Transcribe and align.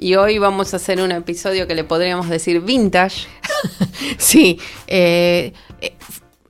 Y 0.00 0.14
hoy 0.14 0.38
vamos 0.38 0.72
a 0.72 0.78
hacer 0.78 1.00
un 1.00 1.12
episodio 1.12 1.66
que 1.66 1.74
le 1.74 1.84
podríamos 1.84 2.28
decir 2.28 2.60
vintage. 2.60 3.26
Sí, 4.16 4.58
eh, 4.86 5.52
eh, 5.82 5.94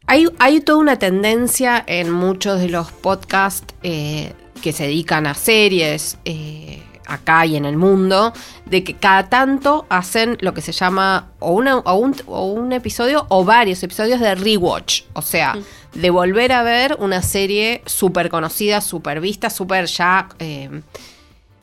hay, 0.07 0.27
hay 0.39 0.61
toda 0.61 0.79
una 0.79 0.99
tendencia 0.99 1.83
en 1.85 2.11
muchos 2.11 2.61
de 2.61 2.69
los 2.69 2.93
podcasts 2.93 3.75
eh, 3.83 4.33
que 4.63 4.73
se 4.73 4.85
dedican 4.85 5.27
a 5.27 5.35
series 5.35 6.17
eh, 6.25 6.81
acá 7.07 7.45
y 7.47 7.57
en 7.57 7.65
el 7.65 7.77
mundo, 7.77 8.33
de 8.67 8.85
que 8.85 8.95
cada 8.95 9.29
tanto 9.29 9.85
hacen 9.89 10.39
lo 10.41 10.55
que 10.55 10.61
se 10.61 10.71
llama 10.71 11.33
o, 11.41 11.53
una, 11.53 11.79
o, 11.79 11.95
un, 11.95 12.15
o 12.27 12.47
un 12.53 12.73
episodio 12.73 13.27
o 13.29 13.45
varios 13.45 13.83
episodios 13.83 14.21
de 14.21 14.37
rewatch. 14.37 15.03
O 15.15 15.23
sea, 15.23 15.57
de 15.93 16.11
volver 16.11 16.53
a 16.53 16.63
ver 16.63 16.97
una 17.01 17.23
serie 17.23 17.83
súper 17.85 18.31
conocida, 18.31 18.81
súper 18.81 19.21
vista, 19.21 19.51
súper 19.51 19.87
ya... 19.87 20.29
eh, 20.39 20.83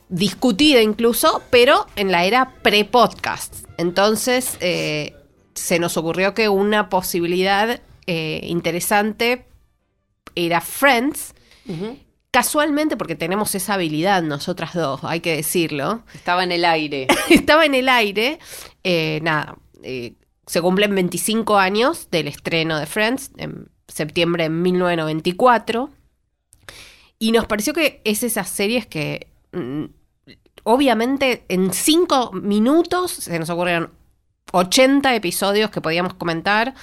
discutida 0.08 0.82
incluso, 0.82 1.42
pero 1.50 1.86
en 1.96 2.12
la 2.12 2.24
era 2.24 2.54
pre-podcast. 2.62 3.64
Entonces, 3.76 4.56
eh, 4.60 5.14
se 5.54 5.78
nos 5.78 5.96
ocurrió 5.96 6.34
que 6.34 6.48
una 6.48 6.88
posibilidad 6.88 7.80
eh, 8.06 8.40
interesante 8.44 9.46
era 10.34 10.60
Friends. 10.60 11.34
Casualmente, 12.30 12.96
porque 12.96 13.14
tenemos 13.14 13.54
esa 13.54 13.74
habilidad 13.74 14.22
nosotras 14.22 14.72
dos, 14.72 15.00
hay 15.02 15.20
que 15.20 15.36
decirlo. 15.36 16.02
Estaba 16.14 16.44
en 16.44 16.52
el 16.52 16.64
aire. 16.64 17.06
Estaba 17.30 17.66
en 17.66 17.74
el 17.74 17.88
aire. 17.88 18.38
eh, 18.84 19.20
nada, 19.22 19.56
se 20.48 20.62
cumplen 20.62 20.94
25 20.94 21.58
años 21.58 22.08
del 22.10 22.26
estreno 22.26 22.78
de 22.78 22.86
Friends, 22.86 23.32
en 23.36 23.68
septiembre 23.86 24.44
de 24.44 24.50
1994. 24.50 25.90
Y 27.18 27.32
nos 27.32 27.46
pareció 27.46 27.74
que 27.74 28.00
es 28.04 28.22
esas 28.22 28.48
series 28.48 28.86
que, 28.86 29.28
mm, 29.52 29.84
obviamente, 30.72 31.44
en 31.48 31.72
5 31.72 32.32
minutos 32.32 33.10
se 33.10 33.38
nos 33.38 33.48
ocurrieron 33.50 33.90
80 34.52 35.14
episodios 35.14 35.70
que 35.70 35.80
podíamos 35.80 36.14
comentar. 36.14 36.74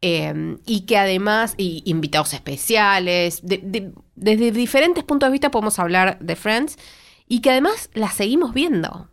eh, 0.00 0.56
y 0.64 0.82
que 0.82 0.96
además, 0.96 1.54
y 1.56 1.82
invitados 1.84 2.32
especiales, 2.32 3.40
de- 3.44 3.58
de- 3.64 3.90
desde 4.14 4.52
diferentes 4.52 5.02
puntos 5.02 5.26
de 5.28 5.32
vista 5.32 5.50
podemos 5.50 5.76
hablar 5.80 6.20
de 6.20 6.36
Friends. 6.36 6.78
Y 7.26 7.40
que 7.40 7.50
además 7.50 7.90
la 7.94 8.08
seguimos 8.08 8.54
viendo. 8.54 9.08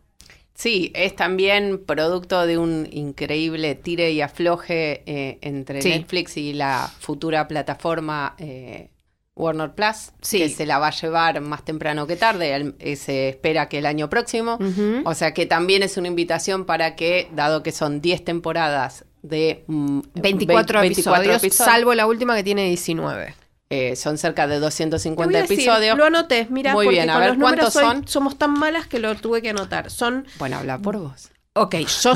Sí, 0.53 0.91
es 0.93 1.15
también 1.15 1.83
producto 1.83 2.45
de 2.45 2.59
un 2.59 2.87
increíble 2.91 3.73
tire 3.73 4.11
y 4.11 4.21
afloje 4.21 5.01
eh, 5.07 5.39
entre 5.41 5.81
Sí. 5.81 5.89
Netflix 5.89 6.37
y 6.37 6.53
la 6.53 6.87
futura 6.99 7.47
plataforma 7.47 8.35
eh, 8.37 8.91
Warner 9.35 9.71
Plus, 9.73 10.11
Sí. 10.21 10.39
que 10.39 10.49
se 10.49 10.65
la 10.65 10.79
va 10.79 10.87
a 10.87 10.91
llevar 10.91 11.41
más 11.41 11.63
temprano 11.65 12.07
que 12.07 12.15
tarde. 12.15 12.55
el- 12.55 12.75
eh, 12.79 12.95
se 12.95 13.29
espera 13.29 13.67
que 13.67 13.79
el 13.79 13.85
año 13.85 14.09
próximo. 14.09 14.57
O 15.03 15.13
sea 15.13 15.33
que 15.33 15.45
también 15.45 15.83
es 15.83 15.97
una 15.97 16.07
invitación 16.07 16.65
para 16.65 16.95
que, 16.95 17.29
dado 17.33 17.61
que 17.61 17.71
son 17.71 17.99
10 18.01 18.23
temporadas 18.23 19.03
de 19.21 19.63
mm, 19.67 19.99
24, 20.15 20.79
20 20.81 20.93
episodios, 21.01 21.41
salvo 21.55 21.93
la 21.95 22.05
última 22.07 22.35
que 22.35 22.43
tiene 22.43 22.65
19. 22.69 23.35
eh, 23.71 23.95
son 23.95 24.17
cerca 24.19 24.43
de 24.47 24.53
Te 24.55 24.59
voy 24.59 24.65
250 24.67 25.37
a 25.37 25.41
decir, 25.41 25.59
episodios. 25.59 25.97
Lo 25.97 26.05
anoté, 26.05 26.45
mira, 26.51 26.73
Muy 26.73 26.85
porque 26.85 26.99
bien, 26.99 27.09
a 27.09 27.13
con 27.13 27.21
ver, 27.23 27.29
los 27.31 27.39
¿cuántos 27.39 27.73
soy- 27.73 27.83
son? 27.83 28.07
somos 28.07 28.37
tan 28.37 28.51
malas 28.53 28.85
que 28.85 28.99
lo 28.99 29.15
tuve 29.15 29.41
que 29.41 29.49
anotar. 29.49 29.89
Son, 29.89 30.25
Bueno, 30.37 30.57
habla 30.57 30.77
por 30.77 30.97
vos. 30.97 31.31
ok, 31.53 31.75
yo, 32.03 32.13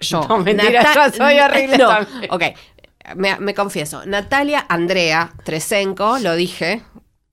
yo 0.00 0.20
No, 0.28 0.38
mentira, 0.38 0.82
Nata- 0.82 1.08
yo 1.10 1.16
soy 1.16 1.40
horrible 1.40 1.78
No, 1.78 1.88
también. 1.88 2.30
ok, 2.30 2.42
me, 3.16 3.36
me 3.38 3.54
confieso. 3.54 4.04
Natalia 4.06 4.66
Andrea 4.68 5.32
Tresenko, 5.44 6.18
lo 6.18 6.34
dije, 6.34 6.82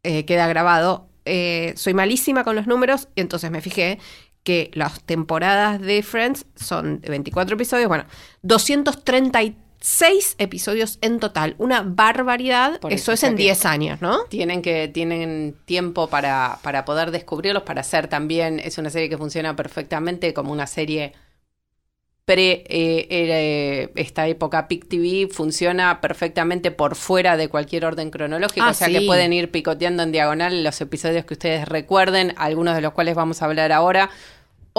eh, 0.04 0.26
queda 0.26 0.48
grabado. 0.48 1.08
eh, 1.26 1.74
soy 1.76 1.94
malísima 1.94 2.44
con 2.46 2.56
los 2.56 2.68
números 2.68 3.10
y 3.16 3.22
entonces 3.22 3.52
me 3.52 3.60
fijé 3.62 4.00
que 4.44 4.72
las 4.74 5.02
temporadas 5.04 5.82
de 5.82 6.02
Friends 6.04 6.46
son 6.56 7.02
de 7.02 7.10
24 7.10 7.56
episodios, 7.56 7.90
bueno, 7.90 8.06
236 8.44 10.36
episodios 10.38 10.98
en 11.02 11.20
total, 11.20 11.56
una 11.58 11.82
barbaridad, 11.82 12.80
Por 12.80 12.94
eso, 12.94 13.12
eso, 13.12 13.26
es 13.26 13.30
en 13.32 13.36
que- 13.36 13.44
10 13.44 13.66
años, 13.66 14.02
¿no? 14.02 14.24
Tienen 14.30 14.62
que 14.62 14.88
tienen 14.88 15.56
tiempo 15.66 16.08
para, 16.08 16.60
para 16.64 16.86
poder 16.86 17.12
descubrirlos, 17.12 17.64
para 17.64 17.82
hacer 17.82 18.08
también, 18.08 18.60
es 18.60 18.78
una 18.78 18.90
serie 18.90 19.10
que 19.10 19.18
funciona 19.18 19.56
perfectamente 19.56 20.34
como 20.34 20.52
una 20.52 20.68
serie 20.68 21.14
pre 22.28 22.66
eh, 22.68 23.08
eh, 23.10 23.90
esta 23.96 24.28
época 24.28 24.68
PIC 24.68 24.90
TV, 24.90 25.30
funciona 25.32 26.02
perfectamente 26.02 26.72
por 26.72 26.96
fuera 26.98 27.38
de 27.38 27.48
cualquier 27.48 27.86
orden 27.86 28.12
cronológico, 28.12 28.66
Ah, 28.66 28.72
o 28.72 28.74
sea 28.74 28.88
sí. 28.88 28.94
que 28.94 29.02
pueden 29.04 29.32
ir 29.32 29.50
picoteando 29.50 30.04
en 30.04 30.12
diagonal 30.12 30.62
los 30.62 30.82
episodios 30.82 31.24
que 31.24 31.36
ustedes 31.36 31.66
recuerden, 31.66 32.34
algunos 32.36 32.76
de 32.76 32.82
los 32.82 32.92
cuales 32.92 33.16
vamos 33.16 33.42
a 33.42 33.46
hablar 33.46 33.72
ahora. 33.72 34.10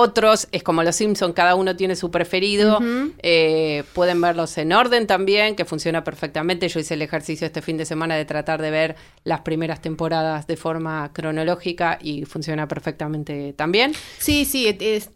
Otros 0.01 0.47
es 0.53 0.63
como 0.63 0.85
los 0.85 0.95
Simpson, 0.95 1.33
cada 1.33 1.57
uno 1.57 1.75
tiene 1.75 1.97
su 1.97 2.13
preferido. 2.13 2.79
Eh, 3.19 3.83
pueden 3.95 4.21
verlos 4.21 4.57
en 4.57 4.73
orden 4.73 5.09
también, 5.09 5.57
que 5.57 5.65
funciona 5.65 6.05
perfectamente. 6.05 6.69
Yo 6.69 6.79
hice 6.79 6.95
el 6.95 7.03
ejercicio 7.03 7.49
este 7.49 7.63
fin 7.63 7.77
de 7.77 7.85
semana 7.85 8.15
de 8.15 8.25
tratar 8.25 8.63
de 8.63 8.71
ver 8.71 8.95
las 9.25 9.41
primeras 9.41 9.83
temporadas 9.83 10.47
de 10.47 10.57
forma 10.57 11.13
cronológica 11.13 11.99
y 12.01 12.27
funciona 12.27 12.69
perfectamente 12.69 13.55
también. 13.55 13.93
Sí, 14.19 14.45
sí, 14.45 14.69
es 14.79 15.11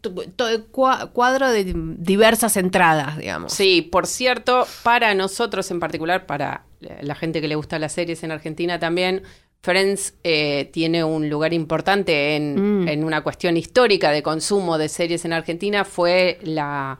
cuadro 0.72 1.50
de 1.52 1.72
diversas 1.98 2.56
entradas, 2.56 3.18
digamos. 3.18 3.52
Sí, 3.52 3.82
por 3.82 4.08
cierto, 4.08 4.66
para 4.82 5.14
nosotros 5.14 5.70
en 5.70 5.78
particular, 5.78 6.26
para 6.26 6.64
la 7.00 7.14
gente 7.14 7.40
que 7.40 7.46
le 7.46 7.54
gusta 7.54 7.78
las 7.78 7.92
series 7.92 8.24
en 8.24 8.32
Argentina 8.32 8.80
también, 8.80 9.22
Friends 9.62 10.14
eh, 10.24 10.68
tiene 10.72 11.04
un 11.04 11.30
lugar 11.30 11.52
importante 11.52 12.34
en, 12.36 12.82
Mm. 12.82 12.88
en 12.88 13.04
una 13.04 13.22
cuestión 13.22 13.56
histórica 13.56 14.10
de 14.10 14.22
consumo 14.22 14.76
de 14.76 14.88
series 14.88 15.24
en 15.24 15.32
Argentina. 15.32 15.84
Fue 15.84 16.38
la 16.42 16.98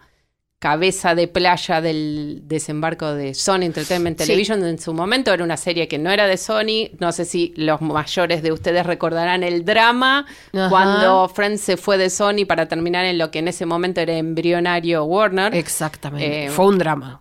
cabeza 0.61 1.17
de 1.17 1.27
playa 1.27 1.81
del 1.81 2.43
desembarco 2.45 3.15
de 3.15 3.35
Sony 3.35 3.63
Entertainment 3.63 4.17
Sí. 4.21 4.27
Television. 4.27 4.65
En 4.65 4.79
su 4.79 4.95
momento 4.95 5.33
era 5.33 5.43
una 5.43 5.57
serie 5.57 5.89
que 5.89 5.99
no 5.99 6.13
era 6.13 6.29
de 6.29 6.37
Sony. 6.37 6.91
No 7.01 7.11
sé 7.11 7.25
si 7.25 7.53
los 7.57 7.81
mayores 7.81 8.45
de 8.45 8.53
ustedes 8.53 8.87
recordarán 8.87 9.43
el 9.43 9.65
drama 9.65 10.25
Ajá. 10.53 10.69
cuando 10.71 11.29
Friends 11.35 11.63
se 11.63 11.77
fue 11.77 11.99
de 11.99 12.11
Sony 12.11 12.47
para 12.47 12.69
terminar 12.69 13.05
en 13.07 13.19
lo 13.19 13.33
que 13.33 13.41
en 13.41 13.49
ese 13.49 13.67
momento 13.67 14.01
era 14.01 14.13
embrionario 14.17 15.03
Warner. 15.03 15.53
Exactamente. 15.53 16.45
Eh, 16.45 16.51
Fue 16.51 16.67
un 16.67 16.79
drama. 16.79 17.21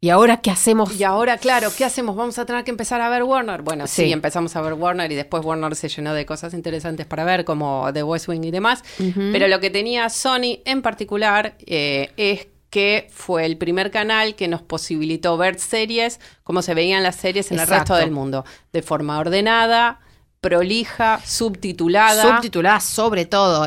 ¿Y 0.00 0.10
ahora 0.10 0.36
qué 0.38 0.50
hacemos? 0.50 0.98
Y 1.00 1.04
ahora, 1.04 1.38
claro, 1.38 1.70
¿qué 1.76 1.84
hacemos? 1.84 2.16
Vamos 2.16 2.38
a 2.38 2.44
tener 2.44 2.64
que 2.64 2.70
empezar 2.70 3.00
a 3.00 3.08
ver 3.08 3.22
Warner. 3.22 3.62
Bueno, 3.62 3.86
sí, 3.86 4.04
Sí. 4.04 4.12
empezamos 4.12 4.54
a 4.54 4.60
ver 4.60 4.74
Warner 4.74 5.10
y 5.10 5.14
después 5.14 5.42
Warner 5.44 5.74
se 5.74 5.88
llenó 5.88 6.12
de 6.12 6.26
cosas 6.26 6.52
interesantes 6.52 7.06
para 7.06 7.24
ver, 7.24 7.44
como 7.46 7.88
The 7.92 8.02
West 8.02 8.28
Wing 8.28 8.42
y 8.44 8.50
demás. 8.50 8.84
Pero 9.32 9.48
lo 9.48 9.58
que 9.58 9.70
tenía 9.70 10.10
Sony 10.10 10.60
en 10.66 10.82
particular 10.82 11.56
eh, 11.66 12.10
es 12.18 12.46
que 12.68 13.08
fue 13.10 13.46
el 13.46 13.56
primer 13.56 13.90
canal 13.90 14.34
que 14.34 14.48
nos 14.48 14.60
posibilitó 14.60 15.38
ver 15.38 15.58
series 15.58 16.20
como 16.44 16.60
se 16.60 16.74
veían 16.74 17.02
las 17.02 17.16
series 17.16 17.50
en 17.50 17.58
el 17.60 17.66
resto 17.66 17.94
del 17.94 18.10
mundo, 18.10 18.44
de 18.74 18.82
forma 18.82 19.18
ordenada, 19.18 20.00
prolija, 20.42 21.20
subtitulada. 21.24 22.36
Subtitulada 22.36 22.80
sobre 22.80 23.24
todo. 23.24 23.66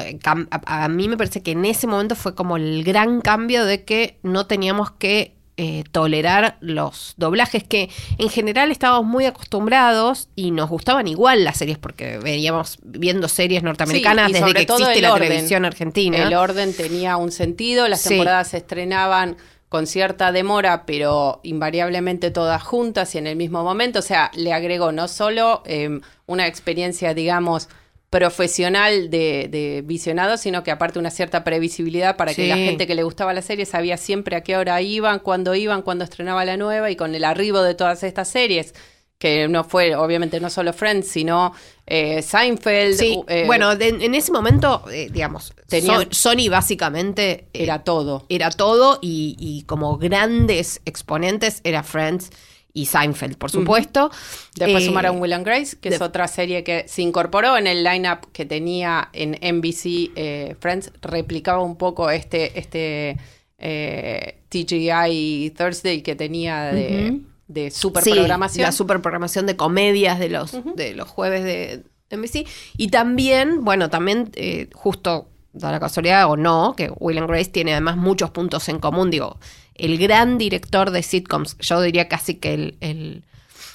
A 0.67 0.87
mí 0.89 1.07
me 1.07 1.17
parece 1.17 1.41
que 1.41 1.51
en 1.51 1.65
ese 1.65 1.87
momento 1.87 2.15
fue 2.15 2.35
como 2.35 2.55
el 2.55 2.83
gran 2.83 3.21
cambio 3.21 3.65
de 3.65 3.83
que 3.83 4.19
no 4.21 4.45
teníamos 4.45 4.91
que 4.91 5.38
eh, 5.61 5.83
tolerar 5.91 6.55
los 6.61 7.15
doblajes 7.17 7.65
que 7.65 7.89
en 8.17 8.29
general 8.29 8.71
estábamos 8.71 9.05
muy 9.05 9.25
acostumbrados 9.25 10.29
y 10.33 10.51
nos 10.51 10.69
gustaban 10.69 11.05
igual 11.09 11.43
las 11.43 11.57
series 11.57 11.77
porque 11.77 12.17
veníamos 12.17 12.77
viendo 12.81 13.27
series 13.27 13.61
norteamericanas 13.61 14.27
Sí, 14.27 14.33
desde 14.33 14.53
que 14.53 14.61
existe 14.61 15.01
la 15.01 15.13
orden. 15.13 15.27
televisión 15.27 15.65
argentina. 15.65 16.17
El 16.23 16.33
orden 16.33 16.73
tenía 16.73 17.17
un 17.17 17.33
sentido, 17.33 17.89
las 17.89 17.99
Sí. 17.99 18.09
temporadas 18.09 18.47
se 18.47 18.57
estrenaban 18.57 19.35
con 19.67 19.85
cierta 19.85 20.31
demora, 20.31 20.85
pero 20.85 21.41
invariablemente 21.43 22.31
todas 22.31 22.63
juntas 22.63 23.13
y 23.15 23.17
en 23.17 23.27
el 23.27 23.35
mismo 23.35 23.61
momento. 23.63 23.99
O 23.99 24.01
sea, 24.01 24.31
le 24.35 24.53
agregó 24.53 24.93
no 24.93 25.09
solo 25.09 25.61
eh, 25.65 25.99
una 26.25 26.47
experiencia, 26.47 27.13
digamos, 27.13 27.67
profesional 28.09 29.09
de, 29.09 29.47
de 29.49 29.81
visionado, 29.85 30.37
sino 30.37 30.63
que 30.63 30.71
aparte 30.71 30.99
una 30.99 31.11
cierta 31.11 31.43
previsibilidad 31.43 32.17
para 32.17 32.33
que 32.33 32.47
la 32.47 32.55
gente 32.57 32.87
que 32.87 32.95
le 32.95 33.03
gustaba 33.03 33.33
la 33.33 33.41
serie 33.41 33.65
sabía 33.65 33.97
siempre 33.97 34.35
a 34.35 34.41
qué 34.41 34.57
hora 34.57 34.81
iban, 34.81 35.19
cuándo 35.19 35.53
iban, 35.55 35.81
cuándo 35.83 36.03
estrenaba 36.03 36.43
la 36.45 36.57
nueva 36.57 36.89
y 36.89 36.95
con 36.95 37.13
el 37.15 37.23
arribo 37.23 37.61
de 37.61 37.75
todas 37.75 38.03
estas 38.03 38.27
series 38.27 38.73
que 39.19 39.49
no 39.49 39.65
fue, 39.65 39.95
obviamente, 39.95 40.39
no 40.39 40.49
solo 40.49 40.71
Friends, 40.71 41.09
sino 41.09 41.53
eh, 41.85 42.21
Seinfeld. 42.21 42.95
Sí, 42.97 43.19
eh, 43.27 43.43
bueno, 43.45 43.75
de- 43.75 43.89
en 43.89 44.15
ese 44.15 44.31
momento, 44.31 44.85
eh, 44.89 45.09
digamos, 45.11 45.53
Tenían- 45.67 46.07
Sony 46.11 46.49
básicamente 46.49 47.47
era 47.51 47.83
todo. 47.83 48.25
era 48.29 48.49
todo 48.49 48.97
y, 49.01 49.35
y 49.37 49.63
como 49.63 49.97
grandes 49.97 50.79
exponentes 50.85 51.59
era 51.65 51.83
Friends 51.83 52.29
y 52.73 52.85
Seinfeld, 52.85 53.37
por 53.37 53.49
supuesto. 53.51 54.11
Después 54.55 54.83
Eh, 54.83 54.87
sumaron 54.87 55.19
Will 55.21 55.33
and 55.33 55.45
Grace, 55.45 55.77
que 55.79 55.89
es 55.89 56.01
otra 56.01 56.27
serie 56.27 56.63
que 56.63 56.85
se 56.87 57.01
incorporó 57.01 57.57
en 57.57 57.67
el 57.67 57.83
lineup 57.83 58.31
que 58.31 58.45
tenía 58.45 59.09
en 59.13 59.31
NBC 59.41 60.11
eh, 60.15 60.55
Friends, 60.59 60.91
replicaba 61.01 61.61
un 61.63 61.77
poco 61.77 62.09
este, 62.11 62.57
este 62.59 63.17
eh, 63.57 64.39
TGI 64.49 65.51
Thursday 65.57 66.01
que 66.01 66.15
tenía 66.15 66.65
de, 66.71 67.11
Ujú. 67.11 67.21
de 67.47 67.71
super 67.71 68.03
Sí, 68.03 68.13
la 68.13 68.71
superprogramación 68.71 69.45
de 69.45 69.55
comedias 69.55 70.19
de 70.19 70.29
los, 70.29 70.51
de 70.75 70.93
los 70.93 71.07
jueves 71.09 71.43
de 71.43 71.83
NBC. 72.11 72.47
Y 72.77 72.87
también, 72.89 73.63
bueno, 73.65 73.89
también 73.89 74.31
eh, 74.35 74.69
justo 74.73 75.27
da 75.53 75.71
la 75.71 75.79
casualidad 75.79 76.29
o 76.29 76.37
no, 76.37 76.75
que 76.77 76.91
Will 76.99 77.17
and 77.17 77.27
Grace 77.27 77.49
tiene 77.49 77.71
además 77.73 77.97
muchos 77.97 78.29
puntos 78.31 78.69
en 78.69 78.79
común. 78.79 79.09
Digo, 79.11 79.39
el 79.79 79.97
gran 79.97 80.37
director 80.37 80.91
de 80.91 81.03
sitcoms, 81.03 81.57
yo 81.59 81.81
diría 81.81 82.07
casi 82.07 82.35
que 82.35 82.53
el, 82.53 82.77
el, 82.81 83.23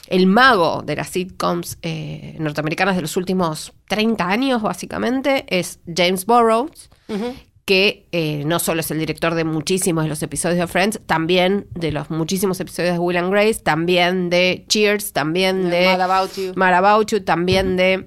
el 0.09 0.27
mago 0.27 0.83
de 0.83 0.97
las 0.97 1.09
sitcoms 1.09 1.79
eh, 1.83 2.37
norteamericanas 2.39 2.97
de 2.97 3.03
los 3.03 3.17
últimos 3.17 3.73
30 3.89 4.29
años, 4.29 4.63
básicamente, 4.63 5.45
es 5.49 5.81
James 5.87 6.27
Burrows 6.27 6.91
Ujú. 7.09 7.35
que 7.65 8.07
eh, 8.13 8.43
no 8.45 8.59
solo 8.59 8.81
es 8.81 8.91
el 8.91 8.99
director 8.99 9.35
de 9.35 9.45
muchísimos 9.45 10.05
de 10.05 10.11
los 10.11 10.23
episodios 10.23 10.59
de 10.59 10.67
Friends, 10.67 11.01
también 11.07 11.67
de 11.75 11.93
los 11.93 12.11
muchísimos 12.11 12.61
episodios 12.61 12.95
de 12.95 12.99
Will 12.99 13.17
and 13.17 13.31
Grace, 13.33 13.61
también 13.63 14.29
de 14.31 14.65
Cheers, 14.69 15.13
también 15.13 15.71
de 15.71 15.87
Mad 15.87 16.01
About 16.03 16.37
You. 16.37 16.53
Mad 16.57 16.75
About 16.75 17.11
You, 17.11 17.21
también 17.21 17.77
de, 17.77 18.07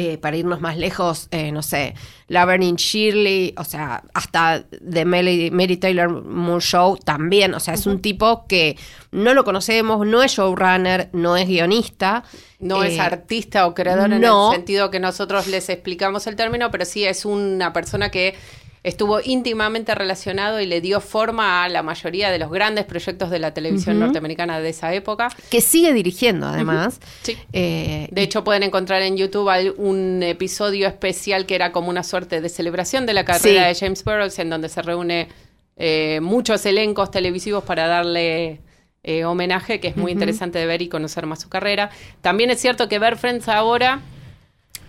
eh, 0.00 0.16
para 0.16 0.36
irnos 0.36 0.60
más 0.60 0.76
lejos, 0.76 1.26
eh, 1.32 1.50
no 1.50 1.60
sé, 1.60 1.96
Laverne 2.28 2.72
Shirley, 2.76 3.52
o 3.56 3.64
sea, 3.64 4.04
hasta 4.14 4.64
de 4.80 5.04
Mary, 5.04 5.50
Mary 5.50 5.76
Taylor 5.76 6.24
Moore 6.24 6.64
Show 6.64 6.96
también, 6.98 7.52
o 7.52 7.58
sea, 7.58 7.74
es 7.74 7.84
un 7.84 8.00
tipo 8.00 8.46
que 8.46 8.78
no 9.10 9.34
lo 9.34 9.42
conocemos, 9.42 10.06
no 10.06 10.22
es 10.22 10.30
showrunner, 10.30 11.08
no 11.12 11.36
es 11.36 11.48
guionista. 11.48 12.22
No 12.60 12.82
es 12.84 12.94
eh, 12.94 13.00
artista 13.00 13.66
o 13.66 13.74
creador 13.74 14.12
en 14.12 14.20
no. 14.20 14.50
el 14.50 14.56
sentido 14.56 14.90
que 14.90 14.98
nosotros 14.98 15.46
les 15.48 15.68
explicamos 15.68 16.26
el 16.28 16.34
término, 16.34 16.70
pero 16.72 16.84
sí 16.84 17.04
es 17.04 17.24
una 17.24 17.72
persona 17.72 18.10
que 18.10 18.36
estuvo 18.82 19.20
íntimamente 19.22 19.94
relacionado 19.94 20.60
y 20.60 20.66
le 20.66 20.80
dio 20.80 21.00
forma 21.00 21.64
a 21.64 21.68
la 21.68 21.82
mayoría 21.82 22.30
de 22.30 22.38
los 22.38 22.50
grandes 22.50 22.84
proyectos 22.84 23.30
de 23.30 23.38
la 23.38 23.52
televisión 23.54 23.98
norteamericana 24.00 24.60
de 24.60 24.68
esa 24.70 24.92
época. 24.94 25.28
que 25.50 25.60
sigue 25.60 25.92
dirigiendo 25.92 26.46
además. 26.46 27.00
Sí. 27.22 27.36
Eh, 27.52 28.08
De 28.12 28.22
hecho, 28.22 28.44
pueden 28.44 28.62
encontrar 28.62 29.02
en 29.02 29.16
YouTube 29.16 29.50
un 29.78 30.22
episodio 30.22 30.86
especial 30.88 31.46
que 31.46 31.54
era 31.54 31.72
como 31.72 31.88
una 31.90 32.02
suerte 32.02 32.40
de 32.40 32.48
celebración 32.48 33.06
de 33.06 33.12
la 33.14 33.24
carrera 33.24 33.72
Sí. 33.74 33.74
de 33.80 33.86
James 33.86 34.04
Burrows, 34.04 34.38
en 34.38 34.50
donde 34.50 34.68
se 34.68 34.82
reúne 34.82 35.28
eh, 35.76 36.18
muchos 36.20 36.66
elencos 36.66 37.10
televisivos 37.10 37.62
para 37.64 37.86
darle 37.86 38.60
eh, 39.04 39.24
homenaje, 39.24 39.78
que 39.80 39.88
es 39.88 39.96
muy 39.96 40.10
interesante 40.12 40.58
de 40.58 40.66
ver 40.66 40.82
y 40.82 40.88
conocer 40.88 41.24
más 41.24 41.40
su 41.40 41.48
carrera. 41.48 41.90
También 42.20 42.50
es 42.50 42.60
cierto 42.60 42.88
que 42.88 42.98
ver 42.98 43.16
Friends 43.16 43.48
ahora, 43.48 44.00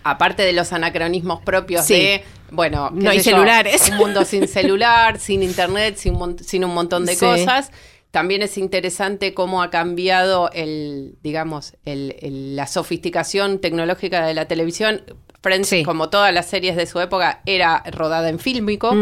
aparte 0.04 0.42
de 0.42 0.52
los 0.52 0.72
anacronismos 0.72 1.40
propios 1.42 1.84
Sí. 1.86 1.94
de, 1.94 2.24
bueno, 2.50 2.90
No 2.92 3.10
hay 3.10 3.18
yo, 3.18 3.24
celulares. 3.24 3.88
un 3.90 3.96
mundo 3.98 4.24
sin 4.24 4.48
celular, 4.48 5.18
sin 5.18 5.42
internet, 5.42 5.96
sin, 5.96 6.64
un 6.64 6.74
montón 6.74 7.06
de 7.06 7.14
Sí. 7.14 7.20
cosas. 7.20 7.70
También 8.10 8.42
es 8.42 8.58
interesante 8.58 9.34
cómo 9.34 9.62
ha 9.62 9.70
cambiado 9.70 10.50
el, 10.52 11.14
digamos, 11.22 11.74
el- 11.84 12.16
el- 12.20 12.56
la 12.56 12.66
sofisticación 12.66 13.60
tecnológica 13.60 14.26
de 14.26 14.34
la 14.34 14.46
televisión. 14.46 15.02
Friends, 15.42 15.68
Sí. 15.68 15.84
como 15.84 16.10
todas 16.10 16.34
las 16.34 16.46
series 16.50 16.76
de 16.76 16.84
su 16.86 17.00
época, 17.00 17.40
era 17.46 17.82
rodada 17.92 18.28
en 18.28 18.38
fílmico. 18.40 18.94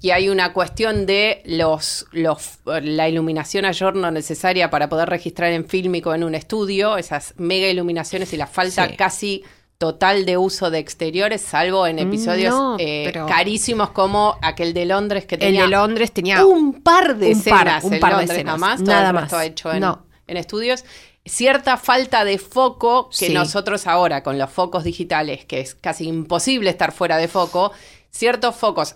Y 0.00 0.10
hay 0.10 0.28
una 0.28 0.52
cuestión 0.52 1.06
de 1.06 1.42
los, 1.44 2.06
los 2.12 2.58
la 2.66 3.08
iluminación 3.08 3.64
a 3.64 3.72
giorno 3.72 4.10
necesaria 4.12 4.70
para 4.70 4.88
poder 4.88 5.08
registrar 5.08 5.50
en 5.50 5.66
fílmico 5.66 6.14
en 6.14 6.22
un 6.22 6.36
estudio, 6.36 6.98
esas 6.98 7.34
mega 7.36 7.66
iluminaciones 7.66 8.32
y 8.32 8.36
la 8.36 8.46
falta 8.46 8.94
casi 8.96 9.42
total 9.82 10.24
de 10.24 10.36
uso 10.36 10.70
de 10.70 10.78
exteriores, 10.78 11.40
salvo 11.42 11.88
en 11.88 11.98
episodios 11.98 12.54
No, 12.54 12.76
eh, 12.78 13.12
carísimos 13.26 13.90
como 13.90 14.36
aquel 14.40 14.74
de 14.74 14.86
Londres 14.86 15.26
que 15.26 15.34
el 15.34 15.40
tenía 15.40 15.62
de 15.64 15.68
Londres 15.70 16.12
tenía 16.12 16.46
un 16.46 16.84
par 16.84 17.16
de 17.16 17.32
un 17.32 17.42
par- 17.42 17.66
escenas 17.66 17.82
un 17.84 17.94
en 17.94 18.00
par 18.00 18.16
de 18.18 18.24
escenas, 18.26 18.44
nada 18.44 18.58
más, 18.58 18.76
todo 18.78 18.86
nada 18.94 19.10
el 19.10 19.16
resto 19.16 19.36
más. 19.38 19.46
hecho 19.46 19.72
en, 19.72 19.80
No. 19.80 20.06
en 20.28 20.36
estudios. 20.36 20.84
Cierta 21.24 21.76
falta 21.78 22.24
de 22.24 22.38
foco 22.38 23.08
que 23.10 23.26
Sí. 23.26 23.34
nosotros 23.34 23.88
ahora 23.88 24.22
con 24.22 24.38
los 24.38 24.50
focos 24.50 24.84
digitales, 24.84 25.44
que 25.46 25.58
es 25.58 25.74
casi 25.74 26.06
imposible 26.06 26.70
estar 26.70 26.92
fuera 26.92 27.16
de 27.16 27.26
foco, 27.26 27.72
ciertos 28.12 28.54
focos, 28.54 28.94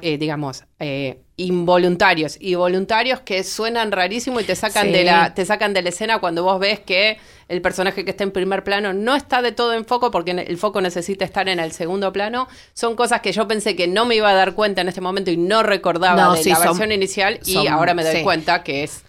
eh, 0.00 0.16
digamos, 0.16 0.62
eh, 0.78 1.23
involuntarios 1.36 2.36
y 2.40 2.54
voluntarios 2.54 3.20
que 3.20 3.42
suenan 3.42 3.90
rarísimo 3.90 4.38
y 4.40 4.44
te 4.44 4.54
sacan 4.54 4.86
Sí. 4.86 4.92
de 4.92 5.04
la 5.04 5.34
te 5.34 5.44
sacan 5.44 5.72
de 5.74 5.82
la 5.82 5.88
escena 5.88 6.18
cuando 6.20 6.44
vos 6.44 6.60
ves 6.60 6.78
que 6.80 7.18
el 7.48 7.60
personaje 7.60 8.04
que 8.04 8.12
está 8.12 8.22
en 8.24 8.30
primer 8.30 8.62
plano 8.62 8.92
no 8.92 9.16
está 9.16 9.42
de 9.42 9.50
todo 9.52 9.72
en 9.72 9.84
foco 9.84 10.10
porque 10.12 10.30
el 10.30 10.56
foco 10.58 10.80
necesita 10.80 11.24
estar 11.24 11.48
en 11.48 11.58
el 11.58 11.72
segundo 11.72 12.12
plano 12.12 12.46
son 12.72 12.94
cosas 12.94 13.20
que 13.20 13.32
yo 13.32 13.48
pensé 13.48 13.74
que 13.74 13.88
no 13.88 14.04
me 14.04 14.14
iba 14.14 14.30
a 14.30 14.34
dar 14.34 14.54
cuenta 14.54 14.80
en 14.82 14.88
este 14.88 15.00
momento 15.00 15.30
y 15.32 15.36
no 15.36 15.62
recordaba 15.64 16.22
No, 16.22 16.34
de 16.34 16.42
sí, 16.44 16.50
la 16.50 16.56
son- 16.56 16.66
versión 16.68 16.92
inicial 16.92 17.40
y 17.44 17.66
ahora 17.66 17.94
me 17.94 18.04
doy 18.04 18.16
sí. 18.16 18.22
cuenta 18.22 18.62
que 18.62 18.84
es 18.84 19.02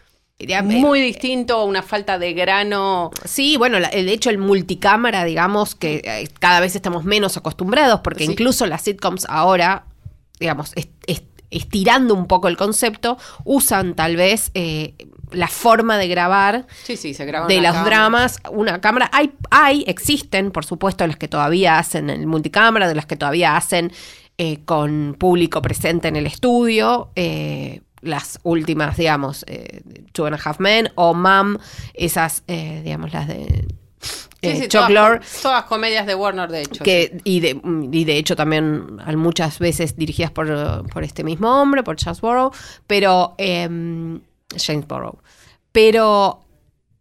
muy 0.64 1.00
distinto, 1.00 1.64
una 1.64 1.82
falta 1.82 2.20
de 2.20 2.34
grano. 2.34 3.10
Sí, 3.24 3.56
bueno, 3.56 3.80
la- 3.80 3.88
el 3.88 4.10
hecho 4.10 4.30
el 4.30 4.38
multicámara, 4.38 5.24
digamos, 5.24 5.76
que 5.76 6.02
eh, 6.04 6.28
cada 6.40 6.60
vez 6.60 6.76
estamos 6.76 7.06
menos 7.06 7.38
acostumbrados, 7.38 8.02
porque 8.02 8.26
incluso 8.26 8.66
las 8.66 8.82
sitcoms 8.82 9.26
ahora, 9.30 9.86
digamos, 10.40 10.74
es- 10.76 10.90
es- 11.08 11.22
estirando 11.58 12.14
un 12.14 12.28
poco 12.28 12.48
el 12.48 12.58
concepto, 12.58 13.18
usan 13.44 13.96
tal 13.96 14.16
vez 14.16 14.52
eh, 14.54 14.94
la 15.32 15.48
forma 15.48 15.98
de 15.98 16.08
grabar 16.08 16.68
Sí, 16.84 16.98
sí, 16.98 17.14
se 17.14 17.26
graba 17.26 17.48
de 17.48 17.56
los 17.58 17.72
cámara. 17.72 17.86
dramas, 17.86 18.38
una 18.52 18.80
cámara. 18.82 19.10
Hay, 19.14 19.32
hay, 19.50 19.84
existen, 19.88 20.52
por 20.52 20.66
supuesto, 20.66 21.06
las 21.08 21.18
que 21.18 21.28
todavía 21.28 21.78
hacen 21.80 22.10
el 22.10 22.28
multicámara, 22.28 22.88
de 22.88 22.96
las 22.96 23.06
que 23.06 23.16
todavía 23.16 23.56
hacen 23.58 23.92
eh, 24.38 24.60
con 24.66 25.16
público 25.18 25.62
presente 25.62 26.08
en 26.08 26.16
el 26.16 26.26
estudio. 26.28 27.12
eh, 27.16 27.82
las 28.02 28.40
últimas, 28.44 28.98
digamos, 28.98 29.44
eh, 29.48 29.82
Two 30.12 30.28
and 30.28 30.36
a 30.36 30.40
Half 30.44 30.60
Men 30.60 30.92
o 30.94 31.16
Mom, 31.16 31.58
esas, 31.96 32.44
digamos, 32.46 33.12
las 33.14 33.28
de 33.28 33.66
Sí, 34.46 34.58
eh, 34.58 34.62
sí, 34.62 34.68
todas, 34.68 35.42
todas 35.42 35.64
comedias 35.66 36.06
de 36.06 36.16
Warner, 36.16 36.50
de 36.50 36.62
hecho. 36.62 36.84
sí. 36.84 37.18
y, 37.24 37.40
de, 37.40 37.62
y 37.92 38.04
de 38.06 38.18
hecho 38.18 38.36
también 38.36 38.98
muchas 39.18 39.60
veces 39.60 39.96
dirigidas 39.96 40.32
por, 40.32 40.88
por 40.90 41.04
este 41.04 41.24
mismo 41.24 41.62
hombre, 41.62 41.84
por 41.84 41.96
Charles 41.96 42.22
Burrow, 42.22 42.52
pero 42.88 43.36
em, 43.38 44.22
James 44.58 44.88
Burrow. 44.88 45.20
Pero 45.72 46.42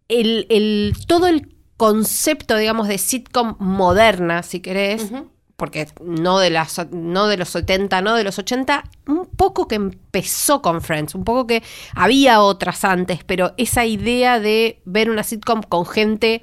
el, 0.08 0.46
el- 0.50 0.94
todo 1.06 1.26
el 1.28 1.54
concepto, 1.76 2.56
digamos, 2.56 2.88
de 2.88 2.98
sitcom 2.98 3.56
moderna, 3.58 4.42
si 4.42 4.60
querés, 4.60 5.10
porque 5.56 5.86
no 6.04 6.38
de, 6.40 6.50
las, 6.50 6.80
no 6.90 7.26
de 7.28 7.36
los 7.36 7.48
70, 7.50 8.00
no 8.02 8.14
de 8.14 8.24
los 8.24 8.38
80, 8.38 8.84
un 9.06 9.26
poco 9.26 9.68
que 9.68 9.76
empezó 9.76 10.60
con 10.62 10.80
Friends, 10.82 11.14
un 11.14 11.24
poco 11.24 11.46
que 11.46 11.62
había 11.94 12.40
otras 12.40 12.84
antes, 12.84 13.22
pero 13.24 13.54
esa 13.56 13.84
idea 13.86 14.40
de 14.40 14.80
ver 14.84 15.10
una 15.10 15.22
sitcom 15.22 15.62
con 15.62 15.86
gente 15.86 16.42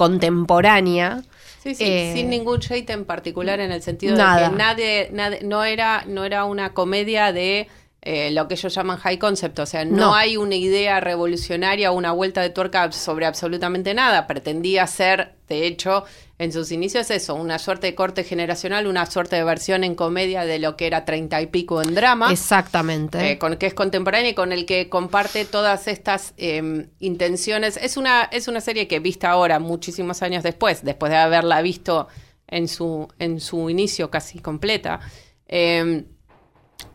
contemporánea. 0.00 1.22
Sí, 1.62 1.74
sí, 1.74 1.84
Eh, 1.86 2.12
sin 2.14 2.30
ningún 2.30 2.58
shade 2.60 2.90
en 2.92 3.04
particular 3.04 3.60
en 3.60 3.70
el 3.70 3.82
sentido 3.82 4.16
nada. 4.16 4.46
de 4.48 4.50
que 4.50 4.56
nadie, 4.56 5.08
nadie- 5.12 5.42
no 5.42 5.62
era, 5.64 6.04
no 6.06 6.24
era 6.24 6.44
una 6.46 6.72
comedia 6.72 7.32
de 7.32 7.68
eh, 8.02 8.30
lo 8.30 8.48
que 8.48 8.54
ellos 8.54 8.74
llaman 8.74 8.96
high 8.98 9.18
concept, 9.18 9.58
o 9.58 9.66
sea, 9.66 9.84
no, 9.84 9.96
No. 9.96 10.14
hay 10.14 10.36
una 10.38 10.54
idea 10.56 11.00
revolucionaria 11.00 11.92
o 11.92 11.94
una 11.94 12.12
vuelta 12.12 12.40
de 12.40 12.48
tuerca 12.50 12.90
sobre 12.92 13.26
absolutamente 13.26 13.92
nada. 13.92 14.26
Pretendía 14.26 14.86
ser, 14.86 15.34
de 15.48 15.66
hecho, 15.66 16.04
en 16.38 16.50
sus 16.52 16.72
inicios 16.72 17.10
eso, 17.10 17.34
una 17.34 17.58
suerte 17.58 17.88
de 17.88 17.94
corte 17.94 18.24
generacional, 18.24 18.86
una 18.86 19.04
suerte 19.04 19.36
de 19.36 19.44
versión 19.44 19.84
en 19.84 19.94
comedia 19.94 20.46
de 20.46 20.58
lo 20.58 20.78
que 20.78 20.86
era 20.86 21.04
treinta 21.04 21.42
y 21.42 21.48
pico 21.48 21.82
en 21.82 21.94
drama. 21.94 22.32
Exactamente. 22.32 23.32
eh, 23.32 23.38
con, 23.38 23.56
que 23.58 23.66
es 23.66 23.74
contemporánea 23.74 24.30
y 24.30 24.34
con 24.34 24.52
el 24.52 24.64
que 24.64 24.88
comparte 24.88 25.44
todas 25.44 25.86
estas 25.86 26.32
eh, 26.38 26.86
intenciones. 27.00 27.76
Es 27.76 27.98
una, 27.98 28.22
es 28.32 28.48
una 28.48 28.62
serie 28.62 28.88
que 28.88 29.00
vista 29.00 29.28
ahora, 29.30 29.58
muchísimos 29.58 30.22
años 30.22 30.42
después, 30.42 30.82
después 30.82 31.10
de 31.10 31.18
haberla 31.18 31.60
visto 31.60 32.08
en 32.46 32.66
su, 32.66 33.08
en 33.18 33.40
su 33.40 33.68
inicio 33.68 34.10
casi 34.10 34.38
completa. 34.38 35.00
eh, 35.46 36.04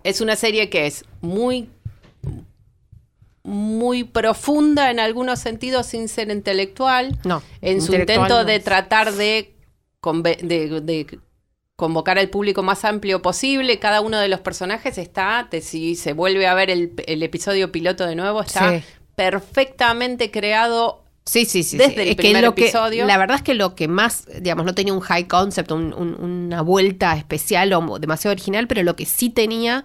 es 0.05 0.21
una 0.21 0.35
serie 0.35 0.69
que 0.69 0.85
es 0.87 1.03
muy 1.21 1.69
muy 3.43 4.03
profunda 4.03 4.89
en 4.89 4.99
algunos 4.99 5.39
sentidos 5.39 5.85
sin 5.85 6.07
ser 6.07 6.31
intelectual 6.31 7.17
no. 7.23 7.43
en 7.61 7.81
su 7.81 7.93
intento 7.93 8.43
de 8.43 8.59
tratar 8.59 9.11
de, 9.13 9.53
conve- 10.01 10.39
de, 10.41 10.81
de 10.81 11.19
convocar 11.75 12.17
al 12.17 12.29
público 12.29 12.63
más 12.63 12.83
amplio 12.85 13.21
posible. 13.21 13.77
Cada 13.77 14.01
uno 14.01 14.17
de 14.19 14.29
los 14.29 14.39
personajes 14.39 14.97
está, 14.97 15.47
te- 15.51 15.61
si 15.61 15.95
se 15.95 16.13
vuelve 16.13 16.47
a 16.47 16.55
ver 16.55 16.71
el, 16.71 16.93
el 17.05 17.21
episodio 17.21 17.71
piloto 17.71 18.07
de 18.07 18.15
nuevo, 18.15 18.41
está 18.41 18.79
Sí. 18.79 18.85
perfectamente 19.15 20.31
creado 20.31 21.04
Sí, 21.25 21.45
sí, 21.45 21.63
sí. 21.63 21.77
Desde 21.77 22.03
sí. 22.03 22.09
el 22.09 22.15
primer 22.15 22.43
lo 22.43 22.49
episodio. 22.51 23.03
Que, 23.03 23.07
la 23.07 23.17
verdad 23.17 23.37
es 23.37 23.41
que 23.41 23.55
lo 23.55 23.73
que 23.75 23.87
más, 23.87 24.27
digamos, 24.41 24.65
no 24.65 24.75
tenía 24.75 24.93
un 24.93 24.99
high 24.99 25.27
concept, 25.27 25.71
un- 25.71 25.93
un- 25.93 26.15
una 26.23 26.61
vuelta 26.61 27.15
especial 27.17 27.73
o 27.73 27.97
demasiado 27.99 28.31
original, 28.33 28.67
pero 28.67 28.83
lo 28.83 28.95
que 28.95 29.05
sí 29.05 29.29
tenía 29.31 29.83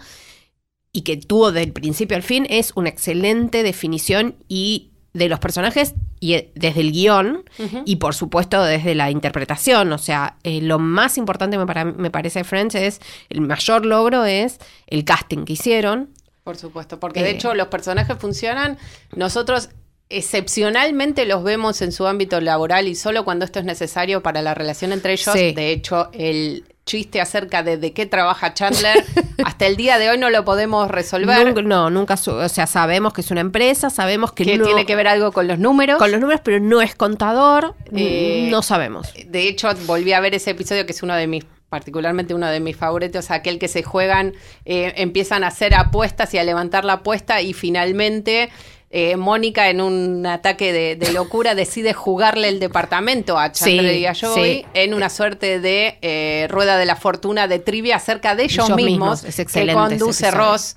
y 0.92 1.02
que 1.02 1.16
tuvo 1.16 1.50
del 1.52 1.72
principio 1.72 2.16
al 2.16 2.22
fin 2.22 2.46
es 2.50 2.72
una 2.74 2.88
excelente 2.90 3.62
definición 3.62 4.34
y 4.48 4.90
de 5.14 5.28
los 5.28 5.38
personajes 5.40 5.94
y 6.20 6.34
eh, 6.34 6.52
desde 6.54 6.82
el 6.82 6.92
guion 6.92 7.44
y 7.84 7.96
por 7.96 8.14
supuesto 8.14 8.62
desde 8.62 8.94
la 8.94 9.10
interpretación. 9.10 9.92
O 9.92 9.98
sea, 9.98 10.36
eh, 10.44 10.60
lo 10.60 10.78
más 10.78 11.16
importante 11.16 11.56
me, 11.58 11.66
para- 11.66 11.84
me 11.86 12.10
parece 12.10 12.40
de 12.40 12.44
Friends 12.44 12.74
es, 12.74 13.00
el 13.30 13.40
mayor 13.40 13.86
logro 13.86 14.24
es 14.24 14.58
el 14.88 15.04
casting 15.04 15.44
que 15.46 15.54
hicieron. 15.54 16.10
Por 16.44 16.56
supuesto, 16.56 17.00
porque 17.00 17.22
de 17.22 17.30
Eh. 17.30 17.34
hecho 17.34 17.54
los 17.54 17.68
personajes 17.68 18.16
funcionan. 18.18 18.78
Nosotros 19.14 19.70
excepcionalmente 20.10 21.24
los 21.26 21.42
vemos 21.42 21.82
en 21.82 21.92
su 21.92 22.06
ámbito 22.06 22.40
laboral 22.40 22.88
y 22.88 22.94
solo 22.94 23.24
cuando 23.24 23.44
esto 23.44 23.58
es 23.58 23.64
necesario 23.64 24.22
para 24.22 24.42
la 24.42 24.54
relación 24.54 24.92
entre 24.92 25.12
ellos. 25.14 25.34
Sí. 25.34 25.52
De 25.52 25.70
hecho, 25.70 26.10
el 26.12 26.64
chiste 26.86 27.20
acerca 27.20 27.62
de 27.62 27.76
de 27.76 27.92
qué 27.92 28.06
trabaja 28.06 28.52
Chandler 28.54 29.04
hasta 29.44 29.66
el 29.66 29.76
día 29.76 29.98
de 29.98 30.10
hoy 30.10 30.18
no 30.18 30.30
lo 30.30 30.44
podemos 30.44 30.90
resolver. 30.90 31.46
Nunca- 31.46 31.62
no, 31.62 31.90
nunca, 31.90 32.14
o 32.14 32.48
sea, 32.48 32.66
sabemos 32.66 33.12
que 33.12 33.20
es 33.20 33.30
una 33.30 33.40
empresa, 33.42 33.90
sabemos 33.90 34.32
que, 34.32 34.44
que 34.44 34.58
no- 34.58 34.64
tiene 34.64 34.86
que 34.86 34.96
ver 34.96 35.06
algo 35.06 35.30
con 35.32 35.46
los 35.46 35.58
números. 35.58 35.98
con 35.98 36.10
los 36.10 36.20
números, 36.20 36.40
pero 36.44 36.58
no 36.58 36.82
es 36.82 36.94
contador, 36.94 37.74
Eh, 37.94 38.48
no 38.50 38.62
sabemos. 38.62 39.12
De 39.26 39.46
hecho, 39.48 39.68
volví 39.86 40.12
a 40.12 40.20
ver 40.20 40.34
ese 40.34 40.50
episodio 40.50 40.84
que 40.86 40.92
es 40.92 41.02
uno 41.02 41.14
de 41.14 41.26
mis, 41.28 41.44
particularmente 41.68 42.34
uno 42.34 42.48
de 42.48 42.58
mis 42.58 42.76
favoritos, 42.76 43.30
aquel 43.30 43.60
que 43.60 43.68
se 43.68 43.84
juegan, 43.84 44.32
eh, 44.64 44.92
empiezan 44.96 45.44
a 45.44 45.48
hacer 45.48 45.74
apuestas 45.74 46.34
y 46.34 46.38
a 46.38 46.44
levantar 46.44 46.84
la 46.84 46.94
apuesta 46.94 47.40
y 47.42 47.52
finalmente 47.52 48.50
eh, 48.92 49.16
Mónica 49.16 49.70
en 49.70 49.80
un 49.80 50.26
ataque 50.26 50.72
de, 50.72 50.96
de 50.96 51.12
locura 51.12 51.54
decide 51.54 51.92
jugarle 51.92 52.48
el 52.48 52.58
departamento 52.58 53.38
a 53.38 53.52
Chandler 53.52 53.92
Sí, 53.94 53.98
y 54.00 54.06
a 54.06 54.14
Joey 54.14 54.54
sí. 54.62 54.66
en 54.74 54.94
una 54.94 55.08
suerte 55.10 55.60
de 55.60 55.98
eh, 56.02 56.46
rueda 56.50 56.76
de 56.76 56.86
la 56.86 56.96
fortuna 56.96 57.46
de 57.46 57.60
trivia 57.60 57.96
acerca 57.96 58.34
de 58.34 58.44
ellos, 58.44 58.66
Ellos 58.66 58.76
mismos, 58.76 59.22
que 59.22 59.72
conduce. 59.72 60.30
Ross. 60.32 60.76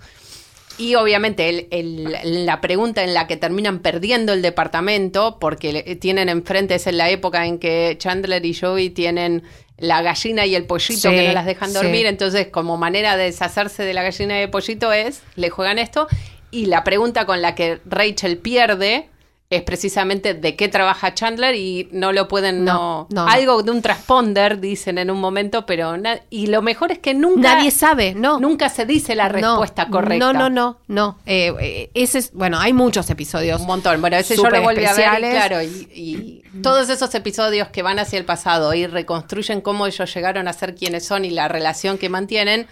Y 0.77 0.95
obviamente 0.95 1.49
el- 1.49 1.67
el- 1.71 2.45
la 2.47 2.59
pregunta 2.61 3.03
en 3.03 3.13
la 3.13 3.27
que 3.27 3.37
terminan 3.37 3.79
perdiendo 3.79 4.33
el 4.33 4.41
departamento, 4.41 5.37
porque 5.39 5.97
tienen 6.01 6.29
enfrente, 6.29 6.75
es 6.75 6.87
en 6.87 6.97
la 6.97 7.09
época 7.11 7.45
en 7.45 7.59
que 7.59 7.95
Chandler 7.99 8.43
y 8.45 8.53
Joey 8.55 8.89
tienen 8.89 9.43
la 9.77 10.01
gallina 10.01 10.45
y 10.45 10.55
el 10.55 10.65
pollito 10.65 11.09
Sí, 11.09 11.15
que 11.15 11.27
no 11.27 11.33
las 11.33 11.45
dejan 11.45 11.69
sí. 11.69 11.75
dormir, 11.75 12.05
entonces 12.05 12.47
como 12.47 12.77
manera 12.77 13.17
de 13.17 13.25
deshacerse 13.25 13.83
de 13.83 13.93
la 13.93 14.01
gallina 14.03 14.39
y 14.39 14.43
el 14.43 14.49
pollito 14.49 14.93
es, 14.93 15.21
le 15.35 15.49
juegan 15.49 15.77
esto, 15.77 16.07
y 16.53 16.67
la 16.67 16.83
pregunta 16.83 17.25
con 17.25 17.41
la 17.41 17.55
que 17.55 17.81
Rachel 17.85 18.37
pierde 18.37 19.09
es 19.49 19.61
precisamente 19.61 20.33
de 20.33 20.55
qué 20.55 20.67
trabaja 20.67 21.13
Chandler 21.13 21.53
y 21.53 21.87
no 21.91 22.11
lo 22.11 22.27
pueden, 22.27 22.65
no, 22.65 23.07
No, 23.11 23.23
no. 23.25 23.27
algo 23.29 23.61
de 23.61 23.69
un 23.69 23.83
transponder 23.83 24.59
dicen 24.59 24.97
en 24.97 25.11
un 25.11 25.19
momento, 25.19 25.65
pero 25.67 25.93
y 26.31 26.47
lo 26.47 26.63
mejor 26.63 26.91
es 26.91 26.97
que 26.99 27.13
nunca 27.13 27.55
Nadie 27.55 27.69
sabe, 27.69 28.15
no. 28.15 28.39
Nunca 28.39 28.69
se 28.69 28.85
dice 28.85 29.15
la 29.15 29.29
No, 29.29 29.33
respuesta 29.33 29.89
correcta. 29.89 30.33
No, 30.33 30.33
no, 30.33 30.49
no, 30.49 30.79
no. 30.87 31.19
Eh, 31.27 31.53
eh, 31.59 31.91
ese 31.93 32.17
es, 32.19 32.33
bueno, 32.33 32.59
hay 32.59 32.73
muchos 32.73 33.09
episodios. 33.11 33.61
Un 33.61 33.67
montón. 33.67 34.01
Bueno, 34.01 34.17
ese 34.17 34.35
yo 34.35 34.49
lo 34.49 34.61
volví 34.63 34.85
a 34.85 34.93
ver 34.93 35.19
y 35.19 35.29
claro, 35.29 35.61
y, 35.61 35.87
y 35.93 36.43
todos 36.61 36.89
esos 36.89 37.13
episodios 37.13 37.67
que 37.67 37.83
van 37.83 37.99
hacia 37.99 38.17
el 38.17 38.25
pasado 38.25 38.73
y 38.73 38.87
reconstruyen 38.87 39.61
cómo 39.61 39.85
ellos 39.85 40.11
llegaron 40.11 40.47
a 40.47 40.53
ser 40.53 40.73
quienes 40.73 41.05
son 41.05 41.25
y 41.25 41.29
la 41.29 41.47
relación 41.47 41.99
que 41.99 42.09
mantienen, 42.09 42.65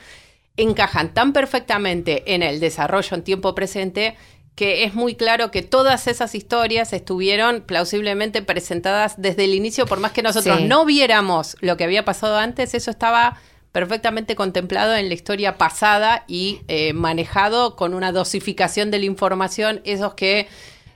encajan 0.63 1.13
tan 1.13 1.33
perfectamente 1.33 2.33
en 2.33 2.43
el 2.43 2.59
desarrollo 2.59 3.15
en 3.15 3.23
tiempo 3.23 3.53
presente 3.55 4.15
que 4.55 4.83
es 4.83 4.93
muy 4.93 5.15
claro 5.15 5.49
que 5.49 5.61
todas 5.61 6.07
esas 6.07 6.35
historias 6.35 6.91
estuvieron 6.93 7.61
plausiblemente 7.61 8.41
presentadas 8.41 9.15
desde 9.17 9.45
el 9.45 9.53
inicio, 9.55 9.85
por 9.85 9.99
más 9.99 10.11
que 10.11 10.21
nosotros 10.21 10.57
Sí. 10.57 10.65
no 10.65 10.85
viéramos 10.85 11.55
lo 11.61 11.77
que 11.77 11.85
había 11.85 12.03
pasado 12.03 12.37
antes, 12.37 12.73
eso 12.73 12.91
estaba 12.91 13.39
perfectamente 13.71 14.35
contemplado 14.35 14.93
en 14.95 15.07
la 15.07 15.13
historia 15.13 15.57
pasada 15.57 16.25
y 16.27 16.59
eh, 16.67 16.91
manejado 16.91 17.77
con 17.77 17.93
una 17.93 18.11
dosificación 18.11 18.91
de 18.91 18.99
la 18.99 19.05
información, 19.05 19.79
esos 19.85 20.13
que 20.15 20.47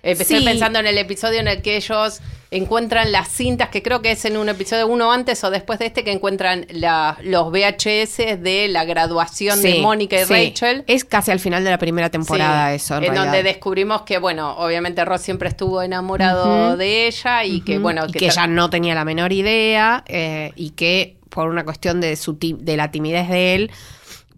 empecé 0.04 0.40
Sí. 0.40 0.46
pensando 0.46 0.80
en 0.80 0.88
el 0.88 0.98
episodio 0.98 1.40
en 1.40 1.48
el 1.48 1.62
que 1.62 1.78
ellos 1.78 2.20
encuentran 2.58 3.12
las 3.12 3.28
cintas, 3.30 3.70
que 3.70 3.82
creo 3.84 4.02
que 4.02 4.12
es 4.12 4.26
en 4.26 4.38
un 4.38 4.50
episodio 4.50 4.88
uno 4.88 5.12
antes 5.12 5.44
o 5.44 5.50
después 5.50 5.80
de 5.80 5.86
este, 5.88 6.04
que 6.04 6.12
encuentran 6.12 6.66
la- 6.70 7.18
los 7.24 7.52
VHS 7.52 8.38
de 8.42 8.68
la 8.70 8.86
graduación 8.86 9.62
de 9.62 9.80
Mónica 9.82 10.22
y 10.22 10.26
sí. 10.26 10.34
Rachel. 10.34 10.84
Es 10.88 11.06
casi 11.06 11.32
al 11.32 11.40
final 11.40 11.64
de 11.64 11.70
la 11.70 11.78
primera 11.78 12.10
temporada 12.10 12.70
Sí, 12.70 12.76
eso. 12.76 12.98
En, 12.98 13.06
en 13.06 13.16
donde 13.16 13.44
descubrimos 13.44 14.02
que, 14.04 14.18
bueno, 14.18 14.56
obviamente 14.58 15.04
Ross 15.06 15.22
siempre 15.22 15.50
estuvo 15.50 15.82
enamorado 15.82 16.78
de 16.78 17.08
ella 17.08 17.44
y 17.44 17.62
que, 17.62 17.74
Ujú. 17.74 17.82
bueno, 17.84 18.06
Y 18.08 18.12
que 18.14 18.26
ella 18.28 18.48
no 18.48 18.70
tenía 18.70 18.96
la 18.96 19.06
menor 19.06 19.32
idea 19.34 20.04
eh, 20.08 20.52
y 20.56 20.72
que 20.72 21.18
por 21.30 21.50
una 21.50 21.66
cuestión 21.66 22.00
de, 22.02 22.16
su 22.16 22.38
de 22.40 22.78
la 22.78 22.92
timidez 22.92 23.28
de 23.30 23.56
él 23.56 23.72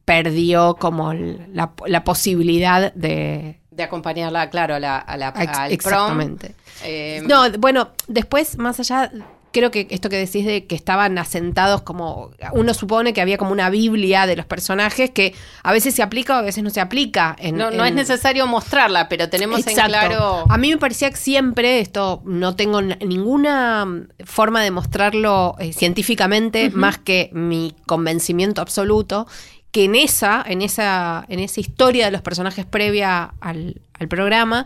perdió 0.05 0.75
como 0.79 1.13
la 1.13 2.03
posibilidad 2.03 2.93
de... 2.93 3.59
de 3.77 3.83
acompañarla, 3.83 4.49
claro, 4.49 4.75
a 4.75 4.79
la, 4.79 4.97
a 4.97 5.15
la, 5.15 5.31
prom. 5.33 5.47
exactamente. 5.69 6.55
Eh, 6.83 7.21
No, 7.25 7.49
bueno, 7.51 7.91
después, 8.07 8.57
más 8.57 8.79
allá, 8.79 9.11
creo 9.51 9.71
que 9.71 9.87
esto 9.91 10.09
que 10.09 10.17
decís 10.17 10.45
de 10.45 10.65
que 10.65 10.75
estaban 10.75 11.17
asentados 11.17 11.83
como, 11.83 12.31
uno 12.53 12.73
supone 12.73 13.13
que 13.13 13.21
había 13.21 13.37
como 13.37 13.51
una 13.51 13.69
Biblia 13.69 14.25
de 14.25 14.35
los 14.35 14.45
personajes 14.45 15.11
que 15.11 15.33
a 15.63 15.71
veces 15.71 15.95
se 15.95 16.03
aplica 16.03 16.35
o 16.35 16.39
a 16.39 16.41
veces 16.41 16.63
no 16.63 16.69
se 16.69 16.81
aplica. 16.81 17.35
En, 17.39 17.55
no, 17.55 17.71
no 17.71 17.85
es 17.85 17.93
necesario 17.93 18.45
mostrarla, 18.47 19.07
pero 19.09 19.29
tenemos 19.29 19.65
en 19.65 19.75
claro... 19.75 20.45
A 20.49 20.57
mí 20.57 20.69
me 20.71 20.77
parecía 20.77 21.09
que 21.09 21.17
siempre, 21.17 21.79
esto 21.79 22.21
no 22.25 22.55
tengo 22.55 22.81
ninguna 22.81 23.87
forma 24.25 24.61
de 24.63 24.71
mostrarlo 24.71 25.55
eh, 25.59 25.71
científicamente, 25.71 26.69
más 26.71 26.97
que 26.97 27.29
mi 27.31 27.75
convencimiento 27.85 28.61
absoluto, 28.61 29.27
que 29.71 29.85
en 29.85 29.95
esa, 29.95 30.43
en 30.47 30.61
esa, 30.61 31.25
en 31.29 31.39
esa 31.39 31.59
historia 31.59 32.05
de 32.05 32.11
los 32.11 32.21
personajes 32.21 32.65
previa 32.65 33.33
al, 33.39 33.81
al 33.93 34.07
programa, 34.07 34.65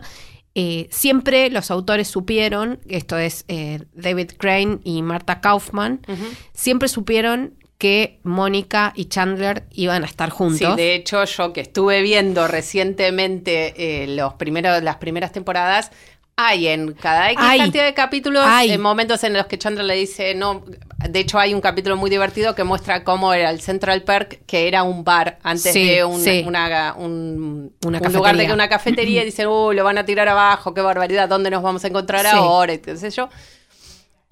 eh, 0.54 0.88
siempre 0.90 1.48
los 1.48 1.70
autores 1.70 2.08
supieron, 2.08 2.78
esto 2.86 3.16
es 3.16 3.46
eh, 3.48 3.80
David 3.94 4.32
Crane 4.36 4.80
y 4.84 5.00
Marta 5.00 5.40
Kaufman, 5.40 6.00
siempre 6.52 6.88
supieron 6.88 7.54
que 7.78 8.20
Mónica 8.22 8.92
y 8.94 9.06
Chandler 9.06 9.64
iban 9.72 10.02
a 10.02 10.06
estar 10.06 10.30
juntos. 10.30 10.74
Sí, 10.74 10.76
de 10.76 10.94
hecho, 10.94 11.24
yo 11.24 11.52
que 11.52 11.62
estuve 11.62 12.02
viendo 12.02 12.46
recientemente 12.48 14.04
eh, 14.04 14.06
los 14.08 14.34
primeros, 14.34 14.82
las 14.82 14.96
primeras 14.96 15.32
temporadas, 15.32 15.90
hay 16.36 16.68
en 16.68 16.92
cada 16.94 17.30
X 17.30 17.44
Hay. 17.46 17.58
cantidad 17.58 17.84
de 17.84 17.94
capítulos 17.94 18.44
Hay. 18.46 18.70
en 18.72 18.80
momentos 18.80 19.22
en 19.24 19.34
los 19.34 19.46
que 19.46 19.58
Chandler 19.58 19.84
le 19.84 19.94
dice, 19.94 20.34
no, 20.34 20.64
de 21.08 21.20
hecho 21.20 21.38
hay 21.38 21.52
un 21.54 21.60
capítulo 21.60 21.96
muy 21.96 22.10
divertido 22.10 22.54
que 22.54 22.64
muestra 22.64 23.04
cómo 23.04 23.32
era 23.34 23.50
el 23.50 23.60
Central 23.60 24.02
Perk, 24.02 24.40
que 24.46 24.66
era 24.68 24.82
un 24.82 25.04
bar 25.04 25.38
antes 25.42 25.72
Sí, 25.72 25.86
de 25.88 26.04
un, 26.04 26.20
sí. 26.20 26.42
una, 26.46 26.94
un, 26.96 27.74
Una 27.84 27.98
un 28.00 28.12
lugar 28.12 28.36
de 28.36 28.52
una 28.52 28.68
cafetería 28.68 29.22
y 29.22 29.26
dicen, 29.26 29.46
uh, 29.46 29.72
lo 29.72 29.84
van 29.84 29.98
a 29.98 30.04
tirar 30.04 30.28
abajo, 30.28 30.74
qué 30.74 30.80
barbaridad, 30.80 31.28
¿dónde 31.28 31.50
nos 31.50 31.62
vamos 31.62 31.84
a 31.84 31.88
encontrar 31.88 32.24
Sí. 32.24 32.32
ahora? 32.34 32.72
Y 32.72 32.78
qué 32.78 32.96
sé 32.96 33.10
yo. 33.10 33.28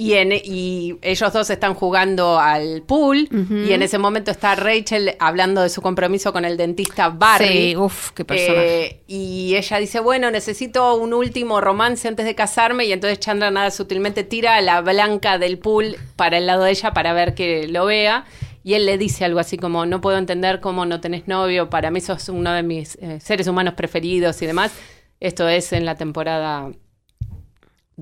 Y, 0.01 0.15
en, 0.15 0.33
y 0.33 0.97
ellos 1.03 1.31
dos 1.31 1.51
están 1.51 1.75
jugando 1.75 2.39
al 2.39 2.81
pool 2.81 3.29
y 3.51 3.73
en 3.75 3.83
ese 3.83 3.99
momento 3.99 4.31
está 4.31 4.55
Rachel 4.55 5.15
hablando 5.19 5.61
de 5.61 5.69
su 5.69 5.83
compromiso 5.83 6.33
con 6.33 6.47
el 6.47 6.57
dentista 6.57 7.11
Barry. 7.11 7.73
Sí, 7.73 7.77
uf, 7.77 8.13
qué 8.13 8.25
personaje. 8.25 8.87
Eh, 8.87 9.03
y 9.07 9.57
ella 9.57 9.77
dice, 9.77 10.01
bueno, 10.01 10.31
necesito 10.31 10.95
un 10.95 11.13
último 11.13 11.61
romance 11.61 12.09
antes 12.09 12.25
de 12.25 12.35
casarme 12.35 12.87
y 12.87 12.93
entonces 12.93 13.21
Chandler 13.21 13.53
nada 13.53 13.71
sutilmente 13.71 14.25
tira 14.25 14.57
a 14.57 14.63
la 14.63 14.81
blanca 14.81 15.37
del 15.37 15.59
pool 15.59 15.97
para 16.17 16.39
el 16.39 16.47
lado 16.47 16.65
de 16.65 16.71
ella 16.71 16.93
para 16.93 17.13
ver 17.13 17.35
que 17.35 17.69
lo 17.69 17.85
vea. 17.85 18.25
Y 18.65 18.75
él 18.75 18.87
le 18.87 18.97
dice 18.97 19.27
algo 19.27 19.39
así 19.39 19.59
como, 19.59 19.85
no 19.85 20.01
puedo 20.01 20.17
entender 20.17 20.61
cómo 20.61 20.87
no 20.87 21.03
tenés 21.03 21.29
novio, 21.29 21.69
para 21.69 21.91
mí 21.91 22.01
sos 22.01 22.31
uno 22.31 22.53
de 22.55 22.63
mis 22.63 22.97
eh, 23.03 23.21
seres 23.21 23.47
humanos 23.49 23.75
preferidos 23.75 24.41
y 24.41 24.47
demás. 24.47 24.73
Esto 25.21 25.47
es 25.47 25.75
en 25.75 25.85
la 25.85 25.97
temporada 25.97 26.71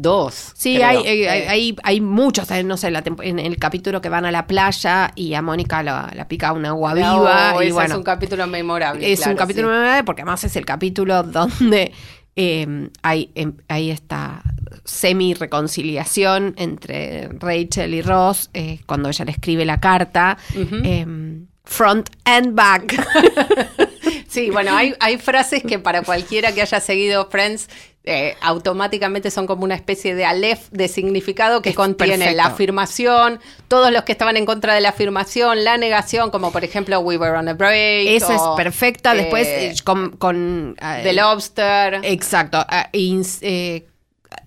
2. 0.00 0.52
Sí, 0.55 0.83
hay, 0.83 0.99
eh, 1.05 1.28
hay, 1.28 1.43
hay, 1.43 1.76
hay 1.83 2.00
muchos, 2.00 2.50
eh, 2.50 2.62
no 2.62 2.76
sé, 2.76 2.90
la 2.90 3.02
en 3.23 3.38
el 3.38 3.57
capítulo 3.57 4.00
que 4.00 4.09
van 4.09 4.25
a 4.25 4.31
la 4.31 4.47
playa 4.47 5.12
y 5.14 5.35
a 5.35 5.43
Mónica 5.43 5.83
la, 5.83 6.11
la 6.14 6.28
pica 6.28 6.52
un 6.52 6.67
agua 6.67 6.95
viva. 6.95 7.55
y 7.64 7.71
bueno, 7.73 7.95
es 7.95 7.99
un 7.99 8.05
capítulo 8.05 8.47
memorable. 8.47 9.12
es 9.12 9.21
claro, 9.21 9.33
un 9.33 9.38
capítulo 9.38 9.69
sí. 9.69 9.73
memorable 9.73 10.05
porque 10.05 10.23
además 10.23 10.45
es 10.45 10.57
el 10.57 10.64
capítulo 10.64 11.23
donde 11.23 11.93
eh, 12.40 12.90
hay, 13.02 13.33
em, 13.35 13.55
hay 13.67 13.90
esta 13.90 14.43
semi-reconciliación 14.85 16.55
entre 16.57 17.28
Rachel 17.40 17.95
y 17.95 18.02
Ross 18.02 18.50
eh, 18.55 18.78
cuando 18.87 19.09
ella 19.09 19.25
le 19.25 19.33
escribe 19.33 19.64
la 19.64 19.81
carta. 19.81 20.38
Em, 20.55 21.49
front 21.64 22.11
and 22.25 22.55
back. 22.55 22.95
Sí, 24.29 24.51
bueno, 24.51 24.77
hay, 24.77 24.95
hay 25.01 25.17
frases 25.19 25.63
que 25.63 25.79
para 25.79 26.03
cualquiera 26.03 26.53
que 26.53 26.61
haya 26.63 26.81
seguido 26.81 27.29
Friends 27.31 27.69
eh, 28.05 28.37
automáticamente 28.41 29.31
son 29.31 29.47
como 29.47 29.65
una 29.65 29.75
especie 29.75 30.15
de 30.15 30.25
alef 30.25 30.69
de 30.71 30.89
significado 30.89 31.61
que 31.61 31.71
Es 31.71 31.77
contiene 31.77 32.17
perfecto. 32.17 32.37
la 32.37 32.45
afirmación, 32.47 33.41
todos 33.69 33.93
los 33.93 34.05
que 34.05 34.13
estaban 34.13 34.37
en 34.37 34.47
contra 34.47 34.75
de 34.75 34.81
la 34.81 34.91
afirmación, 34.91 35.63
la 35.65 35.77
negación, 35.77 36.31
como 36.31 36.51
por 36.53 36.65
ejemplo 36.65 37.01
We 37.01 37.17
Were 37.19 37.37
on 37.37 37.49
a 37.49 37.55
Break. 37.55 38.07
Esa 38.09 38.35
es 38.37 38.43
perfecta. 38.57 39.15
Después 39.15 39.47
eh, 39.47 39.71
eh, 39.71 39.75
con... 39.85 40.11
con, 40.17 40.77
eh, 40.81 41.01
The 41.03 41.13
Lobster. 41.13 42.01
Exacto. 42.03 42.65
ah, 42.69 42.89
ins- 42.93 43.85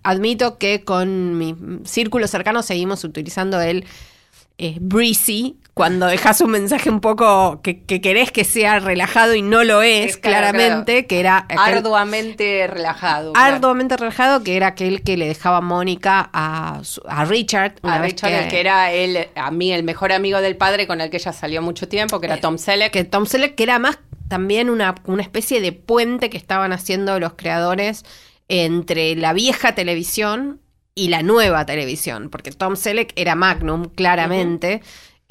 admito 0.03 0.57
que 0.57 0.83
con 0.83 1.37
mi 1.37 1.55
círculo 1.85 2.27
cercano 2.27 2.63
seguimos 2.63 3.03
utilizando 3.03 3.61
el 3.61 3.85
eh, 4.61 4.77
breezy 4.79 5.57
cuando 5.73 6.05
dejas 6.07 6.41
un 6.41 6.51
mensaje 6.51 6.89
un 6.89 6.99
poco 6.99 7.61
que, 7.63 7.81
que 7.83 8.01
querés 8.01 8.31
que 8.31 8.43
sea 8.43 8.79
relajado 8.79 9.33
y 9.35 9.41
no 9.41 9.63
lo 9.63 9.81
es, 9.81 10.11
Es 10.11 10.17
claro, 10.17 10.51
claramente, 10.51 10.93
claro. 10.93 11.07
que 11.07 11.19
era 11.19 11.45
aquel- 11.47 11.77
Arduamente 11.77 12.67
relajado. 12.67 13.33
claro. 13.33 13.55
arduamente 13.55 13.97
relajado, 13.97 14.43
que 14.43 14.57
era 14.57 14.67
aquel 14.67 15.01
que 15.01 15.15
le 15.17 15.27
dejaba 15.27 15.61
Mónica 15.61 16.29
a, 16.33 16.81
a 17.07 17.25
Richard. 17.25 17.75
A 17.83 17.99
Richard, 17.99 18.31
el 18.33 18.47
que 18.49 18.59
era 18.59 18.91
él, 18.91 19.27
a 19.35 19.49
mí, 19.51 19.71
el 19.71 19.83
mejor 19.83 20.11
amigo 20.11 20.41
del 20.41 20.57
padre 20.57 20.87
con 20.87 21.01
el 21.01 21.09
que 21.09 21.17
ella 21.17 21.33
salió 21.33 21.61
mucho 21.61 21.87
tiempo, 21.87 22.19
que 22.19 22.27
era 22.27 22.37
Tom 22.41 22.57
Selleck. 22.57 22.91
que 22.91 23.03
Tom 23.05 23.25
Selleck, 23.25 23.55
que 23.55 23.63
era 23.63 23.79
más 23.79 23.97
también 24.27 24.69
una, 24.69 24.95
una 25.05 25.21
especie 25.23 25.59
de 25.61 25.71
puente 25.73 26.29
que 26.29 26.37
estaban 26.37 26.71
haciendo 26.73 27.19
los 27.19 27.33
creadores 27.33 28.05
entre 28.49 29.15
la 29.15 29.33
vieja 29.33 29.73
televisión 29.75 30.60
y 30.95 31.07
la 31.09 31.23
nueva 31.23 31.65
televisión, 31.65 32.29
porque 32.29 32.51
Tom 32.51 32.75
Selleck 32.75 33.13
era 33.15 33.35
Magnum, 33.35 33.85
claramente. 33.85 34.81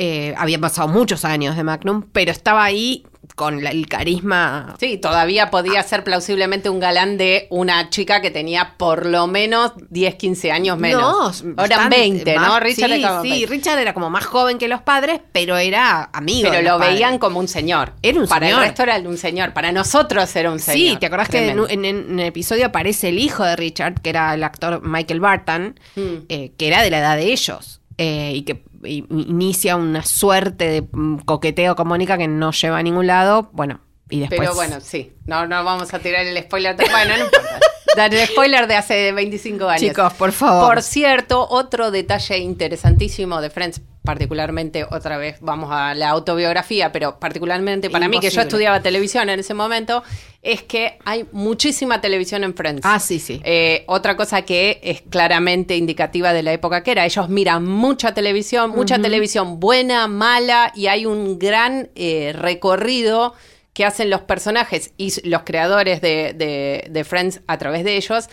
Eh, 0.03 0.35
habían 0.39 0.63
pasado 0.63 0.89
muchos 0.89 1.27
años 1.27 1.57
de 1.57 1.63
Magnum, 1.63 2.05
pero 2.11 2.31
estaba 2.33 2.65
ahí 2.65 3.05
con 3.37 3.63
la- 3.63 3.69
el 3.71 3.87
carisma. 3.87 4.75
Sí, 4.81 4.97
todavía 4.97 5.51
podía 5.51 5.83
ser 5.83 6.05
plausiblemente 6.05 6.71
un 6.71 6.81
galán 6.81 7.19
de 7.19 7.47
una 7.51 7.91
chica 7.91 8.23
que 8.23 8.31
tenía 8.31 8.75
por 8.79 9.05
lo 9.05 9.27
menos 9.27 9.73
10, 9.91 10.15
15 10.15 10.53
años 10.53 10.79
menos. 10.79 11.43
No, 11.45 11.53
Eran 11.53 11.69
bastante 11.69 11.97
20, 11.99 12.35
¿no? 12.37 12.61
Richard 12.61 12.89
sí, 12.91 12.95
era 12.99 13.09
como 13.11 13.23
sí, 13.23 13.29
20. 13.31 13.47
Richard 13.47 13.79
era 13.79 13.93
como 13.95 14.09
más 14.11 14.25
joven 14.25 14.57
que 14.57 14.69
los 14.69 14.81
padres, 14.81 15.21
pero 15.33 15.59
era 15.59 16.09
amigo. 16.15 16.49
Pero 16.51 16.63
de 16.63 16.69
lo 16.71 16.79
padres. 16.79 16.95
veían 16.95 17.19
como 17.19 17.39
un 17.39 17.47
señor. 17.49 17.93
Era 18.03 18.21
un 18.21 18.27
Para 18.27 18.47
señor. 18.47 18.63
el 18.63 18.69
resto 18.69 18.83
era 18.85 18.99
un 18.99 19.19
señor. 19.19 19.53
Para 19.53 19.71
nosotros 19.71 20.35
era 20.35 20.51
un 20.51 20.59
señor. 20.59 20.79
Sí, 20.93 20.97
¿te 20.99 21.07
acordás 21.07 21.29
que 21.29 21.51
en, 21.51 21.85
el 21.85 22.21
episodio 22.21 22.67
aparece 22.67 23.11
el 23.11 23.19
hijo 23.19 23.45
de 23.45 23.55
Richard, 23.55 24.01
que 24.01 24.09
era 24.11 24.33
el 24.35 24.43
actor 24.45 24.81
Michael 24.83 25.21
Barton, 25.21 25.79
Mm. 25.95 26.01
eh, 26.31 26.53
que 26.57 26.69
era 26.69 26.83
de 26.83 26.91
la 26.91 26.99
edad 26.99 27.17
de 27.17 27.33
ellos, 27.33 27.81
eh, 27.99 28.33
y 28.35 28.43
que 28.43 28.63
inicia 28.85 29.77
una 29.77 30.05
suerte 30.05 30.69
de 30.69 30.83
mm, 30.91 31.19
coqueteo 31.25 31.77
con 31.77 31.89
Mónica 31.89 32.19
que 32.19 32.29
no 32.29 32.53
lleva 32.53 32.79
a 32.79 32.83
ningún 32.83 33.07
lado, 33.07 33.51
bueno, 33.53 33.81
y 34.11 34.21
después... 34.21 34.41
Pero 34.41 34.55
bueno, 34.55 34.81
sí. 34.81 35.13
No, 35.25 35.47
no 35.47 35.63
vamos 35.65 35.95
a 35.95 35.99
tirar 36.01 36.27
el 36.27 36.37
spoiler. 36.43 36.77
Bueno, 36.77 37.17
no 37.17 37.25
importa. 37.25 37.61
Dar 37.97 38.15
el 38.15 38.27
spoiler 38.27 38.67
de 38.67 38.77
hace 38.77 39.13
25 39.13 39.69
años. 39.69 39.81
Chicos, 39.81 40.13
por 40.15 40.33
favor. 40.33 40.75
Por 40.75 40.83
cierto, 40.83 41.47
otro 41.49 41.91
detalle 41.91 42.39
interesantísimo 42.39 43.41
de 43.41 43.51
Friends, 43.51 43.81
particularmente, 44.11 44.85
otra 44.91 45.19
vez 45.19 45.37
vamos 45.41 45.69
a 45.71 45.95
la 45.95 46.09
autobiografía, 46.11 46.91
pero 46.91 47.21
particularmente 47.21 47.91
para 47.91 48.09
mí, 48.09 48.19
que 48.19 48.29
yo 48.31 48.41
estudiaba 48.41 48.81
televisión 48.83 49.31
en 49.31 49.39
ese 49.39 49.55
momento, 49.55 50.03
es 50.43 50.63
que 50.65 50.99
hay 51.05 51.27
muchísima 51.31 52.01
televisión 52.01 52.43
en 52.43 52.55
Friends. 52.55 52.81
Ah, 52.85 52.99
sí, 52.99 53.21
sí. 53.21 53.41
Eh, 53.45 53.85
otra 53.87 54.17
cosa 54.17 54.43
que 54.43 54.81
es 54.83 55.03
claramente 55.03 55.77
indicativa 55.77 56.33
de 56.33 56.43
la 56.43 56.53
época 56.53 56.83
que 56.83 56.91
era, 56.91 57.05
ellos 57.05 57.29
miran 57.29 57.65
mucha 57.65 58.13
televisión, 58.15 58.71
mucha 58.71 58.99
televisión 58.99 59.61
buena, 59.61 60.09
mala, 60.09 60.73
y 60.75 60.89
hay 60.89 61.07
un 61.07 61.39
gran 61.39 61.91
eh, 61.95 62.33
recorrido 62.37 63.35
que 63.73 63.85
hacen 63.85 64.11
los 64.11 64.23
personajes 64.23 64.93
y 64.97 65.13
los 65.29 65.43
creadores 65.45 66.01
de, 66.01 66.33
de- 66.35 66.89
de 66.91 67.05
Friends 67.05 67.43
a 67.47 67.57
través 67.59 67.85
de 67.85 67.97
ellos, 67.97 68.29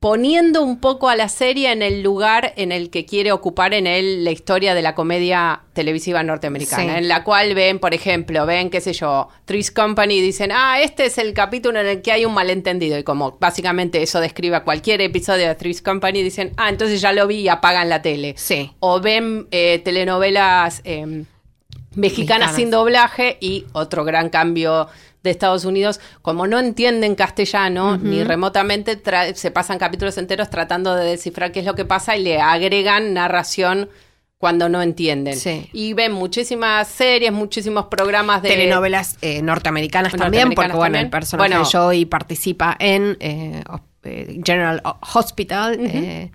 poniendo 0.00 0.62
un 0.62 0.80
poco 0.80 1.10
a 1.10 1.14
la 1.14 1.28
serie 1.28 1.70
en 1.70 1.82
el 1.82 2.02
lugar 2.02 2.54
en 2.56 2.72
el 2.72 2.88
que 2.88 3.04
quiere 3.04 3.32
ocupar 3.32 3.74
en 3.74 3.86
él 3.86 4.24
la 4.24 4.30
historia 4.30 4.74
de 4.74 4.80
la 4.80 4.94
comedia 4.94 5.60
televisiva 5.74 6.22
norteamericana, 6.22 6.94
Sí. 6.94 6.98
en 7.00 7.08
la 7.08 7.22
cual 7.22 7.54
ven, 7.54 7.78
por 7.78 7.92
ejemplo, 7.92 8.46
ven, 8.46 8.70
qué 8.70 8.80
sé 8.80 8.94
yo, 8.94 9.28
Three's 9.44 9.70
Company 9.70 10.14
y 10.14 10.20
dicen, 10.22 10.52
ah, 10.54 10.80
este 10.80 11.04
es 11.04 11.18
el 11.18 11.34
capítulo 11.34 11.80
en 11.80 11.86
el 11.86 12.00
que 12.00 12.12
hay 12.12 12.24
un 12.24 12.32
malentendido, 12.32 12.98
y 12.98 13.02
como 13.04 13.36
básicamente 13.38 14.02
eso 14.02 14.20
describe 14.20 14.62
cualquier 14.62 15.02
episodio 15.02 15.46
de 15.48 15.54
Three's 15.54 15.82
Company, 15.82 16.22
dicen, 16.22 16.54
ah, 16.56 16.70
entonces 16.70 17.02
ya 17.02 17.12
lo 17.12 17.26
vi 17.26 17.40
y 17.40 17.48
apagan 17.48 17.90
la 17.90 18.00
tele. 18.00 18.32
Sí. 18.38 18.70
O 18.80 19.00
ven 19.00 19.48
eh, 19.50 19.82
telenovelas 19.84 20.80
eh, 20.84 21.04
mexicanas 21.04 21.26
Mexicanas. 21.96 22.56
sin 22.56 22.70
doblaje 22.70 23.36
y 23.40 23.66
otro 23.72 24.04
gran 24.04 24.30
cambio 24.30 24.88
de 25.22 25.30
Estados 25.30 25.64
Unidos, 25.64 26.00
como 26.22 26.46
no 26.46 26.58
entienden 26.58 27.14
castellano 27.14 27.98
ni 27.98 28.24
remotamente, 28.24 29.00
se 29.34 29.50
pasan 29.50 29.78
capítulos 29.78 30.16
enteros 30.18 30.48
tratando 30.50 30.94
de 30.94 31.04
descifrar 31.04 31.52
qué 31.52 31.60
es 31.60 31.66
lo 31.66 31.74
que 31.74 31.84
pasa 31.84 32.16
y 32.16 32.22
le 32.22 32.40
agregan 32.40 33.12
narración 33.12 33.90
cuando 34.38 34.70
no 34.70 34.80
entienden. 34.80 35.36
Sí. 35.36 35.68
Y 35.74 35.92
ven 35.92 36.12
muchísimas 36.12 36.88
series, 36.88 37.30
muchísimos 37.30 37.86
programas 37.86 38.40
de... 38.40 38.48
Telenovelas 38.48 39.18
eh, 39.20 39.42
norteamericanas 39.42 40.14
también, 40.14 40.48
porque 40.54 40.68
bueno, 40.72 40.80
también. 40.84 41.04
el 41.04 41.10
personaje 41.10 41.50
Bueno. 41.50 41.64
de 41.66 41.70
Joey 41.70 42.04
participa 42.06 42.74
en 42.78 43.18
eh, 43.20 43.62
eh, 44.04 44.40
General 44.42 44.80
Hospital, 45.14 45.76
eh, 45.80 46.30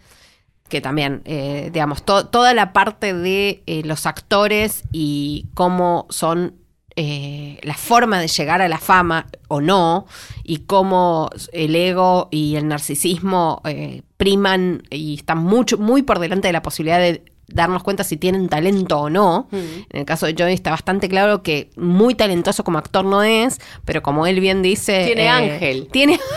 que 0.69 0.82
también, 0.82 1.24
digamos, 1.26 2.04
to- 2.04 2.28
toda 2.28 2.54
la 2.54 2.74
parte 2.74 3.15
de 3.15 3.63
los 3.86 4.06
actores 4.06 4.84
y 4.91 5.48
cómo 5.56 6.06
son 6.12 6.54
eh, 6.96 7.60
la 7.64 7.74
forma 7.74 8.20
de 8.20 8.28
llegar 8.28 8.62
a 8.62 8.70
la 8.70 8.78
fama 8.78 9.28
o 9.48 9.60
no, 9.62 10.06
y 10.44 10.60
cómo 10.60 11.30
el 11.52 11.76
ego 11.76 12.30
y 12.32 12.56
el 12.56 12.68
narcisismo 12.68 13.62
eh, 13.66 14.02
priman 14.18 14.84
y 14.90 15.16
están 15.16 15.40
mucho, 15.40 15.78
muy 15.78 16.04
por 16.04 16.20
delante 16.20 16.48
de 16.48 16.54
la 16.54 16.62
posibilidad 16.62 17.00
de 17.00 17.24
darnos 17.48 17.84
cuenta 17.84 18.04
si 18.04 18.18
tienen 18.18 18.50
talento 18.50 19.00
o 19.00 19.10
no. 19.10 19.48
En 19.52 19.86
el 19.92 20.06
caso 20.06 20.26
de 20.26 20.36
Joey 20.38 20.54
está 20.54 20.72
bastante 20.72 21.08
claro 21.10 21.44
que 21.44 21.70
muy 21.76 22.16
talentoso 22.16 22.64
como 22.64 22.78
actor 22.78 23.06
no 23.06 23.24
es, 23.24 23.60
pero 23.86 24.02
como 24.02 24.26
él 24.28 24.40
bien 24.40 24.62
dice... 24.62 25.04
eh, 25.04 25.06
Tiene 25.08 25.30
ángel. 25.30 25.88
Tiene... 25.92 26.20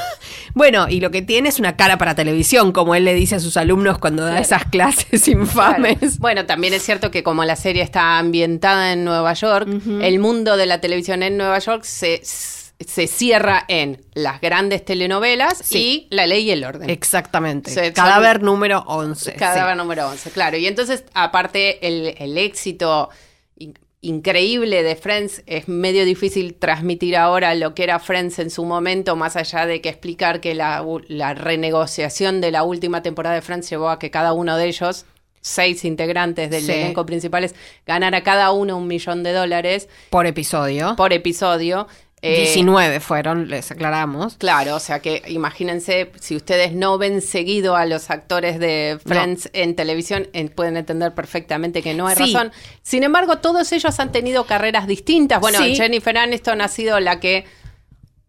Bueno, 0.54 0.86
y 0.88 1.00
lo 1.00 1.10
que 1.12 1.22
tiene 1.22 1.50
es 1.50 1.60
una 1.60 1.76
cara 1.76 1.98
para 1.98 2.14
televisión, 2.16 2.72
como 2.72 2.94
él 2.96 3.04
le 3.04 3.14
dice 3.14 3.36
a 3.36 3.38
sus 3.40 3.56
alumnos 3.56 3.98
cuando 3.98 4.24
da 4.24 4.40
esas 4.40 4.64
clases 4.64 5.22
Claro. 5.24 5.40
infames. 5.42 6.18
Bueno, 6.18 6.46
también 6.46 6.72
es 6.74 6.82
cierto 6.82 7.10
que 7.12 7.22
como 7.22 7.44
la 7.44 7.54
serie 7.54 7.82
está 7.82 8.18
ambientada 8.18 8.92
en 8.92 9.04
Nueva 9.04 9.34
York, 9.34 9.68
el 10.00 10.18
mundo 10.18 10.56
de 10.56 10.66
la 10.66 10.80
televisión 10.80 11.22
en 11.22 11.36
Nueva 11.36 11.58
York 11.60 11.84
se, 11.84 12.20
se 12.86 13.06
cierra 13.08 13.64
en 13.68 14.00
las 14.14 14.40
grandes 14.40 14.84
telenovelas 14.84 15.58
Sí. 15.64 16.06
y 16.10 16.14
La 16.14 16.26
Ley 16.26 16.44
y 16.44 16.50
el 16.52 16.64
Orden. 16.64 16.88
Exactamente. 16.90 17.70
Se- 17.72 17.86
son- 17.86 17.92
Cadáver 17.94 18.42
número 18.42 18.84
11. 18.86 19.34
Cadáver 19.34 19.74
sí. 19.74 19.78
número 19.78 20.08
11, 20.08 20.30
claro. 20.30 20.56
Y 20.56 20.66
entonces, 20.66 21.04
aparte, 21.12 21.86
el, 21.88 22.14
el 22.18 22.38
éxito 22.38 23.08
in- 23.56 23.76
increíble 24.00 24.84
de 24.84 24.94
Friends 24.94 25.42
es 25.46 25.66
medio 25.66 26.04
difícil 26.04 26.54
transmitir 26.54 27.16
ahora 27.16 27.54
lo 27.56 27.74
que 27.74 27.82
era 27.82 27.98
Friends 27.98 28.38
en 28.38 28.50
su 28.50 28.64
momento, 28.64 29.16
más 29.16 29.34
allá 29.34 29.66
de 29.66 29.80
que 29.80 29.88
explicar 29.88 30.40
que 30.40 30.54
la, 30.54 30.84
la 31.08 31.34
renegociación 31.34 32.40
de 32.40 32.52
la 32.52 32.62
última 32.62 33.02
temporada 33.02 33.34
de 33.34 33.42
Friends 33.42 33.68
llevó 33.68 33.88
a 33.90 33.98
que 33.98 34.12
cada 34.12 34.32
uno 34.32 34.56
de 34.56 34.66
ellos, 34.68 35.04
seis 35.40 35.84
integrantes 35.84 36.48
del 36.50 36.62
Sí. 36.64 36.70
elenco 36.72 37.04
principales, 37.06 37.54
ganara 37.86 38.22
cada 38.22 38.52
uno 38.52 38.76
un 38.76 38.86
millón 38.86 39.22
de 39.24 39.32
dólares 39.32 39.88
Por 40.10 40.26
episodio. 40.26 40.94
por 40.96 41.12
episodio. 41.12 41.88
Eh, 42.20 42.40
19 42.42 42.98
fueron, 43.00 43.48
les 43.48 43.70
aclaramos. 43.70 44.34
Claro, 44.38 44.74
o 44.76 44.80
sea 44.80 44.98
que 45.00 45.22
imagínense, 45.28 46.10
si 46.20 46.34
ustedes 46.34 46.72
no 46.72 46.98
ven 46.98 47.20
seguido 47.22 47.76
a 47.76 47.86
los 47.86 48.10
actores 48.10 48.58
de 48.58 48.98
Friends 49.06 49.50
en 49.52 49.76
televisión, 49.76 50.26
en- 50.32 50.48
pueden 50.48 50.76
entender 50.76 51.14
perfectamente 51.14 51.80
que 51.82 51.94
no 51.94 52.08
hay 52.08 52.16
Sí. 52.16 52.32
razón. 52.34 52.50
Sin 52.82 53.04
embargo, 53.04 53.38
todos 53.38 53.70
ellos 53.72 54.00
han 54.00 54.10
tenido 54.10 54.46
carreras 54.46 54.88
distintas. 54.88 55.40
Bueno, 55.40 55.58
Sí. 55.60 55.76
Jennifer 55.76 56.18
Aniston 56.18 56.60
ha 56.60 56.66
sido 56.68 56.98
la 56.98 57.20
que, 57.20 57.44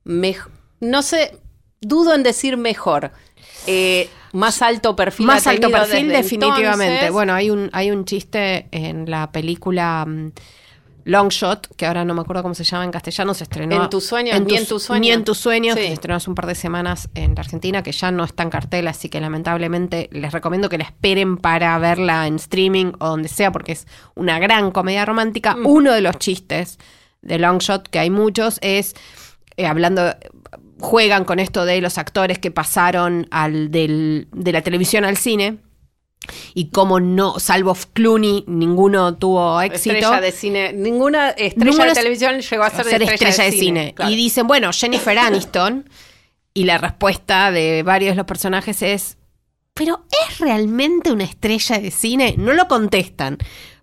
mej- 0.05 0.47
no 0.79 1.01
sé, 1.01 1.37
dudo 1.81 2.13
en 2.13 2.23
decir 2.23 2.57
mejor, 2.57 3.11
eh, 3.67 4.07
más 4.33 4.61
alto 4.61 4.95
perfil. 4.95 5.25
Más 5.25 5.47
alto 5.47 5.71
perfil, 5.71 6.09
definitivamente. 6.09 6.85
entonces. 6.85 7.11
Bueno, 7.11 7.33
hay 7.33 7.49
un, 7.49 7.69
hay 7.73 7.89
un 7.91 8.05
chiste 8.05 8.67
en 8.71 9.09
la 9.09 9.31
película 9.31 10.05
mm, 10.07 10.31
Long 11.09 11.29
Shot, 11.29 11.75
que 11.75 11.87
ahora 11.87 12.05
no 12.05 12.13
me 12.13 12.21
acuerdo 12.21 12.43
cómo 12.43 12.53
se 12.53 12.63
llama 12.63 12.85
en 12.85 12.91
castellano, 12.91 13.33
se 13.33 13.43
estrenó. 13.43 13.83
En 13.83 13.89
tus 13.89 14.05
sueños, 14.05 14.39
ni 14.41 14.55
en 14.55 14.67
tus 14.67 14.83
sueños. 14.83 15.01
Ni 15.01 15.11
en 15.11 15.23
tus 15.23 15.37
sueños, 15.39 15.75
Sí. 15.75 15.81
que 15.81 15.87
se 15.87 15.93
estrenó 15.93 16.15
hace 16.15 16.29
un 16.29 16.35
par 16.35 16.45
de 16.45 16.53
semanas 16.53 17.09
en 17.15 17.33
la 17.33 17.41
Argentina, 17.41 17.81
que 17.81 17.91
ya 17.91 18.11
no 18.11 18.23
está 18.23 18.43
en 18.43 18.51
cartel, 18.51 18.87
así 18.87 19.09
que 19.09 19.19
lamentablemente 19.19 20.09
les 20.11 20.31
recomiendo 20.31 20.69
que 20.69 20.77
la 20.77 20.83
esperen 20.83 21.37
para 21.37 21.77
verla 21.79 22.27
en 22.27 22.35
streaming 22.35 22.93
o 22.99 23.07
donde 23.07 23.27
sea, 23.27 23.51
porque 23.51 23.71
es 23.71 23.87
una 24.13 24.37
gran 24.37 24.69
comedia 24.69 25.03
romántica. 25.03 25.55
Mm. 25.55 25.65
Uno 25.65 25.93
de 25.93 26.01
los 26.01 26.17
chistes 26.19 26.77
de 27.23 27.39
Long 27.39 27.57
Shot, 27.59 27.87
que 27.89 27.97
hay 27.97 28.11
muchos, 28.11 28.59
es 28.61 28.95
eh, 29.57 29.65
hablando 29.65 30.15
juegan 30.79 31.25
con 31.25 31.39
esto 31.39 31.65
de 31.65 31.81
los 31.81 31.97
actores 31.97 32.39
que 32.39 32.51
pasaron 32.51 33.27
al 33.31 33.71
del, 33.71 34.27
de 34.31 34.51
la 34.51 34.61
televisión 34.61 35.05
al 35.05 35.17
cine 35.17 35.57
y 36.53 36.69
como 36.69 36.99
no, 36.99 37.39
salvo 37.39 37.75
Clooney, 37.93 38.43
ninguno 38.47 39.15
tuvo 39.17 39.61
éxito. 39.61 39.95
Estrella 39.95 40.21
de 40.21 40.31
cine. 40.31 40.73
Ninguna 40.73 41.29
estrella 41.29 41.65
Ninguna 41.65 41.85
de 41.85 41.93
televisión 41.93 42.39
llegó 42.41 42.63
a 42.63 42.69
ser, 42.69 42.85
ser 42.85 43.03
estrella, 43.03 43.43
de 43.45 43.51
cine. 43.51 43.93
claro. 43.95 44.11
Y 44.11 44.15
dicen, 44.15 44.47
bueno, 44.47 44.71
Jennifer 44.73 45.17
Aniston. 45.19 45.89
y 46.53 46.65
la 46.65 46.77
respuesta 46.77 47.51
de 47.51 47.83
varios 47.83 48.11
de 48.13 48.17
los 48.17 48.25
personajes 48.25 48.81
es, 48.81 49.17
¿pero 49.73 50.05
es 50.27 50.39
realmente 50.39 51.11
una 51.11 51.23
estrella 51.23 51.79
de 51.79 51.89
cine? 51.91 52.35
No 52.37 52.53
lo 52.53 52.67
contestan. 52.67 53.37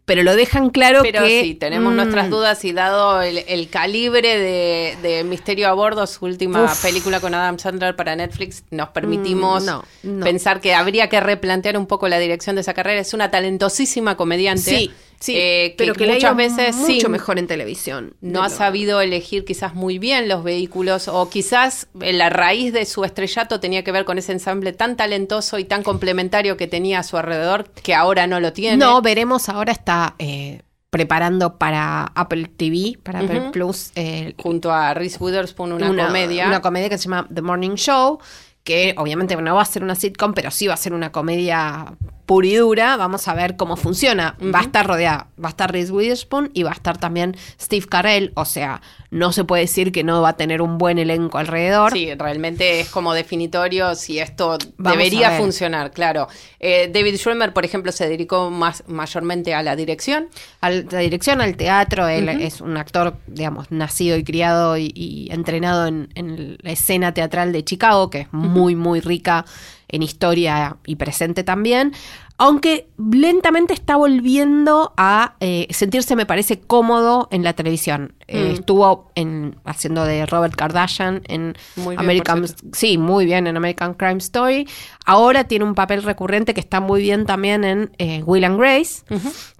Pero 0.06 0.22
lo 0.22 0.34
dejan 0.36 0.70
claro 0.70 1.00
Pero 1.02 1.24
que... 1.24 1.42
sí, 1.42 1.54
tenemos 1.54 1.92
mm, 1.92 1.96
nuestras 1.96 2.30
dudas 2.30 2.64
y 2.64 2.72
dado 2.72 3.20
el, 3.22 3.38
el 3.38 3.68
calibre 3.68 4.38
de, 4.38 4.96
de 5.02 5.24
Misterio 5.24 5.68
a 5.68 5.72
Bordo, 5.74 6.06
su 6.06 6.24
última 6.24 6.62
Uf. 6.64 6.80
película 6.82 7.20
con 7.20 7.34
Adam 7.34 7.58
Sandler 7.58 7.94
para 7.96 8.16
Netflix, 8.16 8.62
nos 8.70 8.88
permitimos 8.90 9.64
Mm, 9.64 9.66
no, 9.66 9.84
no. 10.04 10.24
pensar 10.24 10.60
que 10.60 10.74
habría 10.74 11.08
que 11.08 11.20
replantear 11.20 11.76
un 11.76 11.86
poco 11.86 12.08
la 12.08 12.18
dirección 12.18 12.54
de 12.56 12.62
esa 12.62 12.72
carrera. 12.72 13.00
Es 13.00 13.12
una 13.14 13.30
talentosísima 13.30 14.16
comediante. 14.16 14.62
Sí, 14.62 14.92
sí, 15.26 15.34
eh, 15.36 15.74
pero 15.76 15.94
que, 15.94 16.06
muchas 16.06 16.36
veces 16.36 16.76
mucho 16.76 17.00
sí, 17.00 17.08
mejor 17.08 17.38
en 17.38 17.46
televisión. 17.46 18.14
no 18.20 18.42
ha 18.42 18.48
lo- 18.48 18.54
sabido 18.54 19.00
elegir 19.00 19.44
quizás 19.44 19.74
muy 19.74 19.98
bien 19.98 20.28
los 20.28 20.44
vehículos 20.44 21.08
o 21.08 21.28
quizás 21.28 21.88
eh, 22.00 22.12
la 22.12 22.30
raíz 22.30 22.72
de 22.72 22.84
su 22.84 23.04
estrellato 23.04 23.60
tenía 23.60 23.84
que 23.84 23.92
ver 23.92 24.04
con 24.04 24.18
ese 24.18 24.32
ensamble 24.32 24.72
tan 24.72 24.96
talentoso 24.96 25.58
y 25.58 25.64
tan 25.64 25.82
complementario 25.82 26.56
que 26.56 26.66
tenía 26.66 27.00
a 27.00 27.02
su 27.02 27.16
alrededor 27.16 27.68
que 27.82 27.94
ahora 27.94 28.26
no 28.26 28.40
lo 28.40 28.52
tiene. 28.52 28.76
No, 28.76 29.02
veremos, 29.02 29.48
ahora 29.48 29.72
está 29.72 30.14
eh, 30.18 30.62
preparando 30.90 31.58
para 31.58 32.04
Apple 32.14 32.50
TV, 32.56 32.98
para 33.02 33.20
Apple. 33.20 33.50
Plus, 33.52 33.90
eh, 33.96 34.34
junto 34.38 34.72
a 34.72 34.94
Reese 34.94 35.18
Witherspoon 35.20 35.72
una, 35.72 35.88
comedia. 36.06 36.46
Una 36.46 36.62
comedia 36.62 36.88
que 36.88 36.96
se 36.98 37.04
llama 37.04 37.28
The 37.32 37.42
Morning 37.42 37.74
Show, 37.74 38.18
que 38.64 38.94
obviamente 38.96 39.36
no 39.36 39.54
va 39.54 39.62
a 39.62 39.66
ser 39.66 39.82
una 39.82 39.94
sitcom, 39.94 40.32
pero 40.34 40.50
sí 40.50 40.66
va 40.66 40.74
a 40.74 40.78
ser 40.78 40.92
una 40.92 41.12
comedia 41.12 41.94
pura 42.26 42.46
y 42.46 42.56
dura. 42.56 42.96
Vamos 42.96 43.26
a 43.28 43.34
ver 43.34 43.56
cómo 43.56 43.76
funciona. 43.76 44.36
Va 44.54 44.58
a 44.58 44.62
estar 44.62 44.86
rodeada, 44.86 45.28
va 45.42 45.48
a 45.48 45.50
estar 45.50 45.72
Reese 45.72 45.92
Witherspoon 45.92 46.50
y 46.52 46.64
va 46.64 46.70
a 46.70 46.74
estar 46.74 46.98
también 46.98 47.36
Steve 47.60 47.86
Carell. 47.86 48.32
O 48.34 48.44
sea, 48.44 48.82
no 49.10 49.32
se 49.32 49.44
puede 49.44 49.62
decir 49.62 49.92
que 49.92 50.04
no 50.04 50.20
va 50.20 50.30
a 50.30 50.36
tener 50.36 50.60
un 50.60 50.76
buen 50.78 50.98
elenco 50.98 51.38
alrededor. 51.38 51.92
Sí, 51.92 52.12
realmente 52.14 52.80
es 52.80 52.90
como 52.90 53.14
definitorio 53.14 53.94
si 53.94 54.18
esto 54.18 54.58
Vamos 54.76 54.98
debería 54.98 55.30
funcionar, 55.38 55.92
claro. 55.92 56.28
Eh, 56.60 56.90
David 56.92 57.16
Schwimmer, 57.16 57.52
por 57.52 57.64
ejemplo, 57.64 57.92
se 57.92 58.08
dedicó 58.08 58.50
más 58.50 58.84
mayormente 58.88 59.54
a 59.54 59.62
la 59.62 59.76
dirección. 59.76 60.28
a 60.60 60.70
la 60.70 60.98
dirección, 60.98 61.40
al 61.40 61.56
teatro. 61.56 62.08
Él 62.08 62.28
es 62.28 62.60
un 62.60 62.76
actor, 62.76 63.16
digamos, 63.26 63.70
nacido 63.70 64.16
y 64.16 64.24
criado 64.24 64.76
y, 64.76 64.92
y 64.94 65.28
entrenado 65.30 65.86
en, 65.86 66.08
en 66.14 66.58
la 66.60 66.72
escena 66.72 67.14
teatral 67.14 67.52
de 67.52 67.64
Chicago, 67.64 68.10
que 68.10 68.22
es 68.22 68.32
muy, 68.32 68.74
muy 68.74 69.00
rica 69.00 69.44
en 69.88 70.02
historia 70.02 70.76
y 70.86 70.96
presente 70.96 71.44
también. 71.44 71.92
Aunque 72.38 72.88
lentamente 72.98 73.72
está 73.72 73.96
volviendo 73.96 74.92
a 74.98 75.36
eh, 75.40 75.66
sentirse, 75.70 76.16
me 76.16 76.26
parece, 76.26 76.60
cómodo 76.60 77.28
en 77.30 77.42
la 77.42 77.54
televisión. 77.54 78.14
Eh, 78.28 78.46
Mm. 78.46 78.52
Estuvo 78.52 79.10
en, 79.14 79.56
haciendo 79.64 80.04
de 80.04 80.26
Robert 80.26 80.54
Kardashian 80.54 81.22
en 81.28 81.54
Muy 81.76 81.96
American. 81.96 82.44
Sí, 82.72 82.98
muy 82.98 83.24
bien 83.24 83.46
en 83.46 83.56
American 83.56 83.94
Crime 83.94 84.18
Story. 84.18 84.68
Ahora 85.04 85.44
tiene 85.44 85.64
un 85.64 85.74
papel 85.74 86.02
recurrente 86.02 86.54
que 86.54 86.60
está 86.60 86.80
muy 86.80 87.02
bien 87.02 87.26
también 87.26 87.64
en 87.64 87.90
eh, 87.98 88.22
Will 88.24 88.44
and 88.44 88.58
Grace, 88.58 89.02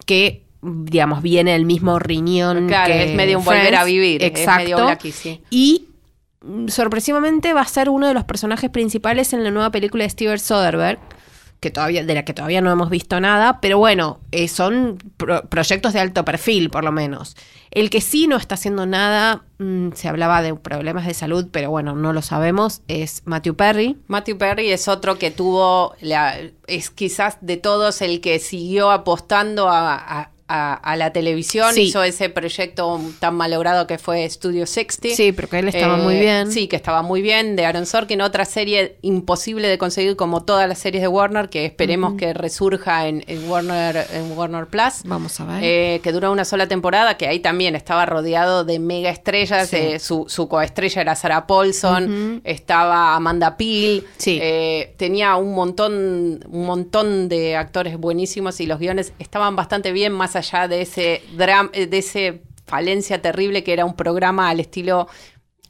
que 0.05 0.45
digamos 0.63 1.23
viene 1.23 1.55
el 1.55 1.65
mismo 1.65 1.99
riñón. 1.99 2.67
Claro, 2.67 2.93
que 2.93 3.11
es 3.11 3.17
medio 3.17 3.39
un 3.39 3.45
volver 3.45 3.77
a 3.77 3.85
vivir. 3.85 4.23
Exacto. 4.23 4.63
Es 4.63 4.65
medio 4.65 4.85
Blackie, 4.85 5.13
sí. 5.13 5.43
Y 5.51 5.87
sorpresivamente 6.69 7.53
va 7.55 7.63
a 7.63 7.67
ser 7.67 7.89
uno 7.89 8.07
de 8.09 8.15
los 8.15 8.25
personajes 8.25 8.71
principales 8.71 9.33
en 9.33 9.45
la 9.45 9.51
nueva 9.51 9.71
película 9.71 10.05
de 10.05 10.11
Steven 10.11 10.39
Soderbergh. 10.39 10.99
Que 11.59 11.71
todavía, 11.71 12.05
de 12.05 12.15
la 12.15 12.23
que 12.23 12.35
todavía 12.35 12.61
no 12.61 12.71
hemos 12.71 12.91
visto 12.91 13.19
nada, 13.19 13.63
pero 13.63 13.79
bueno, 13.79 14.21
eh, 14.31 14.47
son 14.47 14.99
pro- 15.17 15.49
proyectos 15.49 15.95
de 15.95 16.01
alto 16.01 16.23
perfil, 16.23 16.69
por 16.69 16.85
lo 16.85 16.93
menos. 16.93 17.35
El 17.71 17.89
que 17.89 18.03
sí 18.03 18.27
no 18.29 18.37
está 18.37 18.57
haciendo 18.57 18.85
nada, 18.85 19.43
mm, 19.59 19.93
se 19.95 20.07
hablaba 20.09 20.43
de 20.43 20.55
problemas 20.55 21.07
de 21.07 21.15
salud, 21.15 21.49
pero 21.51 21.71
bueno, 21.71 21.95
no 21.95 22.13
lo 22.13 22.21
sabemos, 22.21 22.83
es 22.89 23.23
Matthew 23.25 23.57
Perry. 23.57 23.97
Matthew 24.07 24.37
Perry 24.37 24.71
es 24.71 24.87
otro 24.87 25.19
que 25.19 25.31
tuvo, 25.31 25.95
la, 26.03 26.37
es 26.67 26.91
quizás 26.91 27.39
de 27.41 27.57
todos 27.57 28.03
el 28.03 28.21
que 28.21 28.39
siguió 28.39 28.91
apostando 28.91 29.71
a- 29.71 30.31
a- 30.49 30.75
a 30.75 30.97
la 30.97 31.13
televisión, 31.13 31.75
Sí. 31.75 31.83
hizo 31.83 32.03
ese 32.05 32.29
proyecto 32.29 33.01
tan 33.19 33.35
malogrado 33.35 33.87
que 33.87 33.99
fue 33.99 34.29
Studio 34.31 34.65
60. 34.67 35.17
Sí, 35.17 35.33
pero 35.33 35.49
que 35.49 35.59
él 35.59 35.69
estaba 35.69 35.99
Eh, 35.99 36.03
muy 36.03 36.19
bien. 36.21 36.53
Sí, 36.53 36.69
que 36.69 36.77
estaba 36.77 37.03
muy 37.03 37.21
bien. 37.23 37.57
De 37.57 37.67
Aaron 37.67 37.85
Sorkin, 37.87 38.21
otra 38.21 38.45
serie 38.45 38.97
imposible 39.03 39.67
de 39.69 39.77
conseguir 39.79 40.15
como 40.17 40.45
todas 40.45 40.69
las 40.69 40.79
series 40.79 41.03
de 41.03 41.09
Warner, 41.09 41.49
que 41.49 41.65
esperemos 41.65 42.15
que 42.15 42.33
resurja 42.33 43.09
en, 43.09 43.25
en 43.27 43.51
Warner, 43.51 44.07
en 44.13 44.39
Warner 44.39 44.67
Plus. 44.67 45.03
Vamos 45.05 45.41
a 45.41 45.45
ver. 45.47 45.59
Eh, 45.65 46.01
que 46.03 46.13
duró 46.13 46.31
una 46.31 46.45
sola 46.45 46.69
temporada, 46.69 47.17
que 47.17 47.27
ahí 47.27 47.41
también 47.41 47.75
estaba 47.75 48.07
rodeado 48.07 48.65
de 48.65 48.79
mega 48.79 49.11
estrellas. 49.11 49.69
Sí. 49.71 49.77
eh, 49.77 49.99
su, 49.99 50.27
su 50.29 50.47
coestrella 50.49 51.03
era 51.03 51.17
Sarah 51.17 51.47
Paulson, 51.49 52.41
estaba 52.45 53.17
Amanda 53.17 53.57
Peel. 53.57 54.05
Sí. 54.17 54.39
eh, 54.41 54.95
tenía 54.97 55.35
un 55.37 55.55
montón, 55.55 56.45
un 56.49 56.67
montón 56.67 57.29
de 57.29 57.57
actores 57.57 57.99
buenísimos 57.99 58.61
y 58.61 58.67
los 58.67 58.79
guiones 58.79 59.13
estaban 59.19 59.57
bastante 59.57 59.91
bien, 59.93 60.13
más 60.13 60.36
allá 60.37 60.69
de 60.69 60.83
ese 60.83 61.23
drama, 61.37 61.71
de 61.73 61.99
ese 61.99 62.43
falencia 62.67 63.21
terrible 63.23 63.65
que 63.65 63.73
era 63.73 63.85
un 63.85 63.95
programa 63.97 64.49
al 64.49 64.61
estilo 64.61 65.09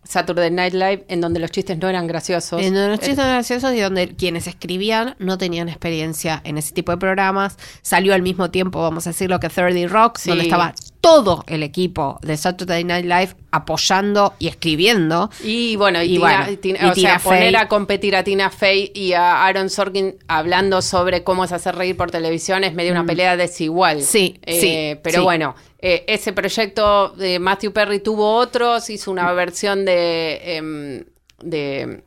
Saturday 0.05 0.51
Night 0.53 0.73
Live, 0.73 1.05
en 1.09 1.21
donde 1.21 1.41
los 1.41 1.51
chistes 1.51 1.77
no 1.79 1.89
eran 1.89 2.07
graciosos. 2.07 2.63
En 2.63 2.75
los 2.75 2.99
Eh, 3.01 3.07
chistes 3.07 3.25
graciosos 3.25 3.75
y 3.75 3.81
donde 3.81 4.15
quienes 4.15 4.47
escribían 4.47 5.17
no 5.19 5.37
tenían 5.37 5.69
experiencia 5.69 6.41
en 6.45 6.59
ese 6.59 6.73
tipo 6.73 6.93
de 6.93 6.99
programas. 6.99 7.57
Salió 7.83 8.15
al 8.15 8.23
mismo 8.23 8.51
tiempo, 8.51 8.81
vamos 8.81 9.07
a 9.07 9.11
decirlo, 9.11 9.41
que 9.41 9.49
30 9.49 9.89
Rock, 9.93 10.19
Sí. 10.19 10.29
donde 10.31 10.45
estaba 10.45 10.75
todo 11.07 11.45
el 11.47 11.63
equipo 11.63 12.19
de 12.23 12.37
Saturday 12.37 12.83
Night 12.83 13.05
Live 13.05 13.37
apoyando 13.53 14.35
y 14.41 14.49
escribiendo. 14.49 15.31
Y 15.45 15.77
bueno, 15.77 16.03
y, 16.03 16.07
Y 16.07 16.09
Tina- 16.17 16.21
bueno, 16.21 16.59
Tina- 16.59 16.79
y 16.83 16.91
o 16.91 16.93
Tina 16.93 17.11
sea, 17.11 17.19
poner 17.21 17.57
a 17.57 17.69
competir 17.69 18.17
a 18.17 18.25
Tina 18.25 18.51
Fey 18.51 18.91
y 18.93 19.13
a 19.13 19.45
Aaron 19.47 19.71
Sorkin 19.71 20.17
hablando 20.27 20.83
sobre 20.83 21.23
cómo 21.23 21.45
es 21.45 21.53
hacer 21.53 21.77
reír 21.77 21.97
por 21.97 22.11
televisión 22.11 22.65
es 22.65 22.75
medio 22.75 22.91
una 22.93 23.05
pelea 23.07 23.37
desigual. 23.37 23.99
Mm. 23.99 24.03
Sí, 24.03 24.41
Eh, 24.45 24.61
sí, 24.61 25.01
Pero 25.03 25.19
sí. 25.19 25.25
bueno, 25.25 25.55
eh, 25.79 26.05
ese 26.09 26.33
proyecto 26.33 27.11
de 27.11 27.39
Matthew 27.39 27.73
Perry 27.73 28.01
tuvo 28.01 28.35
otros, 28.35 28.91
hizo 28.91 29.11
una 29.13 29.33
versión 29.33 29.85
de... 29.85 30.57
em, 30.57 31.05
de 31.43 32.03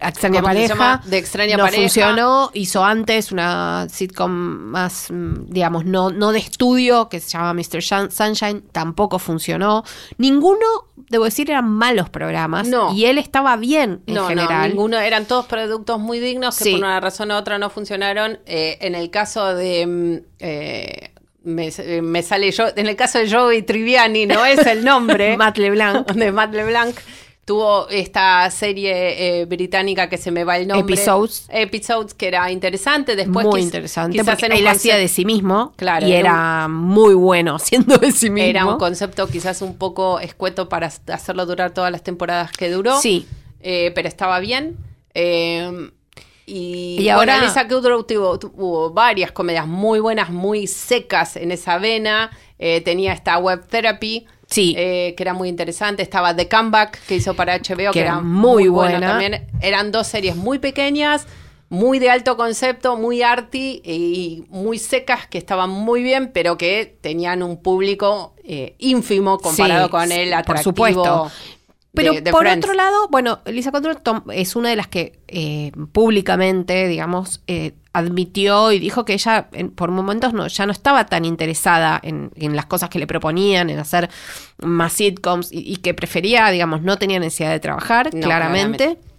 Extraña 0.00 0.40
¿Cómo 0.40 0.52
se 0.52 0.54
pareja. 0.54 0.74
llama? 0.74 1.02
De 1.06 1.18
Extraña 1.18 1.56
no 1.56 1.64
Pareja. 1.64 1.82
funcionó. 1.82 2.50
Hizo 2.54 2.84
antes 2.84 3.32
una 3.32 3.86
sitcom 3.88 4.30
más, 4.30 5.06
mm, 5.10 5.46
digamos, 5.48 5.84
no, 5.84 6.10
no 6.10 6.32
de 6.32 6.38
estudio, 6.40 7.08
que 7.08 7.20
se 7.20 7.30
llama 7.30 7.54
Mr. 7.54 7.82
Sunshine. 8.10 8.62
Tampoco 8.72 9.18
funcionó. 9.18 9.84
Ninguno, 10.18 10.66
debo 11.08 11.24
decir, 11.24 11.50
eran 11.50 11.68
malos 11.70 12.08
programas. 12.10 12.68
No. 12.68 12.92
Y 12.94 13.06
él 13.06 13.18
estaba 13.18 13.56
bien 13.56 14.02
en 14.06 14.14
no, 14.14 14.26
general. 14.28 14.62
no, 14.62 14.68
ninguno, 14.68 14.98
eran 14.98 15.24
todos 15.26 15.46
productos 15.46 15.98
muy 15.98 16.20
dignos 16.20 16.56
que 16.58 16.64
Sí. 16.64 16.70
por 16.72 16.80
una 16.80 17.00
razón 17.00 17.30
u 17.30 17.34
otra 17.34 17.58
no 17.58 17.70
funcionaron. 17.70 18.38
Eh, 18.46 18.78
en 18.80 18.94
el 18.94 19.10
caso 19.10 19.54
de... 19.54 19.86
mm, 19.86 20.16
eh, 20.40 21.12
me, 21.42 21.68
eh, 21.78 22.02
me 22.02 22.22
sale 22.22 22.50
yo, 22.50 22.66
en 22.76 22.86
el 22.86 22.96
caso 22.96 23.18
de 23.18 23.30
Joey 23.30 23.62
Triviani, 23.62 24.26
no 24.26 24.44
es 24.44 24.58
el 24.66 24.84
nombre. 24.84 25.36
Matt 25.38 25.56
LeBlanc. 25.56 26.06
de 26.12 26.32
Matt 26.32 26.52
LeBlanc. 26.52 26.94
Tuvo 27.44 27.88
esta 27.88 28.48
serie 28.50 29.40
eh, 29.40 29.44
británica 29.46 30.08
que 30.08 30.18
se 30.18 30.30
me 30.30 30.44
va 30.44 30.58
el 30.58 30.68
nombre. 30.68 30.94
Episodes. 30.94 31.46
Episodes, 31.48 32.14
que 32.14 32.28
era 32.28 32.50
interesante. 32.52 33.16
Después 33.16 33.44
muy 33.46 33.60
interesante. 33.62 34.16
quizás 34.16 34.38
Porque 34.38 34.68
hacía 34.68 34.96
de 34.96 35.08
sí 35.08 35.24
mismo. 35.24 35.72
Claro, 35.76 36.06
Y 36.06 36.12
era 36.12 36.20
era 36.30 36.68
muy 36.68 37.14
bueno 37.14 37.56
haciendo 37.56 37.98
de 37.98 38.12
sí 38.12 38.30
mismo. 38.30 38.48
Era 38.48 38.66
un 38.66 38.78
concepto 38.78 39.26
quizás 39.26 39.62
un 39.62 39.76
poco 39.76 40.20
escueto 40.20 40.68
para 40.68 40.86
hacerlo 41.08 41.44
durar 41.46 41.72
todas 41.72 41.90
las 41.90 42.02
temporadas 42.04 42.52
que 42.52 42.70
duró. 42.70 43.00
Sí. 43.00 43.26
Eh, 43.60 43.90
pero 43.94 44.06
estaba 44.06 44.38
bien. 44.38 44.76
Eh, 45.14 45.90
y, 46.46 46.98
Y 47.00 47.08
ahora- 47.08 47.34
bueno, 47.34 47.46
Lisa 47.48 47.66
Kudrow 47.68 48.04
tuvo, 48.04 48.38
tuvo 48.38 48.90
varias 48.90 49.32
comedias 49.32 49.66
muy 49.66 49.98
buenas, 50.00 50.30
muy 50.30 50.66
secas 50.66 51.36
en 51.36 51.52
esa 51.52 51.78
vena. 51.78 52.30
Eh, 52.58 52.80
tenía 52.82 53.12
esta 53.12 53.38
web 53.38 53.66
therapy. 53.66 54.26
Sí. 54.50 54.74
eh, 54.76 55.14
que 55.16 55.22
era 55.22 55.32
muy 55.34 55.48
interesante. 55.48 56.02
Estaba 56.02 56.34
The 56.34 56.48
Comeback, 56.48 57.00
que 57.06 57.16
hizo 57.16 57.34
para 57.34 57.54
HBO, 57.56 57.92
que, 57.92 58.00
era 58.00 58.10
era 58.14 58.20
muy 58.20 58.64
muy, 58.64 58.68
buena. 58.68 58.90
buena. 58.98 59.08
También 59.10 59.46
eran 59.60 59.92
dos 59.92 60.06
series 60.08 60.36
muy 60.36 60.58
pequeñas, 60.58 61.26
muy 61.68 62.00
de 62.00 62.10
alto 62.10 62.36
concepto, 62.36 62.96
muy 62.96 63.22
arty 63.22 63.80
y 63.84 64.44
muy 64.48 64.78
secas, 64.78 65.28
que 65.28 65.38
estaban 65.38 65.70
muy 65.70 66.02
bien, 66.02 66.32
pero 66.34 66.58
que 66.58 66.96
tenían 67.00 67.42
un 67.44 67.62
público 67.62 68.34
eh, 68.42 68.74
ínfimo 68.78 69.38
comparado 69.38 69.84
Sí, 69.86 69.90
con 69.92 70.10
el 70.10 70.30
por 70.30 70.38
atractivo. 70.38 70.62
supuesto. 70.64 71.30
Pero 71.94 72.12
de- 72.14 72.20
de 72.20 72.30
por 72.32 72.42
Friends. 72.42 72.64
otro 72.64 72.74
lado, 72.74 73.08
bueno, 73.08 73.40
Lisa 73.46 73.70
tom- 74.02 74.22
es 74.32 74.56
una 74.56 74.70
de 74.70 74.76
las 74.76 74.88
que 74.88 75.20
eh, 75.28 75.70
públicamente, 75.92 76.88
digamos, 76.88 77.40
eh, 77.46 77.72
admitió 77.92 78.70
y 78.72 78.78
dijo 78.78 79.04
que 79.04 79.14
ella 79.14 79.48
en- 79.52 79.70
por 79.70 79.90
momentos 79.90 80.32
no, 80.32 80.46
ya 80.46 80.64
no 80.66 80.72
estaba 80.72 81.06
tan 81.06 81.24
interesada 81.24 81.98
en, 82.02 82.30
en 82.36 82.54
las 82.54 82.66
cosas 82.66 82.88
que 82.88 82.98
le 82.98 83.06
proponían, 83.06 83.68
en 83.70 83.78
hacer 83.78 84.08
más 84.58 84.92
sitcoms 84.92 85.50
y, 85.52 85.58
y 85.60 85.76
que 85.76 85.92
prefería, 85.94 86.48
digamos, 86.50 86.82
no 86.82 86.98
tenía 86.98 87.18
necesidad 87.18 87.50
de 87.50 87.60
trabajar, 87.60 88.14
No, 88.14 88.20
claramente. 88.20 88.76
claramente. 88.84 89.10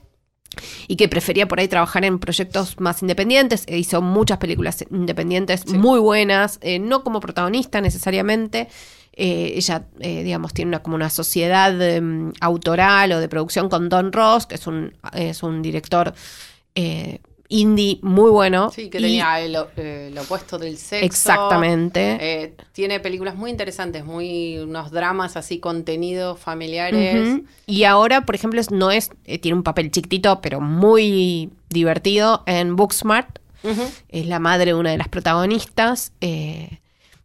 Y 0.88 0.98
que 0.98 1.08
prefería 1.08 1.48
por 1.48 1.60
ahí 1.62 1.70
trabajar 1.70 2.04
en 2.04 2.20
proyectos 2.20 2.78
más 2.80 3.02
independientes. 3.02 3.64
E 3.68 3.78
hizo 3.78 4.02
muchas 4.02 4.38
películas 4.38 4.84
independientes 4.92 5.66
muy 5.68 6.00
buenas, 6.00 6.60
eh, 6.62 6.78
no 6.78 7.04
como 7.06 7.22
protagonista 7.22 7.80
necesariamente. 7.80 8.68
Eh, 9.14 9.54
ella, 9.56 9.86
eh, 10.00 10.24
digamos, 10.24 10.54
tiene 10.54 10.70
una, 10.70 10.80
como 10.84 10.96
una 10.96 11.10
sociedad 11.10 11.82
em, 11.82 12.34
autoral 12.42 13.14
o 13.14 13.20
de 13.22 13.30
producción 13.30 13.70
con 13.70 13.88
Don 13.88 14.12
Ross, 14.12 14.46
que 14.46 14.56
es 14.56 14.68
un, 14.68 14.94
es 15.14 15.42
un 15.42 15.62
director 15.62 16.14
eh, 16.76 17.20
indie 17.52 18.00
muy 18.02 18.32
bueno. 18.32 18.72
Sí, 18.72 18.90
que 18.90 18.98
Y- 18.98 19.02
tenía 19.02 19.40
el, 19.40 19.56
eh, 19.78 20.08
el 20.12 20.18
opuesto 20.18 20.58
del 20.58 20.78
sexo. 20.78 21.06
Exactamente. 21.06 22.18
Eh, 22.20 22.56
tiene 22.72 23.00
películas 23.00 23.36
muy 23.36 23.52
interesantes, 23.52 24.04
muy 24.06 24.58
unos 24.58 24.90
dramas 24.92 25.38
así 25.38 25.60
contenidos 25.60 26.40
familiares. 26.40 27.42
Y 27.68 27.84
ahora, 27.84 28.26
por 28.26 28.34
ejemplo, 28.36 28.60
es- 28.62 28.72
no 28.72 28.90
es, 28.90 29.12
eh, 29.26 29.38
tiene 29.38 29.56
un 29.58 29.64
papel 29.64 29.92
chiquitito, 29.92 30.42
pero 30.42 30.62
muy 30.62 31.52
divertido 31.70 32.44
en 32.48 32.76
Booksmart. 32.76 33.40
Es 34.10 34.26
la 34.26 34.40
madre 34.40 34.68
de 34.68 34.74
una 34.74 34.90
de 34.92 34.98
las 34.98 35.08
protagonistas. 35.10 36.14
eh, 36.22 36.80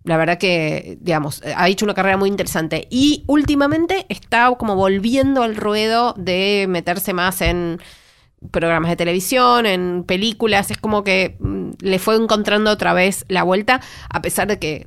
la 0.05 0.17
verdad 0.19 0.39
que, 0.39 0.99
digamos, 1.01 1.43
ha 1.57 1.69
hecho 1.69 1.85
una 1.85 1.95
carrera 1.95 2.17
muy 2.17 2.29
interesante. 2.29 2.87
Y 2.91 3.25
últimamente 3.27 4.07
está 4.09 4.55
como 4.57 4.77
volviendo 4.77 5.43
al 5.43 5.57
ruedo 5.57 6.15
de 6.17 6.67
meterse 6.69 7.13
más 7.13 7.41
en 7.41 7.81
programas 8.51 8.91
de 8.91 8.97
televisión, 8.97 9.67
en 9.67 10.05
películas. 10.05 10.71
Es 10.71 10.79
como 10.79 11.05
que 11.05 11.37
mm, 11.41 11.71
le 11.81 11.99
fue 11.99 12.17
encontrando 12.17 12.71
otra 12.71 12.93
vez 12.93 13.25
la 13.29 13.43
vuelta, 13.43 13.81
a 14.09 14.23
pesar 14.23 14.49
de 14.49 14.59
que 14.59 14.87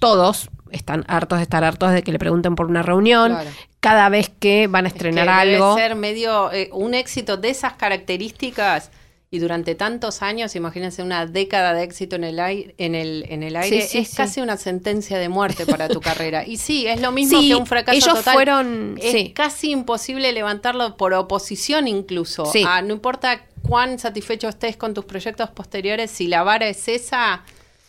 todos 0.00 0.50
están 0.70 1.04
hartos 1.08 1.38
de 1.38 1.44
estar 1.44 1.62
hartos 1.64 1.92
de 1.92 2.02
que 2.02 2.12
le 2.12 2.18
pregunten 2.18 2.54
por 2.54 2.66
una 2.66 2.82
reunión. 2.82 3.32
Claro. 3.32 3.50
Cada 3.80 4.08
vez 4.08 4.30
que 4.30 4.66
van 4.66 4.86
a 4.86 4.88
Es 4.88 4.94
que 4.94 4.98
estrenar 4.98 5.46
debe 5.46 5.56
algo. 5.56 5.76
ser 5.76 5.94
medio 5.94 6.50
eh, 6.52 6.70
un 6.72 6.94
éxito 6.94 7.36
de 7.36 7.50
esas 7.50 7.74
características 7.74 8.90
y 9.34 9.40
durante 9.40 9.74
tantos 9.74 10.22
años, 10.22 10.54
imagínense 10.54 11.02
una 11.02 11.26
década 11.26 11.74
de 11.74 11.82
éxito 11.82 12.14
en 12.14 12.22
el 12.22 12.38
aire, 12.38 12.74
en 12.78 12.94
el, 12.94 13.24
en 13.28 13.42
el 13.42 13.56
aire 13.56 13.82
Sí, 13.82 13.88
sí, 13.88 13.98
es 13.98 14.08
sí. 14.10 14.16
casi 14.16 14.40
una 14.40 14.56
sentencia 14.56 15.18
de 15.18 15.28
muerte 15.28 15.66
para 15.66 15.88
tu 15.88 16.00
carrera. 16.08 16.46
Y 16.46 16.56
sí, 16.56 16.86
es 16.86 17.00
lo 17.00 17.10
mismo 17.10 17.40
que 17.40 17.54
un 17.56 17.66
fracaso 17.66 17.96
ellos 17.98 18.14
total. 18.18 18.34
fueron- 18.34 18.98
es 19.02 19.32
casi 19.32 19.72
imposible 19.72 20.32
levantarlo 20.32 20.96
por 20.96 21.12
oposición 21.14 21.88
incluso. 21.88 22.46
Sí. 22.46 22.62
Ah, 22.64 22.80
no 22.82 22.94
importa 22.94 23.44
cuán 23.62 23.98
satisfecho 23.98 24.48
estés 24.48 24.76
con 24.76 24.94
tus 24.94 25.04
proyectos 25.04 25.50
posteriores, 25.50 26.10
si 26.10 26.28
la 26.28 26.42
vara 26.44 26.68
es 26.68 26.86
esa, 26.86 27.42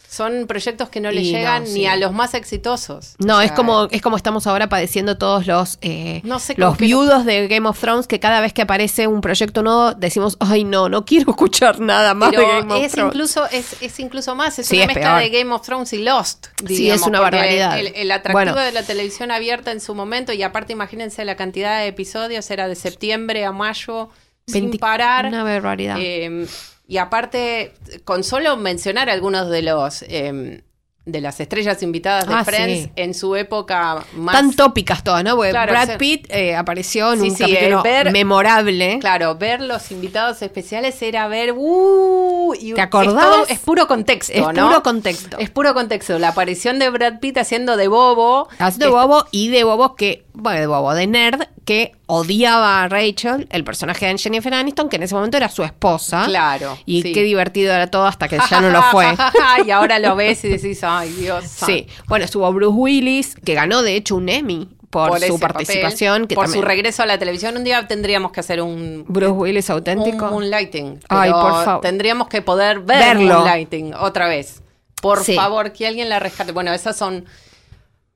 son 0.10 0.48
proyectos 0.48 0.90
que 0.90 1.00
no 1.02 1.12
le 1.12 1.22
no, 1.22 1.28
llegan 1.28 1.68
sí. 1.68 1.74
ni 1.80 1.86
a 1.88 1.96
los 1.96 2.14
más 2.14 2.34
exitosos. 2.34 3.16
No, 3.20 3.38
O 3.38 3.42
es 3.42 3.52
como 3.52 3.88
es 3.92 4.02
como 4.02 4.18
estamos 4.18 4.48
ahora 4.48 4.70
padeciendo 4.70 5.18
todos 5.18 5.46
los 5.48 5.78
eh, 5.82 6.22
No 6.24 6.40
sé 6.40 6.54
los 6.58 6.78
viudos 6.78 7.26
de 7.26 7.48
Game 7.48 7.68
of 7.68 7.80
Thrones 7.80 8.08
que 8.08 8.20
cada 8.20 8.42
vez 8.42 8.54
que 8.54 8.62
aparece 8.62 9.08
un 9.08 9.22
proyecto 9.22 9.62
nuevo 9.64 9.94
decimos 9.94 10.38
ay 10.40 10.64
no 10.64 10.90
no 10.90 11.06
quiero 11.06 11.32
escuchar 11.32 11.80
nada 11.80 12.14
más 12.14 12.30
Pero 12.32 12.42
de 12.42 12.48
Game 12.48 12.74
of 12.74 12.84
es 12.84 12.92
Thrones. 12.94 13.14
incluso, 13.14 13.46
es, 13.52 13.82
es 13.82 14.00
incluso 14.00 14.36
más, 14.36 14.58
es 14.60 14.68
Sí, 14.68 14.76
una 14.78 14.84
es 14.84 14.88
mezcla 14.96 15.18
peor. 15.20 15.32
de 15.32 15.38
Game 15.40 15.54
of 15.54 15.62
Thrones 15.66 15.94
y 15.94 15.98
Lost. 16.04 16.48
Sí, 16.68 16.90
es 16.90 17.02
una 17.04 17.20
barbaridad. 17.20 17.78
El, 17.80 17.88
el 17.96 18.12
atractivo 18.12 18.54
Bueno. 18.54 18.56
de 18.62 18.72
la 18.72 18.84
televisión 18.84 19.32
abierta 19.32 19.72
en 19.72 19.82
su 19.82 19.94
momento, 19.96 20.34
y 20.34 20.44
aparte 20.44 20.74
imagínense 20.74 21.26
la 21.26 21.36
cantidad 21.36 21.80
de 21.80 21.88
episodios, 21.88 22.50
era 22.52 22.68
de 22.68 22.76
septiembre 22.76 23.46
a 23.46 23.52
mayo, 23.52 24.10
sin 24.48 24.66
20 24.66 24.78
parar. 24.80 25.26
Una 25.28 25.44
barbaridad. 25.44 25.98
Eh, 26.00 26.46
y 26.88 26.98
aparte, 26.98 27.74
con 28.04 28.24
solo 28.24 28.58
mencionar 28.58 29.10
algunos 29.10 29.50
de 29.50 29.62
los 29.62 30.04
eh, 30.08 30.62
de 31.08 31.22
las 31.22 31.40
estrellas 31.40 31.84
invitadas 31.84 32.28
de 32.28 32.34
Ah, 32.34 32.44
Friends 32.44 32.86
sí. 32.86 32.92
en 32.96 33.14
su 33.14 33.36
época 33.36 34.04
más 34.16 34.36
Tan 34.36 34.56
tópicas 34.56 35.04
todas, 35.04 35.24
¿no? 35.24 35.36
Porque 35.36 35.52
Claro, 35.52 35.72
Brad 35.72 35.98
Pitt 36.00 36.26
eh, 36.32 36.56
apareció 36.56 37.14
en 37.14 37.20
Sí, 37.22 37.30
un 37.30 37.36
sí, 37.36 37.44
capítulo 37.44 37.80
eh, 37.82 37.84
ver- 37.84 38.12
memorable. 38.12 38.98
Claro, 39.02 39.36
ver 39.36 39.62
los 39.62 39.92
invitados 39.92 40.42
especiales 40.42 41.00
era 41.04 41.28
ver. 41.28 41.54
Uh, 41.56 42.56
y 42.60 42.74
¿Te 42.74 42.82
acordás? 42.82 43.14
Es, 43.24 43.32
todo- 43.36 43.48
es 43.50 43.60
puro 43.60 43.88
contexto, 43.88 44.34
Es 44.34 44.42
¿no? 44.54 44.68
puro 44.68 44.82
contexto. 44.82 45.38
Es 45.38 45.52
puro 45.52 45.76
contexto. 45.76 46.18
La 46.18 46.30
aparición 46.30 46.80
de 46.80 46.90
Brad 46.90 47.20
Pitt 47.20 47.38
haciendo 47.38 47.78
de 47.78 47.88
bobo. 47.88 48.48
Haciendo 48.58 48.86
de 48.88 48.92
bobo 48.92 49.26
y 49.30 49.50
de 49.50 49.64
bobo 49.64 49.96
que, 49.96 50.26
bueno, 50.34 50.60
de 50.60 50.66
bobo, 50.66 50.96
de 50.96 51.06
nerd, 51.06 51.42
que 51.66 51.94
odiaba 52.06 52.84
a 52.84 52.88
Rachel, 52.88 53.48
el 53.52 53.64
personaje 53.64 54.06
de 54.06 54.18
Jennifer 54.18 54.54
Aniston, 54.54 54.88
que 54.88 54.98
en 54.98 55.04
ese 55.04 55.16
momento 55.16 55.36
era 55.38 55.50
su 55.50 55.64
esposa. 55.64 56.26
Claro. 56.28 56.78
Y 56.86 57.02
sí. 57.02 57.12
qué 57.12 57.24
divertido 57.24 57.74
era 57.74 57.88
todo 57.88 58.06
hasta 58.06 58.28
que 58.28 58.38
ya 58.50 58.62
no 58.62 58.70
lo 58.70 58.82
fue. 58.92 59.08
y 59.66 59.72
ahora 59.72 59.98
lo 60.00 60.16
ves 60.16 60.46
y 60.46 60.50
decís, 60.50 60.84
ay, 60.84 61.10
Dios. 61.14 61.44
Sí, 61.46 61.88
bueno, 62.08 62.24
estuvo 62.26 62.52
Bruce 62.54 62.72
Willis, 62.76 63.36
que 63.44 63.56
ganó 63.56 63.82
de 63.82 63.96
hecho 63.96 64.16
un 64.16 64.30
Emmy 64.30 64.70
por, 64.92 65.10
por 65.10 65.20
su 65.20 65.40
participación. 65.40 66.14
papel, 66.14 66.28
que 66.28 66.36
por 66.36 66.46
también- 66.46 66.62
su 66.62 66.68
regreso 66.68 67.02
a 67.04 67.08
la 67.08 67.18
televisión. 67.18 67.58
Un 67.58 67.64
día 67.64 67.88
tendríamos 67.88 68.32
que 68.32 68.40
hacer 68.42 68.62
un, 68.62 69.04
Bruce 69.08 69.32
Willis 69.32 69.68
un 69.70 69.76
auténtico. 69.76 70.28
moonlighting. 70.28 71.00
Ay, 71.10 71.32
por 71.32 71.66
favor. 71.66 71.82
Tendríamos 71.82 72.28
que 72.28 72.42
poder 72.44 72.80
ver 72.82 73.18
Verlo. 73.18 73.40
moonlighting 73.40 73.96
otra 73.96 74.28
vez. 74.28 74.62
Por 75.02 75.24
Sí. 75.24 75.36
favor, 75.36 75.74
que 75.74 75.88
alguien 75.88 76.10
la 76.10 76.20
rescate. 76.20 76.52
Bueno, 76.52 76.72
esas 76.74 76.96
son 76.96 77.26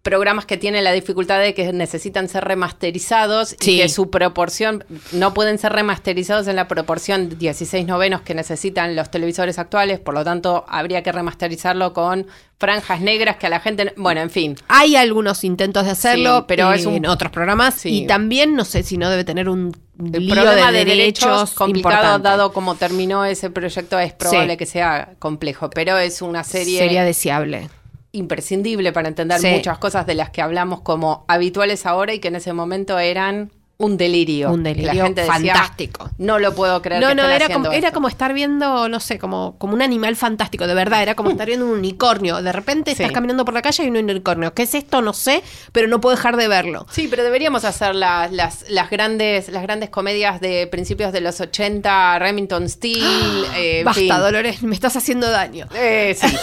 programas 0.10 0.48
que 0.48 0.58
tienen 0.58 0.84
la 0.84 0.92
dificultad 0.92 1.40
de 1.40 1.54
que 1.54 1.72
necesitan 1.72 2.28
ser 2.30 2.44
remasterizados 2.44 3.56
Sí. 3.60 3.74
y 3.76 3.78
que 3.82 3.90
su 3.90 4.10
proporción 4.10 4.84
no 5.12 5.36
pueden 5.36 5.60
ser 5.60 5.72
remasterizados 5.74 6.48
en 6.48 6.56
la 6.56 6.68
proporción 6.68 7.38
16 7.38 7.86
novenos 7.86 8.22
que 8.22 8.34
necesitan 8.34 8.96
los 8.96 9.12
televisores 9.12 9.60
actuales, 9.60 10.00
por 10.00 10.16
lo 10.16 10.24
tanto 10.24 10.66
habría 10.68 11.04
que 11.04 11.12
remasterizarlo 11.12 11.94
con 11.94 12.26
franjas 12.58 13.02
negras 13.02 13.38
que 13.38 13.46
a 13.46 13.50
la 13.52 13.60
gente, 13.60 13.94
bueno, 13.98 14.20
en 14.22 14.32
fin. 14.32 14.56
Hay 14.68 14.96
algunos 14.96 15.44
intentos 15.44 15.86
de 15.86 15.92
hacerlo, 15.92 16.40
Sí, 16.40 16.46
pero 16.48 16.74
es 16.74 16.88
un- 16.88 16.96
en 16.96 17.06
otros 17.06 17.32
programas. 17.32 17.76
Sí. 17.76 18.04
Y 18.04 18.08
también 18.08 18.56
no 18.56 18.66
sé 18.66 18.82
si 18.82 18.98
no 18.98 19.12
debe 19.12 19.24
tener 19.24 19.48
un 19.48 19.72
El 20.00 20.26
lío 20.26 20.34
problema 20.34 20.72
de, 20.72 20.80
de, 20.80 20.86
derechos, 20.86 21.28
derechos 21.30 21.54
complicado 21.54 21.96
importante. 21.98 22.28
dado 22.30 22.52
como 22.52 22.74
terminó 22.76 23.26
ese 23.26 23.52
proyecto 23.52 24.00
es 24.00 24.14
probable 24.14 24.58
que 24.58 24.66
sea 24.66 25.12
complejo, 25.20 25.70
pero 25.70 26.00
es 26.00 26.24
una 26.24 26.44
serie 26.44 26.80
Sería 26.80 27.04
deseable. 27.06 27.70
Imprescindible 28.12 28.92
para 28.92 29.08
entender 29.08 29.40
Sí. 29.40 29.48
muchas 29.48 29.78
cosas 29.78 30.06
de 30.06 30.16
las 30.16 30.30
que 30.30 30.42
hablamos 30.42 30.82
como 30.82 31.26
habituales 31.28 31.86
ahora 31.86 32.14
y 32.14 32.20
que 32.20 32.30
en 32.30 32.36
ese 32.36 32.54
momento 32.54 32.98
eran 33.00 33.52
un 33.80 33.96
delirio. 33.96 34.52
Un 34.52 34.62
delirio 34.62 34.94
la 34.94 35.06
gente 35.06 35.22
decía, 35.22 35.54
fantástico. 35.56 36.10
no 36.18 36.38
lo 36.38 36.54
puedo 36.54 36.82
creer. 36.82 37.02
No, 37.02 37.08
que 37.08 37.16
no, 37.16 37.24
estén 37.24 37.36
era 37.42 37.54
como, 37.54 37.72
era 37.72 37.88
esto". 37.88 37.94
como 37.94 38.08
estar 38.10 38.34
viendo, 38.34 38.90
no 38.90 39.00
sé, 39.00 39.18
como, 39.18 39.56
como 39.58 39.74
un 39.74 39.82
animal 39.82 40.18
fantástico, 40.18 40.68
de 40.68 40.74
verdad, 40.74 41.02
era 41.02 41.16
como 41.16 41.30
estar 41.30 41.48
viendo 41.48 41.66
un 41.66 41.72
unicornio. 41.72 42.42
De 42.42 42.52
repente 42.52 42.92
estás 42.92 43.14
caminando 43.14 43.46
por 43.46 43.54
la 43.54 43.62
calle 43.62 43.84
y 43.84 43.86
hay 43.86 43.92
un 43.92 43.98
unicornio. 43.98 44.54
¿Qué 44.54 44.64
es 44.64 44.76
esto? 44.76 45.02
No 45.02 45.14
sé, 45.14 45.42
pero 45.72 45.88
no 45.88 46.02
puedo 46.02 46.16
dejar 46.18 46.36
de 46.36 46.50
verlo. 46.50 46.88
Sí, 46.92 47.08
pero 47.10 47.24
deberíamos 47.24 47.64
hacer 47.64 47.96
las, 47.96 48.34
las, 48.34 48.70
las 48.70 48.90
grandes 48.90 49.48
las 49.48 49.64
grandes 49.64 49.90
comedias 49.90 50.42
de 50.42 50.68
principios 50.68 51.14
de 51.14 51.22
los 51.22 51.40
80, 51.40 52.20
Remington 52.20 52.68
Steele. 52.68 53.48
eh, 53.56 53.84
Basta, 53.86 54.02
fin. 54.02 54.10
Dolores, 54.10 54.62
me 54.62 54.76
estás 54.76 54.98
haciendo 54.98 55.32
daño. 55.32 55.68
Eh, 55.74 56.18
sí. 56.20 56.28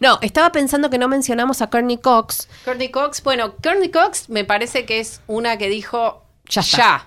No, 0.00 0.18
estaba 0.22 0.50
pensando 0.52 0.88
que 0.88 0.96
no 0.98 1.08
mencionamos 1.08 1.60
a 1.60 1.68
Courtney 1.68 1.98
Cox. 1.98 2.48
Courtney 2.64 2.90
Cox, 2.90 3.22
bueno, 3.22 3.56
Courtney 3.62 3.90
Cox 3.90 4.30
me 4.30 4.44
parece 4.44 4.86
que 4.86 5.00
es 5.00 5.20
una 5.26 5.58
que 5.58 5.68
dijo 5.68 6.19
Ya 6.50 6.60
está. 6.60 7.06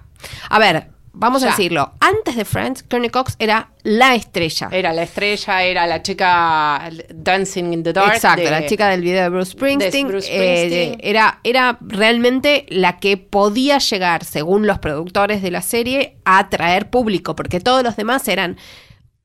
A 0.49 0.57
ver, 0.59 0.87
vamos 1.11 1.43
a 1.43 1.47
Ya. 1.47 1.51
decirlo. 1.51 1.93
Antes 1.99 2.35
de 2.35 2.45
Friends, 2.45 2.81
Courtney 2.83 3.09
Cox 3.09 3.35
era 3.39 3.69
la 3.83 4.15
estrella. 4.15 4.69
Era 4.71 4.93
la 4.93 5.03
estrella, 5.03 5.61
era 5.63 5.85
la 5.85 6.01
chica 6.01 6.89
Dancing 7.13 7.73
in 7.73 7.83
the 7.83 7.93
Dark. 7.93 8.13
Exacto, 8.15 8.41
de- 8.43 8.49
la 8.51 8.65
chica 8.65 8.87
del 8.89 9.01
video 9.01 9.23
de 9.23 9.29
Bruce 9.29 9.51
Springsteen. 9.51 10.07
de 10.07 10.11
Bruce 10.13 10.27
eh, 10.31 10.37
Springsteen. 10.65 10.97
de- 10.97 11.09
era, 11.09 11.39
era 11.43 11.77
realmente 11.81 12.65
la 12.69 12.97
que 12.99 13.17
podía 13.17 13.77
llegar, 13.79 14.23
según 14.23 14.65
los 14.65 14.79
productores 14.79 15.41
de 15.41 15.51
la 15.51 15.61
serie, 15.61 16.17
a 16.25 16.39
atraer 16.39 16.89
público, 16.89 17.35
porque 17.35 17.59
todos 17.59 17.83
los 17.83 17.95
demás 17.97 18.27
eran 18.27 18.57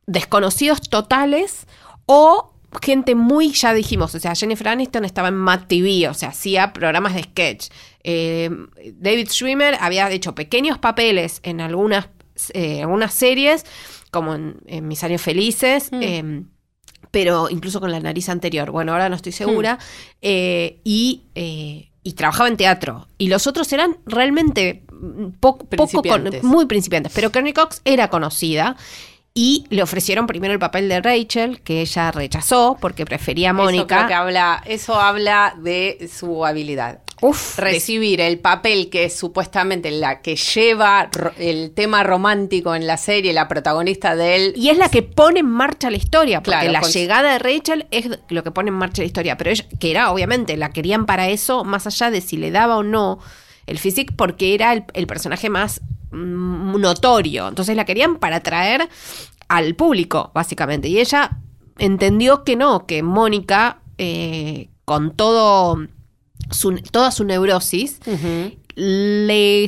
desconocidos 0.07 0.81
totales 0.89 1.67
o 2.07 2.55
gente 2.83 3.15
muy, 3.15 3.53
ya 3.53 3.73
dijimos, 3.75 4.15
o 4.15 4.21
sea, 4.21 4.35
Jennifer 4.35 4.69
Aniston 4.69 5.05
estaba 5.05 5.29
en 5.29 5.37
Mad 5.37 5.63
TV, 5.69 6.09
o 6.09 6.15
sea, 6.15 6.31
hacía 6.31 6.73
programas 6.73 7.15
de 7.15 7.23
sketch. 7.23 7.69
Eh, 8.05 8.51
David 8.95 9.29
Schwimmer 9.29 9.77
había 9.81 10.11
hecho 10.11 10.35
pequeños 10.35 10.79
papeles 10.79 11.41
en 11.43 11.61
algunas, 11.61 12.09
eh, 12.53 12.83
algunas 12.83 13.15
series, 13.15 13.65
como 14.11 14.35
en, 14.35 14.57
en 14.67 14.87
Mis 14.89 15.03
Años 15.05 15.23
Felices. 15.23 15.91
Mm. 15.93 16.01
eh, 16.03 16.43
pero 17.11 17.49
incluso 17.49 17.81
con 17.81 17.91
la 17.91 18.01
nariz 18.01 18.29
anterior. 18.29 18.71
Bueno, 18.71 18.93
ahora 18.93 19.09
no 19.09 19.17
estoy 19.17 19.33
segura. 19.33 19.77
Hmm. 19.77 19.79
Eh, 20.21 20.81
y, 20.85 21.23
y 22.03 22.13
trabajaba 22.13 22.49
en 22.51 22.59
teatro. 22.59 23.09
Y 23.17 23.29
los 23.29 23.47
otros 23.47 23.73
eran 23.73 23.97
realmente 24.05 24.85
mm, 24.93 25.29
po- 25.41 25.57
poco 25.57 26.03
con- 26.03 26.31
muy 26.43 26.67
principiantes. 26.67 27.13
Pero 27.15 27.33
Courtney 27.33 27.55
Cox 27.55 27.81
era 27.87 28.11
conocida. 28.11 28.77
Y 29.41 29.67
le 29.71 29.85
ofrecieron 29.85 30.27
primero 30.27 30.53
el 30.53 30.59
papel 30.59 30.89
de 30.89 31.01
Rachel, 31.01 31.61
que 31.61 31.81
ella 31.81 32.11
rechazó 32.11 32.77
porque 32.81 33.05
prefería 33.05 33.51
a 33.51 33.53
Eso, 33.53 33.67
creo 33.69 33.87
que 33.87 33.95
Mónica. 33.95 34.19
habla, 34.19 34.63
eso 34.67 35.01
habla 35.01 35.55
de 35.63 36.11
su 36.13 36.45
habilidad. 36.45 36.99
Uf, 37.21 37.57
Recibir 37.59 38.21
el 38.21 38.41
papel 38.41 38.91
que 38.91 39.05
es 39.05 39.17
supuestamente 39.17 39.93
la 39.93 40.23
que 40.23 40.35
lleva 40.35 41.09
el 41.39 41.71
tema 41.73 42.03
romántico 42.03 42.75
en 42.75 42.89
la 42.89 42.97
serie, 42.97 43.33
la 43.33 43.47
protagonista 43.47 44.17
de 44.17 44.35
él. 44.37 44.53
Y 44.57 44.71
es 44.71 44.79
la 44.79 44.89
que 44.89 45.03
pone 45.05 45.39
en 45.41 45.47
marcha 45.51 45.89
la 45.91 45.97
historia, 45.99 46.41
porque 46.43 46.59
Claro, 46.59 46.73
la 46.73 46.81
con- 46.81 46.91
llegada 46.91 47.33
de 47.33 47.39
Rachel 47.39 47.87
es 47.93 48.09
lo 48.31 48.43
que 48.43 48.51
pone 48.51 48.71
en 48.71 48.75
marcha 48.77 49.03
la 49.03 49.07
historia. 49.07 49.37
Pero 49.37 49.51
ella, 49.51 49.65
que 49.79 49.91
era, 49.93 50.11
obviamente, 50.11 50.57
la 50.57 50.71
querían 50.71 51.07
para 51.07 51.29
eso, 51.29 51.63
más 51.63 51.87
allá 51.87 52.11
de 52.11 52.21
si 52.23 52.37
le 52.39 52.51
daba 52.51 52.77
o 52.77 52.83
no 52.83 53.21
el 53.67 53.79
physique, 53.79 54.13
porque 54.17 54.55
era 54.55 54.73
el, 54.73 54.85
el 54.95 55.07
personaje 55.07 55.49
más 55.49 55.81
notorio. 56.11 57.49
Entonces 57.49 57.77
la 57.77 57.85
querían 57.85 58.17
para 58.17 58.37
atraer 58.37 58.89
al 59.49 59.75
público, 59.75 60.31
básicamente. 60.35 60.89
Y 60.89 60.99
ella 60.99 61.39
entendió 61.79 62.45
que 62.45 62.57
no, 62.57 62.87
que 62.87 63.03
Mónica, 63.03 63.81
eh, 63.99 64.69
con 64.85 65.13
todo 65.15 65.79
su, 66.51 66.77
toda 66.91 67.11
su 67.11 67.25
neurosis, 67.25 68.01
le, 68.75 69.67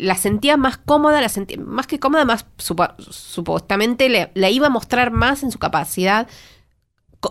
la 0.00 0.16
sentía 0.16 0.56
más 0.56 0.76
cómoda, 0.78 1.20
la 1.20 1.28
sentía, 1.28 1.58
más 1.58 1.86
que 1.86 1.98
cómoda, 1.98 2.24
más 2.24 2.46
supo- 2.56 2.94
supuestamente 3.10 4.08
le, 4.08 4.30
la 4.34 4.48
iba 4.50 4.68
a 4.68 4.70
mostrar 4.70 5.10
más 5.10 5.42
en 5.42 5.50
su 5.50 5.58
capacidad 5.58 6.28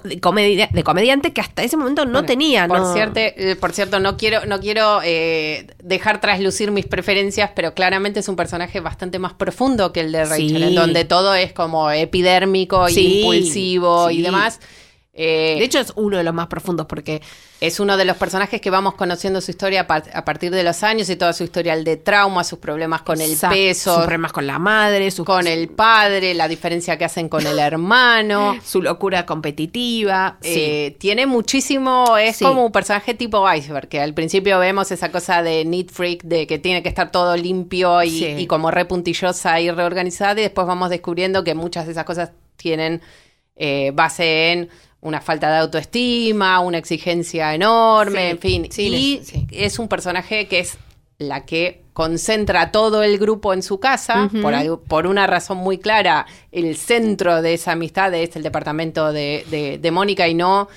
de, 0.04 0.20
comedia- 0.20 0.70
de 0.72 0.84
comediante 0.84 1.34
que 1.34 1.42
hasta 1.42 1.64
ese 1.64 1.78
momento 1.78 2.06
no 2.06 2.12
Bueno, 2.14 2.26
tenía. 2.28 2.68
Por, 2.68 2.80
no- 2.80 2.94
cierto, 2.94 3.20
eh, 3.20 3.56
por 3.60 3.72
cierto, 3.74 4.00
no 4.00 4.18
quiero, 4.18 4.46
no 4.46 4.60
quiero 4.60 5.02
eh, 5.04 5.68
dejar 5.84 6.22
traslucir 6.22 6.72
mis 6.72 6.86
preferencias, 6.86 7.52
pero 7.56 7.74
claramente 7.74 8.20
es 8.22 8.28
un 8.28 8.36
personaje 8.36 8.80
bastante 8.80 9.20
más 9.20 9.34
profundo 9.34 9.92
que 9.94 10.02
el 10.02 10.12
de 10.12 10.26
Rachel, 10.26 10.50
Sí. 10.58 10.64
en 10.64 10.76
donde 10.76 11.06
todo 11.06 11.34
es 11.36 11.54
como 11.54 11.92
epidérmico, 11.92 12.88
Sí, 12.90 13.20
impulsivo 13.22 14.10
y 14.10 14.16
sí. 14.18 14.22
demás. 14.22 14.60
Eh, 15.16 15.58
De 15.60 15.66
hecho, 15.66 15.78
es 15.80 15.94
uno 15.96 16.18
de 16.18 16.24
los 16.24 16.34
más 16.34 16.48
profundos 16.48 16.88
porque 16.88 17.22
es 17.62 17.80
uno 17.80 17.98
de 17.98 18.04
los 18.04 18.18
personajes 18.18 18.60
que 18.60 18.72
vamos 18.72 18.96
conociendo 18.96 19.42
su 19.42 19.52
historia 19.52 19.82
a, 19.82 19.88
par- 19.88 20.10
a 20.12 20.26
partir 20.26 20.50
de 20.52 20.64
los 20.64 20.82
años 20.82 21.08
y 21.08 21.16
toda 21.16 21.34
su 21.34 21.44
historial 21.44 21.84
de 21.84 21.98
trauma, 21.98 22.44
sus 22.44 22.58
problemas 22.58 23.04
con 23.04 23.22
el 23.22 23.38
peso, 23.50 23.94
sus 23.94 24.04
problemas 24.06 24.32
con 24.34 24.48
la 24.48 24.58
madre, 24.58 25.12
sus- 25.12 25.24
con 25.26 25.46
el 25.46 25.70
padre, 25.70 26.34
la 26.34 26.48
diferencia 26.48 26.98
que 26.98 27.06
hacen 27.06 27.30
con 27.30 27.46
el 27.46 27.60
hermano. 27.60 28.56
su 28.66 28.82
locura 28.82 29.26
competitiva. 29.28 30.38
Eh, 30.42 30.96
tiene 31.00 31.28
muchísimo, 31.28 32.18
es 32.18 32.38
Sí. 32.38 32.46
como 32.46 32.66
un 32.66 32.72
personaje 32.72 33.14
tipo 33.14 33.46
iceberg, 33.54 33.88
que 33.88 34.02
al 34.02 34.16
principio 34.16 34.58
vemos 34.58 34.92
esa 34.92 35.12
cosa 35.12 35.44
de 35.44 35.64
neat 35.64 35.90
freak, 35.92 36.24
de 36.24 36.48
que 36.48 36.58
tiene 36.58 36.82
que 36.82 36.90
estar 36.90 37.12
todo 37.12 37.38
limpio 37.38 38.02
y, 38.02 38.10
Sí. 38.10 38.26
y 38.40 38.48
como 38.48 38.72
re 38.72 38.86
puntillosa 38.86 39.60
y 39.62 39.70
reorganizada, 39.70 40.34
y 40.40 40.44
después 40.44 40.66
vamos 40.66 40.90
descubriendo 40.90 41.44
que 41.44 41.54
muchas 41.54 41.86
de 41.86 41.92
esas 41.92 42.04
cosas 42.06 42.32
tienen 42.58 43.02
eh, 43.56 43.92
base 43.94 44.52
en 44.52 44.70
una 45.04 45.22
falta 45.22 45.52
de 45.52 45.58
autoestima, 45.60 46.60
una 46.60 46.78
exigencia 46.80 47.54
enorme, 47.54 48.22
Sí, 48.22 48.30
en 48.32 48.40
fin. 48.40 48.68
sí, 48.72 48.88
y 48.88 49.22
sí. 49.24 49.48
es 49.52 49.78
un 49.80 49.88
personaje 49.88 50.48
que 50.48 50.60
es 50.60 50.78
la 51.20 51.46
que 51.46 51.84
concentra 51.94 52.62
a 52.62 52.72
todo 52.72 53.04
el 53.04 53.20
grupo 53.20 53.54
en 53.54 53.62
su 53.62 53.80
casa, 53.80 54.30
por, 54.42 54.56
algo- 54.56 54.82
por 54.82 55.06
una 55.06 55.28
razón 55.28 55.58
muy 55.60 55.78
clara, 55.78 56.26
el 56.52 56.76
centro 56.76 57.42
de 57.42 57.54
esa 57.54 57.74
amistad 57.74 58.14
es 58.16 58.36
el 58.36 58.42
departamento 58.44 59.14
de, 59.14 59.46
de- 59.52 59.78
de 59.78 59.92
Mónica 59.92 60.28
y 60.28 60.34
no, 60.34 60.68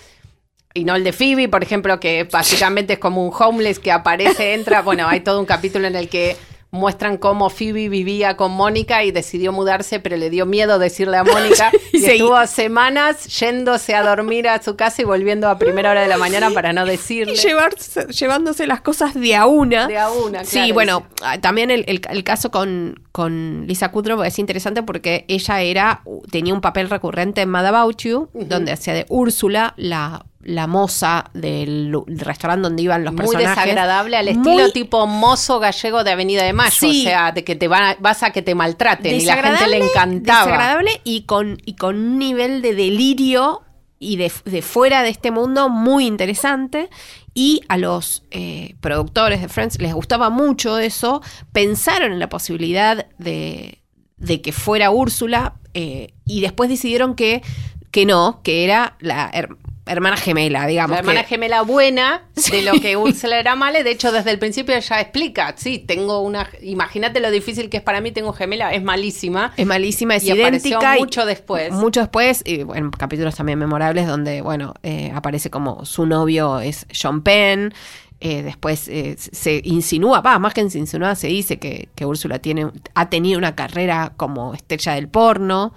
y 0.74 0.84
no 0.84 0.94
el 0.94 1.04
de 1.04 1.12
Phoebe, 1.14 1.48
por 1.48 1.62
ejemplo, 1.62 1.98
que 1.98 2.24
básicamente 2.24 2.92
es 2.94 2.98
como 2.98 3.24
un 3.26 3.32
homeless 3.36 3.78
que 3.78 3.90
aparece, 3.90 4.52
entra, 4.54 4.82
bueno, 4.82 5.08
hay 5.08 5.20
todo 5.20 5.40
un 5.40 5.46
capítulo 5.46 5.86
en 5.86 5.96
el 5.96 6.08
que 6.10 6.36
muestran 6.70 7.16
cómo 7.16 7.48
Phoebe 7.48 7.88
vivía 7.88 8.36
con 8.36 8.52
Mónica 8.52 9.02
y 9.04 9.10
decidió 9.10 9.52
mudarse, 9.52 10.00
pero 10.00 10.16
le 10.16 10.28
dio 10.30 10.44
miedo 10.46 10.78
decirle 10.78 11.16
a 11.16 11.24
Mónica 11.24 11.70
y 11.92 11.98
Y 11.98 12.04
estuvo 12.06 12.46
semanas 12.46 13.24
yéndose 13.38 13.94
a 13.94 14.02
dormir 14.02 14.48
a 14.48 14.60
su 14.62 14.76
casa 14.76 15.00
y 15.02 15.04
volviendo 15.04 15.48
a 15.48 15.58
primera 15.58 15.90
hora 15.92 16.02
de 16.02 16.08
la 16.08 16.18
mañana 16.18 16.50
para 16.50 16.72
no 16.72 16.84
decirle. 16.84 17.34
Y 17.34 17.36
llevarse- 17.36 18.06
llevándose 18.12 18.66
las 18.66 18.80
cosas 18.82 19.14
de 19.14 19.34
a 19.36 19.46
una. 19.46 19.86
De 19.86 19.96
a 19.98 20.10
una, 20.10 20.44
Sí, 20.44 20.56
claro, 20.58 20.74
bueno, 20.74 21.06
ah, 21.22 21.38
también 21.40 21.70
el, 21.70 21.84
el- 21.88 22.02
el 22.10 22.24
caso 22.24 22.50
con, 22.50 23.00
con 23.16 23.64
Lisa 23.66 23.90
Kudrow 23.90 24.22
es 24.24 24.38
interesante 24.38 24.82
porque 24.82 25.24
ella 25.28 25.62
era 25.62 26.02
tenía 26.30 26.52
un 26.52 26.60
papel 26.60 26.90
recurrente 26.90 27.40
en 27.40 27.48
Mad 27.48 27.64
About 27.64 27.96
You, 28.02 28.28
donde 28.34 28.72
hacía 28.72 28.92
de 28.92 29.06
Úrsula, 29.08 29.72
la, 29.78 30.26
la 30.42 30.66
moza 30.66 31.30
del, 31.32 31.96
restaurante 32.08 32.64
donde 32.64 32.82
iban 32.82 33.04
los 33.04 33.14
muy 33.14 33.22
personajes. 33.24 33.48
desagradable 33.64 34.18
al 34.18 34.26
Muy 34.36 34.50
estilo 34.52 34.70
tipo 34.70 35.06
mozo 35.06 35.58
gallego 35.60 36.04
de 36.04 36.10
Avenida 36.10 36.44
de 36.44 36.52
Mayo, 36.52 36.70
Sí. 36.70 37.00
o 37.06 37.08
sea, 37.08 37.32
de 37.32 37.42
que 37.42 37.56
te 37.56 37.68
van 37.68 37.82
a- 37.84 37.96
vas 38.00 38.22
a 38.22 38.32
que 38.32 38.42
te 38.42 38.54
maltraten 38.54 39.14
y 39.18 39.24
la 39.24 39.36
gente 39.42 39.66
le 39.66 39.78
encantaba. 39.82 40.44
Desagradable 40.44 41.00
y 41.04 41.22
con, 41.22 41.56
y 41.64 41.74
con 41.76 41.96
un 41.96 42.18
nivel 42.18 42.60
de 42.60 42.74
delirio 42.74 43.62
y 43.98 44.16
de, 44.16 44.30
de 44.44 44.62
fuera 44.62 45.02
de 45.02 45.10
este 45.10 45.30
mundo 45.30 45.68
muy 45.68 46.06
interesante. 46.06 46.90
Y 47.34 47.62
a 47.68 47.76
los 47.76 48.24
eh, 48.30 48.74
productores 48.80 49.42
de 49.42 49.48
Friends 49.48 49.78
les 49.80 49.92
gustaba 49.94 50.30
mucho 50.30 50.78
eso. 50.78 51.22
Pensaron 51.52 52.12
en 52.12 52.18
la 52.18 52.28
posibilidad 52.28 53.06
de, 53.18 53.82
de 54.16 54.40
que 54.40 54.52
fuera 54.52 54.90
Úrsula 54.90 55.54
eh, 55.74 56.14
y 56.24 56.40
después 56.40 56.70
decidieron 56.70 57.14
que, 57.14 57.42
que 57.90 58.06
no, 58.06 58.40
que 58.42 58.64
era 58.64 58.96
la 59.00 59.30
hermana 59.92 60.16
gemela, 60.16 60.66
digamos. 60.66 60.90
La 60.92 60.98
hermana 60.98 61.22
que- 61.22 61.28
gemela 61.28 61.62
buena 61.62 62.24
de 62.50 62.62
lo 62.62 62.72
que 62.80 62.96
Úrsula 62.96 63.38
era 63.38 63.54
mala, 63.56 63.82
de 63.82 63.90
hecho 63.90 64.10
desde 64.12 64.30
el 64.32 64.38
principio 64.38 64.74
ella 64.74 65.00
explica, 65.00 65.54
sí, 65.56 65.78
tengo 65.78 66.20
una, 66.20 66.48
imagínate 66.62 67.20
lo 67.20 67.30
difícil 67.30 67.70
que 67.70 67.76
es 67.78 67.82
para 67.82 68.00
mí, 68.00 68.10
tengo 68.12 68.32
gemela, 68.32 68.72
es 68.74 68.82
malísima. 68.82 69.52
Es 69.56 69.66
malísima, 69.66 70.16
es 70.16 70.24
Y 70.24 70.30
apareció 70.32 70.70
idéntica. 70.70 70.96
y- 70.96 71.00
mucho 71.00 71.24
después. 71.24 71.72
Mucho 71.72 72.00
después, 72.00 72.42
y 72.44 72.62
bueno, 72.64 72.90
capítulos 72.90 73.34
también 73.36 73.58
memorables 73.58 74.06
donde, 74.06 74.40
bueno, 74.42 74.74
eh, 74.82 75.12
aparece 75.14 75.50
como 75.50 75.84
su 75.84 76.04
novio 76.06 76.60
es 76.60 76.86
Sean 76.90 77.22
Penn. 77.22 77.72
eh, 78.18 78.42
después 78.42 78.88
eh, 78.88 79.14
se 79.18 79.60
insinúa, 79.62 80.22
va, 80.22 80.38
más 80.38 80.54
que 80.54 80.68
se 80.70 80.78
insinúa, 80.78 81.14
se 81.14 81.26
dice 81.26 81.58
que, 81.58 81.90
que 81.94 82.06
Úrsula 82.06 82.38
tiene, 82.38 82.70
ha 82.94 83.10
tenido 83.10 83.36
una 83.36 83.54
carrera 83.54 84.14
como 84.16 84.54
estrella 84.54 84.94
del 84.94 85.06
porno. 85.08 85.74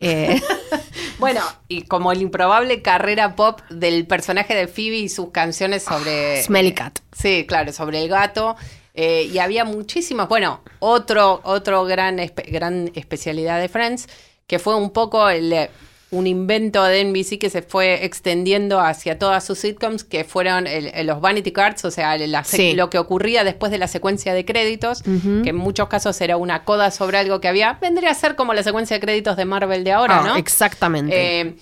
Eh, 0.00 0.40
Bueno, 1.18 1.42
y 1.68 1.82
como 1.82 2.12
el 2.12 2.22
improbable 2.22 2.80
carrera 2.80 3.36
pop 3.36 3.60
del 3.68 4.06
personaje 4.06 4.54
de 4.54 4.66
Phoebe 4.68 4.96
y 4.96 5.08
sus 5.10 5.30
canciones 5.32 5.82
sobre... 5.84 6.42
Smelly 6.42 6.72
Cat. 6.72 7.00
Sí, 7.12 7.44
claro, 7.46 7.72
sobre 7.74 8.02
el 8.02 8.08
gato. 8.08 8.56
Eh, 8.94 9.28
y 9.32 9.38
había 9.38 9.64
muchísimas, 9.66 10.28
bueno, 10.28 10.62
otro, 10.78 11.40
otro 11.44 11.84
gran, 11.84 12.18
espe- 12.18 12.50
gran 12.50 12.90
especialidad 12.94 13.60
de 13.60 13.68
Friends, 13.68 14.08
que 14.46 14.58
fue 14.58 14.74
un 14.76 14.90
poco 14.90 15.28
el, 15.28 15.52
eh, 15.52 15.70
un 16.12 16.26
invento 16.26 16.82
de 16.82 17.00
NBC 17.04 17.38
que 17.38 17.50
se 17.50 17.62
fue 17.62 18.04
extendiendo 18.04 18.80
hacia 18.80 19.18
todas 19.18 19.44
sus 19.44 19.58
sitcoms, 19.60 20.02
que 20.02 20.24
fueron 20.24 20.66
el- 20.66 20.86
el- 20.94 21.06
los 21.06 21.20
Vanity 21.20 21.52
Cards, 21.52 21.84
o 21.84 21.90
sea, 21.90 22.18
la 22.18 22.42
se- 22.44 22.56
Sí. 22.56 22.72
lo 22.74 22.90
que 22.90 22.98
ocurría 22.98 23.44
después 23.44 23.70
de 23.70 23.78
la 23.78 23.86
secuencia 23.86 24.34
de 24.34 24.44
créditos, 24.44 25.02
que 25.02 25.50
en 25.50 25.56
muchos 25.56 25.88
casos 25.88 26.20
era 26.20 26.36
una 26.36 26.64
coda 26.64 26.90
sobre 26.90 27.18
algo 27.18 27.40
que 27.40 27.46
había, 27.48 27.78
vendría 27.80 28.10
a 28.10 28.14
ser 28.14 28.34
como 28.34 28.54
la 28.54 28.62
secuencia 28.64 28.96
de 28.96 29.00
créditos 29.00 29.36
de 29.36 29.44
Marvel 29.44 29.84
de 29.84 29.92
ahora, 29.92 30.18
ah, 30.20 30.24
¿no? 30.26 30.36
Exactamente. 30.36 31.40
Eh, 31.40 31.54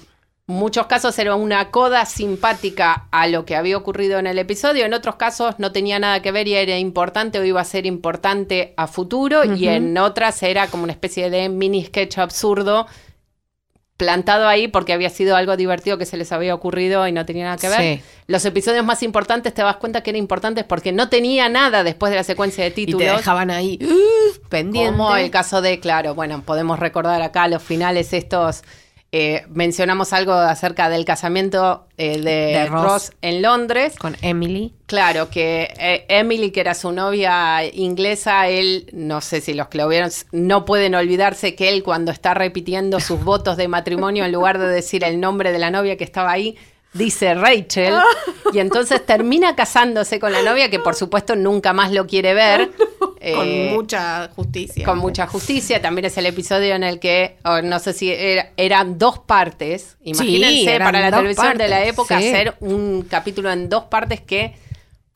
muchos 0.47 0.87
casos 0.87 1.19
era 1.19 1.35
una 1.35 1.71
coda 1.71 2.07
simpática 2.07 3.07
a 3.11 3.27
lo 3.27 3.45
que 3.45 3.55
había 3.55 3.77
ocurrido 3.77 4.19
en 4.19 4.27
el 4.27 4.39
episodio, 4.39 4.87
en 4.87 4.95
otros 4.95 5.17
casos 5.17 5.57
no 5.59 5.73
tenía 5.73 5.99
nada 5.99 6.23
que 6.23 6.33
ver 6.33 6.49
y 6.49 6.55
era 6.55 6.79
importante 6.79 7.39
o 7.39 7.45
iba 7.45 7.61
a 7.61 7.65
ser 7.65 7.85
importante 7.85 8.73
a 8.79 8.87
futuro, 8.87 9.45
y 9.45 9.69
en 9.69 9.99
otras 9.99 10.43
era 10.43 10.69
como 10.69 10.85
una 10.85 10.93
especie 10.93 11.29
de 11.29 11.51
mini 11.51 11.85
sketch 11.85 12.17
absurdo 12.17 12.87
plantado 13.99 14.49
ahí 14.49 14.69
porque 14.69 14.95
había 14.95 15.11
sido 15.11 15.37
algo 15.37 15.57
divertido 15.57 15.99
que 15.99 16.07
se 16.07 16.17
les 16.17 16.33
había 16.33 16.55
ocurrido 16.55 17.07
y 17.07 17.13
no 17.13 17.27
tenía 17.27 17.45
nada 17.45 17.57
que 17.59 17.69
ver. 17.69 17.99
Sí. 17.99 18.03
Los 18.29 18.45
episodios 18.47 18.85
más 18.85 19.03
importantes 19.03 19.53
te 19.53 19.61
das 19.61 19.77
cuenta 19.77 20.03
que 20.03 20.11
eran 20.11 20.21
importantes 20.21 20.65
porque 20.65 20.93
no 20.93 21.09
tenía 21.11 21.49
nada 21.51 21.83
después 21.85 22.11
de 22.11 22.17
la 22.17 22.25
secuencia 22.25 22.63
de 22.65 22.69
y 22.69 22.73
te 22.73 22.87
títulos. 22.87 23.17
dejaban 23.19 23.51
ahí 23.51 23.79
uh, 23.83 24.49
pendiente. 24.49 24.93
Como 24.97 25.15
el 25.17 25.31
caso 25.31 25.61
de, 25.61 25.81
claro, 25.81 26.15
bueno, 26.15 26.43
podemos 26.43 26.79
recordar 26.79 27.21
acá 27.21 27.49
los 27.49 27.63
finales 27.63 28.13
estos. 28.13 28.63
eh, 29.11 29.45
mencionamos 29.49 30.13
algo 30.13 30.33
acerca 30.33 30.89
del 30.89 31.05
casamiento 31.05 31.87
eh, 31.97 32.19
de, 32.19 32.59
De 32.59 32.67
Ross. 32.67 32.83
Ross. 32.85 33.13
en 33.21 33.43
Londres. 33.43 33.97
Con 33.99 34.17
Emily. 34.23 34.75
Claro, 34.88 35.29
que 35.29 35.68
eh, 35.79 36.07
Emily, 36.09 36.51
que 36.51 36.61
era 36.61 36.72
su 36.72 36.92
novia 36.92 37.62
inglesa, 37.74 38.48
él, 38.48 38.88
no 38.94 39.20
sé 39.20 39.42
si 39.42 39.53
los 39.53 39.68
que 39.68 39.77
lo 39.77 39.87
vieron, 39.87 40.11
no 40.33 40.64
pueden 40.64 40.94
olvidarse 40.94 41.55
que 41.55 41.68
él 41.68 41.83
cuando 41.83 42.11
está 42.11 42.33
repitiendo 42.33 42.98
sus 42.98 43.22
votos 43.22 43.59
de 43.59 43.68
matrimonio, 43.68 44.24
en 44.24 44.33
lugar 44.33 44.59
de 44.59 44.66
decir 44.66 45.05
el 45.05 45.20
nombre 45.20 45.53
de 45.53 45.59
la 45.59 45.70
novia 45.70 45.98
que 45.98 46.05
estaba 46.05 46.33
ahí, 46.33 46.57
dice 46.94 47.35
Rachel. 47.35 47.96
Y 48.55 48.61
entonces 48.61 49.05
termina 49.05 49.55
casándose 49.55 50.18
con 50.18 50.33
la 50.33 50.40
novia, 50.42 50.70
que 50.70 50.79
por 50.79 50.94
supuesto 50.94 51.37
nunca 51.37 51.74
más 51.74 51.92
lo 51.92 52.07
quiere 52.07 52.33
ver. 52.33 52.70
Eh, 53.20 53.35
con 53.35 53.74
mucha 53.74 54.31
justicia. 54.37 54.85
con 54.85 54.98
mucha 54.98 55.27
justicia. 55.27 55.83
También 55.83 56.05
es 56.05 56.16
el 56.18 56.27
episodio 56.27 56.77
en 56.77 56.85
el 56.85 57.01
que, 57.01 57.37
oh, 57.44 57.61
no 57.62 57.81
sé 57.81 57.92
si 57.92 58.12
era- 58.12 58.53
eran 58.57 58.96
dos 58.96 59.18
partes. 59.18 59.96
Imagínense 60.05 60.79
para 60.79 61.01
la 61.01 61.11
televisión 61.11 61.59
de 61.59 61.66
la 61.66 61.85
época 61.85 62.20
sí. 62.20 62.29
hacer 62.29 62.55
un 62.61 63.03
capítulo 63.11 63.51
en 63.51 63.68
dos 63.68 63.85
partes 63.87 64.20
que 64.20 64.55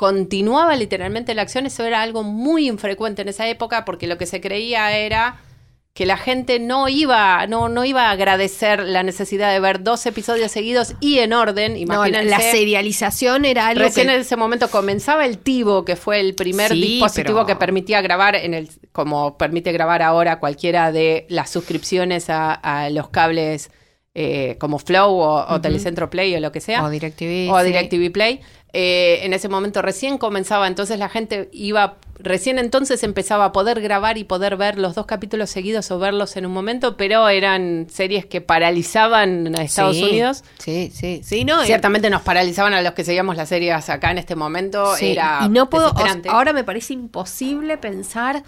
continuaba 0.02 0.74
literalmente 0.74 1.32
la 1.32 1.42
acción. 1.42 1.64
Eso 1.64 1.84
era 1.84 2.02
algo 2.02 2.24
muy 2.24 2.66
infrecuente 2.66 3.22
en 3.22 3.28
esa 3.28 3.46
época 3.46 3.84
porque 3.84 4.08
lo 4.08 4.18
que 4.18 4.26
se 4.26 4.40
creía 4.40 4.96
era 4.96 5.36
que 5.94 6.06
la 6.06 6.16
gente 6.16 6.58
no 6.58 6.88
iba, 6.88 7.46
no, 7.46 7.68
no 7.68 7.84
iba 7.84 8.08
a 8.08 8.10
agradecer 8.10 8.82
la 8.82 9.04
necesidad 9.04 9.52
de 9.52 9.60
ver 9.60 9.84
dos 9.84 10.04
episodios 10.06 10.50
seguidos 10.50 10.94
y 11.00 11.20
en 11.20 11.32
orden. 11.32 11.74
No, 11.74 11.78
Imagínense. 11.78 12.30
la 12.30 12.40
serialización 12.40 13.44
era 13.44 13.68
algo 13.68 13.84
Recién 13.84 14.08
que- 14.08 14.14
en 14.14 14.20
ese 14.22 14.34
momento 14.34 14.68
comenzaba 14.70 15.24
el 15.24 15.38
Tivo, 15.38 15.84
que 15.84 15.94
fue 15.94 16.18
el 16.18 16.34
primer 16.34 16.72
Sí, 16.72 16.80
dispositivo 16.80 17.34
pero- 17.44 17.46
que 17.46 17.54
permitía 17.56 18.00
grabar 18.00 18.34
en 18.34 18.54
el, 18.54 18.70
como 18.90 19.38
permite 19.38 19.70
grabar 19.70 20.02
ahora 20.02 20.40
cualquiera 20.40 20.90
de 20.90 21.26
las 21.28 21.48
suscripciones 21.50 22.28
a, 22.28 22.54
a 22.54 22.90
los 22.90 23.08
cables 23.10 23.70
eh, 24.14 24.56
como 24.58 24.78
Flow 24.78 25.10
o, 25.20 25.54
o 25.54 25.60
Telecentro 25.62 26.10
Play 26.10 26.34
o 26.34 26.40
lo 26.40 26.52
que 26.52 26.60
sea. 26.60 26.82
O 26.84 26.90
DirecTV, 26.90 27.50
O 27.50 27.60
sí. 27.60 27.66
DirecTV 27.66 28.10
Play. 28.12 28.40
Eh, 28.74 29.20
en 29.24 29.34
ese 29.34 29.48
momento 29.50 29.82
recién 29.82 30.16
comenzaba, 30.16 30.66
entonces 30.66 30.98
la 30.98 31.10
gente 31.10 31.50
iba, 31.52 31.96
recién 32.18 32.58
entonces 32.58 33.02
empezaba 33.02 33.44
a 33.44 33.52
poder 33.52 33.82
grabar 33.82 34.16
y 34.16 34.24
poder 34.24 34.56
ver 34.56 34.78
los 34.78 34.94
dos 34.94 35.04
capítulos 35.04 35.50
seguidos 35.50 35.90
o 35.90 35.98
verlos 35.98 36.36
en 36.38 36.46
un 36.46 36.52
momento, 36.52 36.96
pero 36.96 37.28
eran 37.28 37.88
series 37.90 38.24
que 38.24 38.40
paralizaban 38.40 39.54
a 39.58 39.62
Estados 39.62 39.96
Sí, 39.96 40.04
Unidos. 40.04 40.44
Sí, 40.58 40.90
sí, 40.94 41.20
sí, 41.22 41.44
no. 41.44 41.62
Ciertamente 41.64 42.08
nos 42.08 42.22
paralizaban 42.22 42.72
a 42.72 42.80
los 42.80 42.92
que 42.94 43.04
seguíamos 43.04 43.36
las 43.36 43.50
series 43.50 43.90
acá 43.90 44.10
en 44.10 44.16
este 44.18 44.36
momento. 44.36 44.96
Sí, 44.96 45.12
Era 45.12 45.40
y 45.44 45.48
no 45.50 45.68
puedo, 45.68 45.88
o- 45.90 46.30
ahora 46.30 46.54
me 46.54 46.64
parece 46.64 46.94
imposible 46.94 47.76
pensar 47.76 48.42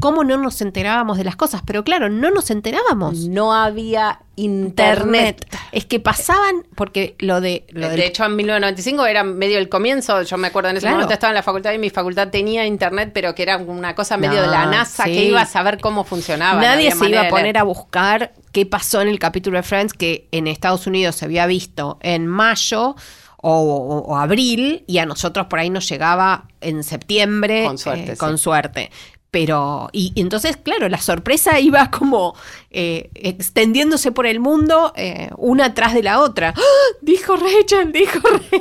cómo 0.00 0.22
no 0.24 0.36
nos 0.36 0.60
enterábamos 0.60 1.18
de 1.18 1.24
las 1.24 1.36
cosas, 1.36 1.62
pero 1.64 1.82
claro, 1.84 2.08
no 2.08 2.30
nos 2.30 2.50
enterábamos. 2.50 3.28
no 3.28 3.52
había 3.52 4.20
internet. 4.36 5.44
Es 5.72 5.84
que 5.84 6.00
pasaban, 6.00 6.64
porque 6.74 7.16
lo 7.18 7.40
de... 7.40 7.66
Lo 7.70 7.88
de 7.88 7.96
del- 7.96 8.00
hecho, 8.06 8.24
en 8.24 8.36
1995 8.36 9.06
era 9.06 9.24
medio 9.24 9.58
el 9.58 9.68
comienzo. 9.68 10.22
Yo 10.22 10.36
me 10.38 10.48
acuerdo 10.48 10.70
en 10.70 10.76
ese 10.76 10.84
Claro. 10.84 10.96
momento 10.96 11.14
estaba 11.14 11.30
en 11.32 11.34
la 11.36 11.42
facultad 11.42 11.72
y 11.72 11.78
mi 11.78 11.90
facultad 11.90 12.28
tenía 12.28 12.64
internet, 12.66 13.10
pero 13.12 13.34
que 13.34 13.42
era 13.42 13.56
una 13.58 13.94
cosa 13.94 14.16
medio 14.16 14.40
de 14.40 14.46
la 14.48 14.66
NASA 14.66 15.04
sí. 15.04 15.10
que 15.12 15.24
iba 15.24 15.42
a 15.42 15.46
saber 15.46 15.78
cómo 15.80 16.04
funcionaba. 16.04 16.60
Nadie 16.60 16.92
se 16.92 17.08
iba 17.08 17.22
a 17.22 17.28
poner 17.28 17.58
a 17.58 17.62
buscar 17.64 18.32
qué 18.52 18.66
pasó 18.66 19.00
en 19.02 19.08
el 19.08 19.18
capítulo 19.18 19.56
de 19.58 19.62
Friends 19.62 19.92
que 19.92 20.28
en 20.32 20.46
Estados 20.46 20.86
Unidos 20.86 21.16
se 21.16 21.24
había 21.24 21.46
visto 21.46 21.98
en 22.02 22.26
mayo 22.26 22.94
o, 23.40 23.52
o- 23.52 23.98
o 24.12 24.16
abril 24.16 24.84
y 24.86 24.98
a 24.98 25.06
nosotros 25.06 25.46
por 25.46 25.58
ahí 25.58 25.70
nos 25.70 25.88
llegaba 25.88 26.44
en 26.60 26.82
septiembre. 26.82 27.64
Con 27.64 27.78
suerte, 27.78 28.12
eh, 28.12 28.14
sí. 28.14 28.18
Con 28.18 28.38
suerte. 28.38 28.90
Pero, 29.30 29.90
y, 29.92 30.12
y 30.14 30.22
entonces, 30.22 30.56
claro, 30.56 30.88
la 30.88 30.96
sorpresa 30.98 31.60
iba 31.60 31.90
como 31.90 32.34
eh, 32.70 33.10
extendiéndose 33.14 34.10
por 34.10 34.26
el 34.26 34.40
mundo 34.40 34.92
eh, 34.96 35.28
una 35.36 35.74
tras 35.74 35.92
de 35.92 36.02
la 36.02 36.20
otra. 36.20 36.54
¡Ah! 36.56 36.96
Dijo 37.02 37.36
Rachel, 37.36 37.92
dijo 37.92 38.18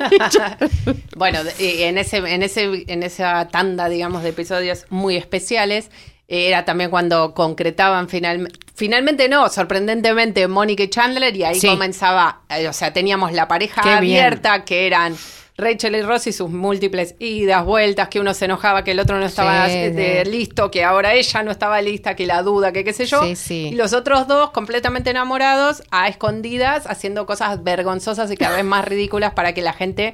Rachel. 0.10 0.70
Bueno, 1.16 1.40
en 1.60 1.98
ese, 1.98 2.18
en 2.18 2.44
ese, 2.44 2.84
en 2.88 3.02
esa 3.04 3.48
tanda, 3.48 3.88
digamos, 3.90 4.24
de 4.24 4.30
episodios 4.30 4.86
muy 4.90 5.16
especiales, 5.16 5.90
eh, 6.28 6.48
era 6.48 6.66
también 6.66 6.90
cuando 6.90 7.34
concretaban 7.34 8.10
finalmente, 8.10 8.60
finalmente 8.76 9.30
no, 9.30 9.48
sorprendentemente, 9.50 10.48
Mónica 10.48 10.84
y 10.84 10.90
Chandler, 10.90 11.36
y 11.36 11.44
ahí 11.46 11.60
Sí. 11.60 11.68
comenzaba, 11.68 12.42
eh, 12.50 12.68
o 12.68 12.74
sea, 12.74 12.92
teníamos 12.94 13.32
la 13.32 13.48
pareja 13.48 13.82
Qué 13.82 13.88
bien. 14.02 14.18
abierta, 14.22 14.66
que 14.66 14.86
eran 14.86 15.16
Rachel 15.58 15.96
y 15.96 16.02
Ross 16.04 16.28
y 16.28 16.34
sus 16.34 16.50
múltiples 16.52 17.16
idas, 17.20 17.66
vueltas, 17.66 18.10
que 18.10 18.20
uno 18.20 18.34
se 18.36 18.46
enojaba, 18.46 18.84
que 18.84 18.92
el 18.92 19.00
otro 19.00 19.18
no 19.20 19.26
estaba 19.26 19.66
Sí, 19.68 19.74
eh, 19.76 20.24
listo, 20.28 20.70
que 20.70 20.84
ahora 20.84 21.14
ella 21.16 21.42
no 21.42 21.50
estaba 21.52 21.82
lista, 21.82 22.16
que 22.16 22.28
la 22.28 22.44
duda, 22.44 22.72
que 22.72 22.84
qué 22.84 22.94
sé 22.94 23.06
yo. 23.08 23.24
Sí, 23.24 23.36
sí. 23.36 23.70
Y 23.72 23.76
los 23.76 23.94
otros 23.94 24.28
dos 24.28 24.52
completamente 24.52 25.10
enamorados, 25.10 25.82
a 25.90 26.08
escondidas, 26.08 26.86
haciendo 26.86 27.26
cosas 27.26 27.64
vergonzosas 27.64 28.32
y 28.32 28.38
cada 28.38 28.56
vez 28.58 28.66
más 28.66 28.86
ridículas 28.86 29.34
para 29.34 29.54
que 29.54 29.62
la 29.64 29.74
gente 29.74 30.14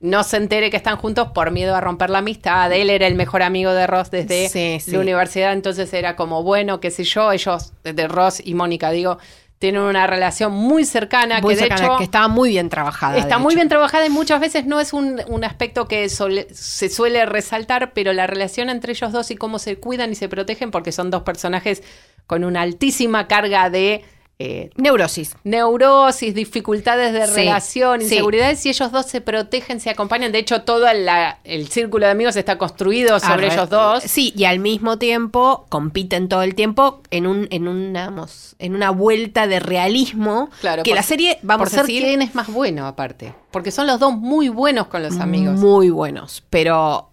no 0.00 0.22
se 0.22 0.36
entere 0.36 0.70
que 0.70 0.76
están 0.76 0.96
juntos 0.96 1.28
por 1.34 1.50
miedo 1.50 1.74
a 1.74 1.80
romper 1.80 2.08
la 2.08 2.18
amistad. 2.18 2.72
Él 2.72 2.88
era 2.88 3.06
el 3.06 3.14
mejor 3.14 3.42
amigo 3.42 3.72
de 3.72 3.86
Ross 3.86 4.10
desde 4.10 4.48
Sí, 4.48 4.78
sí. 4.80 4.92
la 4.92 5.00
universidad, 5.00 5.52
entonces 5.52 5.92
era 5.92 6.16
como, 6.16 6.42
bueno, 6.44 6.80
qué 6.80 6.90
sé 6.90 7.04
yo, 7.04 7.32
ellos, 7.32 7.72
de 7.82 8.08
Ross 8.08 8.40
y 8.44 8.54
Mónica, 8.54 8.90
digo, 8.90 9.18
tienen 9.58 9.82
una 9.82 10.06
relación 10.06 10.52
muy 10.52 10.84
cercana, 10.84 11.40
Muy 11.40 11.54
que 11.54 11.60
de 11.62 11.66
cercana, 11.68 11.86
hecho... 11.86 11.96
que 11.98 12.04
estaba 12.04 12.28
muy 12.28 12.50
bien 12.50 12.68
trabajada. 12.68 13.14
de 13.14 13.20
Está 13.20 13.38
muy 13.38 13.52
hecho. 13.52 13.56
bien 13.58 13.68
trabajada 13.68 14.06
y 14.06 14.10
muchas 14.10 14.40
veces 14.40 14.66
no 14.66 14.80
es 14.80 14.92
un, 14.92 15.20
un 15.26 15.44
aspecto 15.44 15.88
que 15.88 16.08
sole- 16.08 16.46
se 16.52 16.88
suele 16.88 17.26
resaltar, 17.26 17.92
pero 17.92 18.12
la 18.12 18.26
relación 18.28 18.70
entre 18.70 18.92
ellos 18.92 19.10
dos 19.12 19.30
y 19.30 19.36
cómo 19.36 19.58
se 19.58 19.76
cuidan 19.76 20.12
y 20.12 20.14
se 20.14 20.28
protegen, 20.28 20.70
porque 20.70 20.92
son 20.92 21.10
dos 21.10 21.22
personajes 21.22 21.82
con 22.26 22.44
una 22.44 22.62
altísima 22.62 23.26
carga 23.26 23.68
de 23.70 24.04
eh, 24.40 24.70
Neurosis. 24.76 25.34
neurosis, 25.44 26.34
dificultades 26.34 27.12
de 27.12 27.26
Sí, 27.26 27.34
relación, 27.34 27.98
sí. 28.00 28.04
inseguridades, 28.06 28.64
y 28.66 28.68
ellos 28.68 28.92
dos 28.92 29.06
se 29.06 29.20
protegen, 29.20 29.80
se 29.80 29.90
acompañan. 29.90 30.30
De 30.30 30.38
hecho, 30.38 30.62
todo 30.62 30.92
la- 30.92 31.38
el 31.44 31.68
círculo 31.68 32.06
de 32.06 32.12
amigos 32.12 32.36
está 32.36 32.56
construido 32.56 33.18
sobre 33.18 33.48
Arre- 33.48 33.52
ellos 33.54 33.68
dos. 33.70 34.02
Sí, 34.04 34.32
y 34.36 34.44
al 34.44 34.60
mismo 34.60 34.96
tiempo 34.98 35.66
compiten 35.68 36.28
todo 36.28 36.42
el 36.42 36.54
tiempo 36.54 37.02
en 37.10 37.26
un 37.26 37.48
en 37.50 37.66
una 37.68 38.06
vamos, 38.06 38.54
en 38.58 38.74
una 38.74 38.90
vuelta 38.90 39.46
de 39.46 39.58
realismo 39.60 40.50
Claro, 40.60 40.82
que 40.84 40.90
por- 40.90 40.96
la 40.96 41.02
serie 41.02 41.38
vamos 41.42 41.74
a 41.74 41.80
decir 41.82 42.02
quién 42.04 42.22
es 42.22 42.34
más 42.34 42.46
bueno 42.48 42.86
aparte, 42.86 43.34
porque 43.50 43.70
son 43.72 43.86
los 43.86 43.98
dos 43.98 44.12
muy 44.16 44.48
buenos 44.48 44.86
con 44.86 45.02
los 45.02 45.18
amigos. 45.18 45.56
muy 45.58 45.90
buenos, 45.90 46.44
pero 46.48 47.08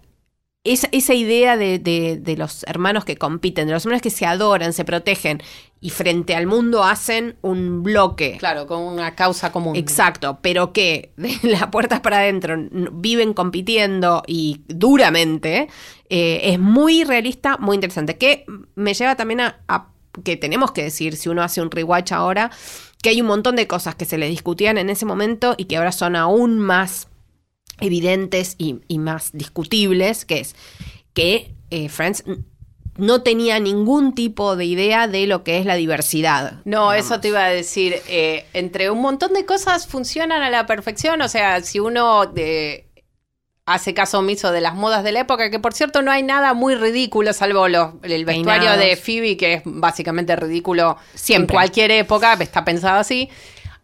esa, 0.72 0.88
esa 0.92 1.14
idea 1.14 1.56
de, 1.56 1.78
de- 1.78 2.18
de 2.20 2.36
los 2.36 2.64
hermanos 2.64 3.04
que 3.04 3.16
compiten, 3.16 3.66
de 3.66 3.72
los 3.74 3.84
hermanos 3.84 4.02
que 4.02 4.10
se 4.10 4.26
adoran, 4.26 4.72
se 4.72 4.84
protegen 4.84 5.42
y 5.80 5.90
frente 5.90 6.34
al 6.34 6.46
mundo 6.46 6.82
hacen 6.84 7.36
un 7.42 7.82
bloque. 7.82 8.36
Claro, 8.38 8.66
con 8.66 8.80
una 8.82 9.14
causa 9.14 9.52
común. 9.52 9.76
Exacto, 9.76 10.38
pero 10.42 10.72
que 10.72 11.12
de 11.16 11.36
las 11.42 11.66
puertas 11.68 12.00
para 12.00 12.18
adentro 12.18 12.56
viven 12.92 13.34
compitiendo 13.34 14.22
y 14.26 14.62
duramente, 14.68 15.68
eh, 16.08 16.40
es 16.44 16.58
muy 16.58 17.04
realista, 17.04 17.56
muy 17.58 17.74
interesante. 17.74 18.16
Que 18.16 18.44
me 18.74 18.94
lleva 18.94 19.16
también 19.16 19.40
a, 19.40 19.60
a 19.68 19.88
que 20.24 20.36
tenemos 20.36 20.72
que 20.72 20.82
decir, 20.82 21.14
si 21.16 21.28
uno 21.28 21.42
hace 21.42 21.60
un 21.60 21.70
rewatch 21.70 22.12
ahora, 22.12 22.50
que 23.02 23.10
hay 23.10 23.20
un 23.20 23.26
montón 23.26 23.54
de 23.56 23.66
cosas 23.66 23.94
que 23.94 24.06
se 24.06 24.16
le 24.18 24.28
discutían 24.28 24.78
en 24.78 24.88
ese 24.88 25.04
momento 25.04 25.54
y 25.58 25.66
que 25.66 25.76
ahora 25.76 25.92
son 25.92 26.16
aún 26.16 26.58
más 26.58 27.08
evidentes 27.80 28.54
y, 28.58 28.80
y 28.88 28.98
más 28.98 29.30
discutibles, 29.32 30.24
que 30.24 30.40
es 30.40 30.54
que 31.14 31.52
eh, 31.70 31.88
Friends 31.88 32.24
no 32.96 33.22
tenía 33.22 33.60
ningún 33.60 34.14
tipo 34.14 34.56
de 34.56 34.64
idea 34.64 35.06
de 35.06 35.26
lo 35.26 35.44
que 35.44 35.58
es 35.58 35.66
la 35.66 35.74
diversidad. 35.74 36.62
No, 36.64 36.90
digamos. 36.90 36.96
eso 36.96 37.20
te 37.20 37.28
iba 37.28 37.44
a 37.44 37.48
decir. 37.50 37.96
eh, 38.08 38.46
entre 38.54 38.90
un 38.90 39.00
montón 39.02 39.34
de 39.34 39.44
cosas 39.44 39.86
funcionan 39.86 40.42
a 40.42 40.48
la 40.48 40.64
perfección. 40.66 41.20
O 41.20 41.28
sea, 41.28 41.60
si 41.62 41.78
uno 41.78 42.32
eh, 42.36 42.86
hace 43.66 43.92
caso 43.92 44.20
omiso 44.20 44.50
de 44.50 44.62
las 44.62 44.74
modas 44.74 45.04
de 45.04 45.12
la 45.12 45.20
época, 45.20 45.50
que 45.50 45.58
por 45.58 45.74
cierto 45.74 46.00
no 46.00 46.10
hay 46.10 46.22
nada 46.22 46.54
muy 46.54 46.74
ridículo, 46.74 47.34
salvo 47.34 47.68
los- 47.68 47.94
el 48.02 48.24
vestuario 48.24 48.70
Peinados. 48.70 48.78
de 48.80 48.96
Phoebe, 48.96 49.36
que 49.36 49.54
es 49.54 49.62
básicamente 49.66 50.34
ridículo 50.36 50.96
Siempre. 51.14 51.52
en 51.52 51.56
cualquier 51.58 51.90
época, 51.90 52.32
está 52.40 52.64
pensado 52.64 52.98
así. 53.00 53.28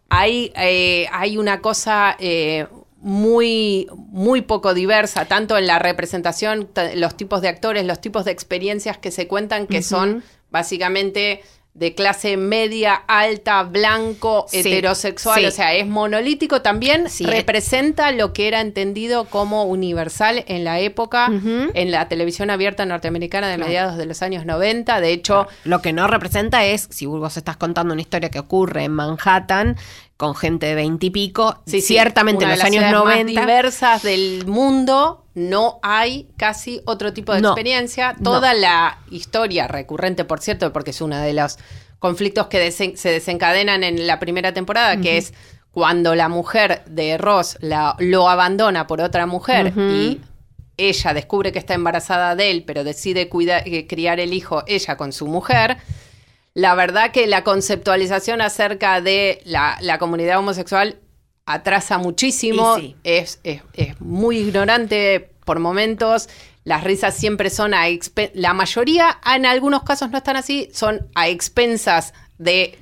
Hay, 0.08 0.52
eh, 0.56 1.06
hay 1.12 1.36
una 1.36 1.60
cosa 1.60 2.16
eh, 2.18 2.66
muy, 3.02 3.88
muy 3.96 4.42
poco 4.42 4.74
diversa, 4.74 5.24
tanto 5.26 5.58
en 5.58 5.66
la 5.66 5.78
representación, 5.80 6.68
los 6.94 7.16
tipos 7.16 7.42
de 7.42 7.48
actores, 7.48 7.84
los 7.84 8.00
tipos 8.00 8.24
de 8.24 8.30
experiencias 8.30 8.96
que 8.96 9.10
se 9.10 9.26
cuentan, 9.26 9.66
que 9.66 9.82
son 9.82 10.22
básicamente 10.50 11.42
de 11.74 11.94
clase 11.94 12.36
media, 12.36 12.94
alta, 12.94 13.62
blanco, 13.62 14.44
Sí, 14.46 14.58
heterosexual, 14.60 15.40
sí. 15.40 15.46
o 15.46 15.50
sea, 15.50 15.72
es 15.74 15.86
monolítico, 15.86 16.60
también 16.60 17.08
Sí, 17.08 17.24
representa 17.24 18.12
lo 18.12 18.34
que 18.34 18.46
era 18.46 18.60
entendido 18.60 19.24
como 19.24 19.64
universal 19.64 20.44
en 20.48 20.64
la 20.64 20.80
época, 20.80 21.28
en 21.74 21.90
la 21.90 22.08
televisión 22.08 22.50
abierta 22.50 22.84
norteamericana 22.84 23.48
de 23.48 23.54
Claro. 23.56 23.68
mediados 23.68 23.96
de 23.96 24.04
los 24.06 24.20
años 24.22 24.44
90, 24.44 25.00
de 25.00 25.12
hecho... 25.14 25.48
Lo 25.64 25.80
que 25.80 25.94
no 25.94 26.06
representa 26.08 26.62
es, 26.66 26.88
si 26.90 27.06
vos 27.06 27.36
estás 27.38 27.56
contando 27.56 27.94
una 27.94 28.02
historia 28.02 28.30
que 28.30 28.38
ocurre 28.38 28.84
en 28.84 28.92
Manhattan 28.92 29.76
con 30.22 30.36
gente 30.36 30.66
de 30.66 30.76
veintipico, 30.76 31.62
Sí, 31.66 31.80
sí, 31.80 31.88
ciertamente 31.88 32.44
en 32.44 32.50
los 32.50 32.58
de 32.60 32.64
años 32.64 32.84
ciudades 32.84 32.94
más 33.04 33.04
90. 33.16 33.40
diversas 33.40 34.02
del 34.04 34.46
mundo 34.46 35.26
no 35.34 35.80
hay 35.82 36.28
casi 36.36 36.80
otro 36.84 37.12
tipo 37.12 37.34
de 37.34 37.40
No. 37.40 37.48
experiencia. 37.48 38.14
No. 38.20 38.30
Toda 38.30 38.54
la 38.54 38.98
historia 39.10 39.66
recurrente, 39.66 40.24
por 40.24 40.40
cierto, 40.40 40.72
porque 40.72 40.90
es 40.90 41.00
uno 41.00 41.18
de 41.18 41.32
los 41.32 41.58
conflictos 41.98 42.46
que 42.46 42.64
desen- 42.64 42.94
se 42.96 43.08
desencadenan 43.10 43.82
en 43.82 44.06
la 44.06 44.20
primera 44.20 44.52
temporada, 44.54 44.96
que 45.00 45.18
es 45.18 45.34
cuando 45.72 46.14
la 46.14 46.28
mujer 46.28 46.84
de 46.86 47.18
Ross 47.18 47.56
la- 47.60 47.96
lo 47.98 48.28
abandona 48.28 48.86
por 48.86 49.00
otra 49.00 49.26
mujer 49.26 49.72
y 49.76 50.20
ella 50.76 51.14
descubre 51.14 51.50
que 51.50 51.58
está 51.58 51.74
embarazada 51.74 52.36
de 52.36 52.50
él, 52.52 52.62
pero 52.64 52.84
decide 52.84 53.28
cuidar, 53.28 53.66
eh, 53.66 53.88
criar 53.88 54.20
el 54.20 54.32
hijo 54.34 54.62
ella 54.68 54.96
con 54.96 55.12
su 55.12 55.26
mujer. 55.26 55.78
La 56.54 56.74
verdad 56.74 57.12
que 57.12 57.26
la 57.26 57.44
conceptualización 57.44 58.40
acerca 58.40 59.00
de 59.00 59.40
la, 59.44 59.78
la 59.80 59.98
comunidad 59.98 60.38
homosexual 60.38 60.98
atrasa 61.46 61.98
muchísimo, 61.98 62.76
sí. 62.76 62.96
es, 63.04 63.40
es- 63.42 63.62
es 63.74 64.00
muy 64.00 64.38
ignorante 64.38 65.30
por 65.44 65.58
momentos, 65.58 66.28
las 66.64 66.84
risas 66.84 67.16
siempre 67.16 67.50
son 67.50 67.74
a 67.74 67.86
la 68.34 68.54
mayoría 68.54 69.18
en 69.34 69.46
algunos 69.46 69.82
casos 69.82 70.10
no 70.10 70.18
están 70.18 70.36
así, 70.36 70.68
son 70.72 71.08
a 71.16 71.26
expensas 71.28 72.14
de 72.38 72.78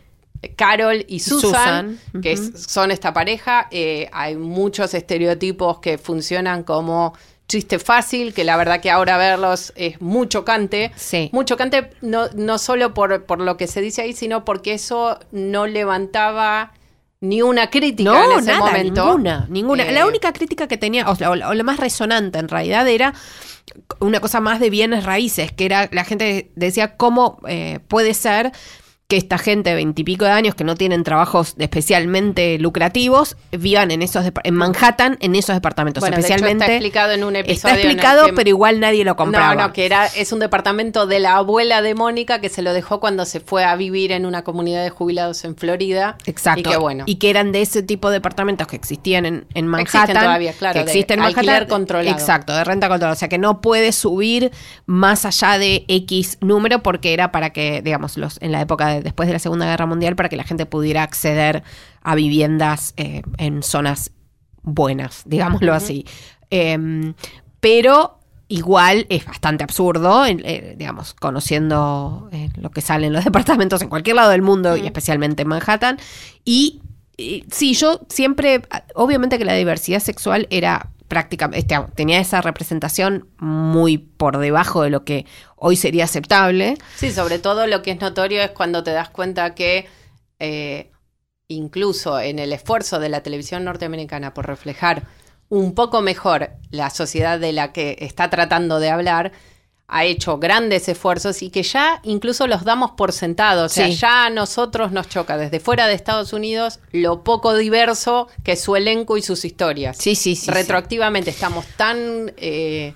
Carol 0.57 1.05
y 1.09 1.21
Susan, 1.21 1.99
Susan, 2.13 2.21
que 2.23 2.37
son 2.37 2.91
esta 2.91 3.13
pareja, 3.15 3.69
eh, 3.71 4.09
hay 4.13 4.37
muchos 4.37 4.93
estereotipos 4.95 5.79
que 5.81 5.97
funcionan 5.97 6.63
como 6.65 7.15
chiste 7.51 7.79
fácil, 7.79 8.33
que 8.33 8.45
la 8.45 8.57
verdad 8.57 8.81
que 8.81 8.91
ahora 8.91 9.19
verlos 9.19 9.73
es 9.77 10.01
muy 10.01 10.27
chocante. 10.29 10.93
Sí. 10.97 11.29
Muy 11.33 11.45
chocante 11.45 11.91
no, 12.01 12.29
no 12.35 12.57
solo 12.59 12.95
por, 12.95 13.25
por 13.27 13.41
lo 13.41 13.57
que 13.59 13.67
se 13.67 13.81
dice 13.83 14.03
ahí, 14.03 14.13
sino 14.15 14.45
porque 14.45 14.73
eso 14.75 15.19
no 15.33 15.67
levantaba 15.67 16.73
ni 17.21 17.43
una 17.43 17.69
crítica 17.69 18.11
No, 18.11 18.33
en 18.33 18.39
ese 18.39 18.47
nada, 18.53 18.61
momento. 18.61 19.05
ninguna, 19.05 19.47
ninguna. 19.51 19.83
Eh, 19.85 19.93
La 19.93 20.07
única 20.07 20.33
crítica 20.33 20.67
que 20.69 20.79
tenía, 20.79 21.11
o, 21.11 21.17
la, 21.19 21.31
o 21.31 21.35
la- 21.37 21.49
o 21.51 21.55
la 21.55 21.63
más 21.65 21.79
resonante 21.79 22.39
en 22.39 22.49
realidad 22.49 22.89
era 22.89 23.13
una 23.99 24.21
cosa 24.21 24.41
más 24.41 24.59
de 24.61 24.71
bienes 24.71 25.05
raíces, 25.05 25.53
que 25.53 25.67
era 25.67 25.89
la 25.93 26.05
gente 26.05 26.51
decía 26.57 26.97
cómo 26.97 27.41
eh, 27.47 27.79
puede 27.89 28.15
ser 28.15 28.53
que 29.11 29.17
esta 29.17 29.37
gente 29.39 29.71
de 29.71 29.77
veintipico 29.77 30.25
de 30.25 30.31
años 30.31 30.55
que 30.55 30.65
no 30.65 30.77
tienen 30.77 31.03
trabajos 31.03 31.55
especialmente 31.59 32.59
lucrativos 32.59 33.37
vivan 33.51 33.91
en 33.91 34.03
esos 34.03 34.25
en 34.45 34.55
Manhattan 34.55 35.17
en 35.21 35.35
esos 35.35 35.57
departamentos 35.57 36.01
Bueno, 36.01 36.17
de 36.17 36.21
hecho, 36.23 36.29
especialmente 36.35 36.65
está 36.65 36.75
explicado 36.77 37.13
en 37.13 37.25
un 37.25 37.35
episodio. 37.37 37.55
está 37.57 37.71
en 37.71 37.77
explicado 37.79 38.27
que- 38.27 38.33
pero 38.35 38.49
igual 38.49 38.79
nadie 38.79 39.05
lo 39.05 39.17
compraba 39.17 39.55
No, 39.57 39.63
no, 39.69 39.73
que 39.73 39.85
era, 39.85 40.07
es 40.07 40.33
un 40.33 40.39
departamento 40.39 41.07
de 41.07 41.19
la 41.19 41.37
abuela 41.37 41.83
de 41.83 41.95
Mónica 41.97 42.41
que 42.41 42.49
se 42.49 42.63
lo 42.63 42.73
dejó 42.73 43.01
cuando 43.01 43.25
se 43.25 43.41
fue 43.41 43.65
a 43.65 43.75
vivir 43.75 44.13
en 44.13 44.27
una 44.27 44.43
comunidad 44.45 44.85
de 44.85 44.91
jubilados 44.91 45.45
en 45.45 45.57
Florida. 45.57 46.17
Exacto. 46.27 46.61
Y 46.61 46.73
que 46.73 46.77
bueno. 46.77 47.03
Y 47.07 47.17
que 47.17 47.31
eran 47.31 47.51
de 47.51 47.63
ese 47.63 47.83
tipo 47.83 48.09
de 48.11 48.15
departamentos 48.19 48.67
que 48.69 48.77
existían 48.77 49.27
en, 49.27 49.47
en 49.55 49.67
Manhattan. 49.67 50.03
Existen 50.03 50.23
todavía, 50.25 50.53
claro, 50.53 50.73
Que 50.75 50.85
de 50.85 50.91
existen 50.93 51.19
en 51.19 51.25
alquiler 51.25 51.47
Manhattan. 51.47 51.69
controlado. 51.69 52.17
Exacto, 52.17 52.55
de 52.55 52.63
renta 52.65 52.89
controlada. 52.89 53.15
O 53.15 53.19
sea 53.19 53.29
que 53.29 53.39
no 53.39 53.61
puede 53.61 53.91
subir 53.93 54.53
más 54.87 55.25
allá 55.25 55.59
de 55.59 55.85
X 55.89 56.39
número 56.41 56.83
porque 56.83 57.13
era 57.13 57.33
para 57.33 57.51
que, 57.51 57.83
digamos, 57.83 58.17
los 58.17 58.39
en 58.41 58.53
la 58.53 58.61
época 58.61 58.87
de- 58.89 59.00
después 59.03 59.27
de 59.27 59.33
la 59.33 59.39
Segunda 59.39 59.67
Guerra 59.67 59.87
Mundial, 59.87 60.17
para 60.17 60.29
que 60.29 60.37
la 60.37 60.45
gente 60.45 60.67
pudiera 60.67 61.03
acceder 61.03 61.63
a 62.03 62.15
viviendas 62.15 62.95
eh, 62.97 63.23
en 63.39 63.63
zonas 63.63 64.13
buenas, 64.63 65.23
digámoslo 65.27 65.75
así. 65.75 66.07
Em, 66.51 67.15
pero 67.61 68.19
igual 68.49 69.07
es 69.09 69.25
bastante 69.25 69.63
absurdo, 69.63 70.27
eh, 70.27 70.75
digamos, 70.77 71.15
conociendo 71.15 72.29
eh, 72.33 72.51
lo 72.57 72.71
que 72.71 72.81
sale 72.81 73.07
en 73.07 73.13
los 73.13 73.25
departamentos 73.31 73.81
en 73.83 73.89
cualquier 73.89 74.17
lado 74.17 74.31
del 74.31 74.43
mundo 74.43 74.77
y 74.77 74.87
especialmente 74.87 75.43
en 75.43 75.49
Manhattan. 75.49 75.99
Y, 76.45 76.81
y 77.17 77.45
sí, 77.51 77.75
yo 77.75 78.01
siempre, 78.09 78.63
obviamente 78.95 79.39
que 79.39 79.45
la 79.45 79.55
diversidad 79.55 80.01
sexual 80.01 80.47
era 80.51 80.91
prácticamente, 81.11 81.77
tenía 81.97 82.21
esa 82.21 82.41
representación 82.41 83.29
muy 83.39 83.99
por 83.99 84.39
debajo 84.39 84.83
de 84.83 84.91
lo 84.91 85.05
que 85.05 85.27
hoy 85.57 85.75
sería 85.75 86.05
aceptable. 86.05 86.79
Sí, 86.95 87.11
sobre 87.11 87.41
todo 87.41 87.67
lo 87.67 87.83
que 87.83 87.91
es 87.91 88.01
notorio 88.01 88.41
es 88.41 88.51
cuando 88.51 88.85
te 88.85 88.93
das 88.93 89.11
cuenta 89.11 89.57
que 89.57 89.89
eh, 90.39 90.93
incluso 91.49 92.21
en 92.21 92.39
el 92.39 92.53
esfuerzo 92.53 93.01
de 93.01 93.09
la 93.09 93.25
televisión 93.25 93.65
norteamericana 93.65 94.35
por 94.35 94.47
reflejar 94.47 95.03
un 95.49 95.75
poco 95.75 96.01
mejor 96.01 96.51
la 96.71 96.91
sociedad 96.91 97.41
de 97.41 97.53
la 97.53 97.73
que 97.73 97.97
está 97.99 98.31
tratando 98.31 98.79
de 98.79 98.91
hablar, 98.91 99.33
ha 99.91 100.05
hecho 100.05 100.39
grandes 100.39 100.89
esfuerzos 100.89 101.43
y 101.43 101.51
que 101.51 101.63
ya 101.63 102.01
incluso 102.05 102.47
los 102.47 102.65
damos 102.65 102.93
por 102.93 103.13
sentados. 103.13 103.73
O 103.73 103.75
sea, 103.75 103.87
Sí. 103.87 103.97
ya 103.97 104.27
a 104.27 104.31
nosotros 104.31 104.93
nos 104.93 105.09
choca 105.09 105.37
desde 105.37 105.61
fuera 105.61 105.87
de 105.87 105.95
Estados 105.95 106.33
Unidos 106.33 106.79
lo 106.93 107.23
poco 107.25 107.55
diverso 107.55 108.29
que 108.45 108.53
es 108.53 108.61
su 108.63 108.77
elenco 108.77 109.17
y 109.17 109.23
sus 109.23 109.45
historias. 109.45 109.97
Sí, 109.97 110.15
sí, 110.15 110.37
sí. 110.37 110.47
sí. 110.47 110.51
retroactivamente 110.51 111.31
estamos 111.31 111.67
tan 111.77 112.33
eh, 112.37 112.95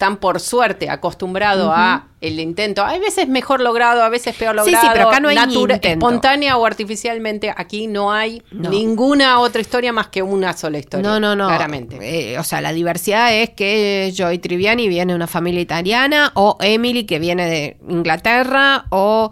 tan 0.00 0.16
por 0.16 0.40
suerte 0.40 0.88
acostumbrado 0.88 1.70
a 1.70 2.06
el 2.22 2.40
intento. 2.40 2.82
A 2.82 2.96
veces 2.96 3.28
mejor 3.28 3.60
logrado 3.60 4.02
a 4.02 4.08
veces 4.08 4.34
peor 4.34 4.56
Sí, 4.64 4.70
sí, 4.70 4.72
logrado. 4.72 4.92
pero 4.94 5.08
acá 5.10 5.20
no 5.20 5.28
hay 5.28 5.36
natura- 5.36 5.78
espontánea 5.82 6.56
o 6.56 6.64
artificialmente 6.64 7.52
aquí 7.54 7.86
no 7.86 8.10
hay 8.10 8.42
No. 8.50 8.70
ninguna 8.70 9.38
otra 9.40 9.60
historia 9.60 9.92
más 9.92 10.06
que 10.06 10.22
una 10.22 10.54
sola 10.56 10.78
historia 10.78 11.06
No, 11.06 11.20
no, 11.20 11.36
no. 11.36 11.48
claramente. 11.48 11.98
Eh, 12.00 12.38
o 12.38 12.44
sea, 12.44 12.62
la 12.62 12.72
diversidad 12.72 13.34
es 13.34 13.50
que 13.50 14.10
Joy 14.16 14.38
Triviani 14.38 14.88
viene 14.88 15.12
de 15.12 15.16
una 15.16 15.26
familia 15.26 15.60
italiana, 15.60 16.32
o 16.34 16.56
Emily 16.60 17.04
que 17.04 17.18
viene 17.18 17.44
de 17.46 17.76
Inglaterra, 17.86 18.86
o 18.88 19.30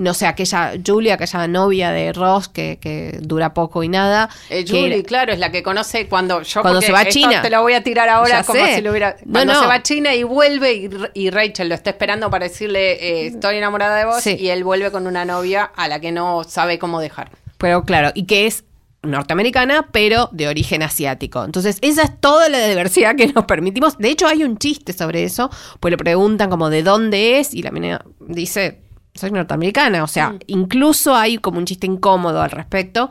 no 0.00 0.14
sé, 0.14 0.26
aquella 0.26 0.72
Julia, 0.84 1.14
aquella 1.14 1.46
novia 1.48 1.90
de 1.90 2.12
Ross 2.12 2.48
que, 2.48 2.78
que 2.80 3.18
dura 3.22 3.54
poco 3.54 3.82
y 3.82 3.88
nada. 3.88 4.28
Eh, 4.50 4.64
que- 4.64 4.80
Julie, 4.80 5.02
claro, 5.04 5.32
es 5.32 5.38
la 5.38 5.50
que 5.50 5.62
conoce 5.62 6.08
cuando 6.08 6.42
yo 6.42 6.62
Cuando 6.62 6.80
se 6.80 6.92
va 6.92 7.00
a 7.00 7.06
China. 7.06 7.42
Te 7.42 7.50
lo 7.50 7.62
voy 7.62 7.74
a 7.74 7.82
tirar 7.82 8.08
ahora 8.08 8.40
Ya 8.40 8.44
como 8.44 8.64
sé. 8.64 8.76
si 8.76 8.80
lo 8.82 8.90
hubiera. 8.90 9.16
No, 9.24 9.32
Cuando 9.32 9.54
no. 9.54 9.60
se 9.60 9.66
va 9.66 9.74
a 9.74 9.82
China 9.82 10.14
y 10.14 10.22
vuelve 10.22 10.74
y, 10.74 10.90
y 11.14 11.30
Rachel 11.30 11.68
lo 11.68 11.74
está 11.74 11.90
esperando 11.90 12.30
para 12.30 12.46
decirle 12.48 12.92
eh, 12.92 13.26
estoy 13.28 13.56
enamorada 13.56 13.96
de 13.96 14.04
vos 14.04 14.22
Sí. 14.22 14.36
y 14.38 14.48
él 14.48 14.64
vuelve 14.64 14.90
con 14.90 15.06
una 15.06 15.24
novia 15.24 15.64
a 15.76 15.88
la 15.88 16.00
que 16.00 16.12
no 16.12 16.44
sabe 16.44 16.78
cómo 16.78 17.00
dejar. 17.00 17.30
Pero 17.58 17.84
claro, 17.84 18.10
y 18.14 18.24
que 18.26 18.46
es 18.46 18.64
norteamericana, 19.02 19.88
pero 19.92 20.28
de 20.32 20.48
origen 20.48 20.82
asiático. 20.82 21.44
Entonces, 21.44 21.78
esa 21.82 22.02
es 22.02 22.20
toda 22.20 22.48
la 22.48 22.66
diversidad 22.66 23.14
que 23.16 23.28
nos 23.28 23.44
permitimos. 23.44 23.96
De 23.98 24.10
hecho, 24.10 24.26
hay 24.26 24.42
un 24.44 24.58
chiste 24.58 24.92
sobre 24.92 25.24
eso, 25.24 25.50
pues 25.80 25.90
le 25.92 25.96
preguntan 25.96 26.50
como 26.50 26.68
de 26.70 26.82
dónde 26.82 27.38
es, 27.38 27.54
y 27.54 27.62
la 27.62 27.70
mina 27.70 28.04
dice, 28.20 28.80
soy 29.18 29.30
norteamericana. 29.30 30.02
O 30.04 30.08
sea, 30.08 30.30
Mm. 30.30 30.38
incluso 30.46 31.14
hay 31.14 31.38
como 31.38 31.58
un 31.58 31.64
chiste 31.66 31.86
incómodo 31.86 32.40
al 32.40 32.50
respecto. 32.50 33.10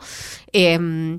Eh, 0.52 1.18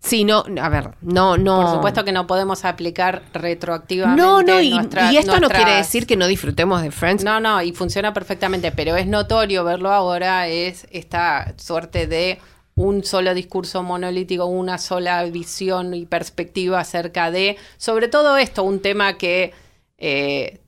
sí, 0.00 0.24
no, 0.24 0.44
a 0.60 0.68
ver, 0.68 0.90
no, 1.02 1.36
no. 1.36 1.60
Por 1.62 1.70
supuesto 1.74 2.04
que 2.04 2.12
no 2.12 2.26
podemos 2.26 2.64
aplicar 2.64 3.22
retroactivamente. 3.32 4.20
No, 4.22 4.42
no, 4.42 4.60
y, 4.60 4.70
nuestra- 4.70 5.12
y 5.12 5.16
esto 5.18 5.38
no 5.40 5.48
quiere 5.48 5.74
decir 5.74 6.06
que 6.06 6.16
no 6.16 6.26
disfrutemos 6.26 6.82
de 6.82 6.90
Friends. 6.90 7.22
No, 7.24 7.38
no, 7.40 7.62
y 7.62 7.72
funciona 7.72 8.12
perfectamente, 8.12 8.72
pero 8.72 8.96
es 8.96 9.06
notorio 9.06 9.62
verlo 9.64 9.90
ahora, 9.92 10.48
es 10.48 10.86
esta 10.90 11.54
suerte 11.58 12.06
de 12.06 12.38
un 12.76 13.04
solo 13.04 13.34
discurso 13.34 13.82
monolítico, 13.82 14.46
una 14.46 14.78
sola 14.78 15.22
visión 15.24 15.92
y 15.92 16.06
perspectiva 16.06 16.80
acerca 16.80 17.30
de, 17.30 17.58
sobre 17.76 18.08
todo 18.08 18.38
esto, 18.38 18.62
un 18.62 18.80
tema 18.80 19.18
que 19.18 19.52
eh, 19.98 20.60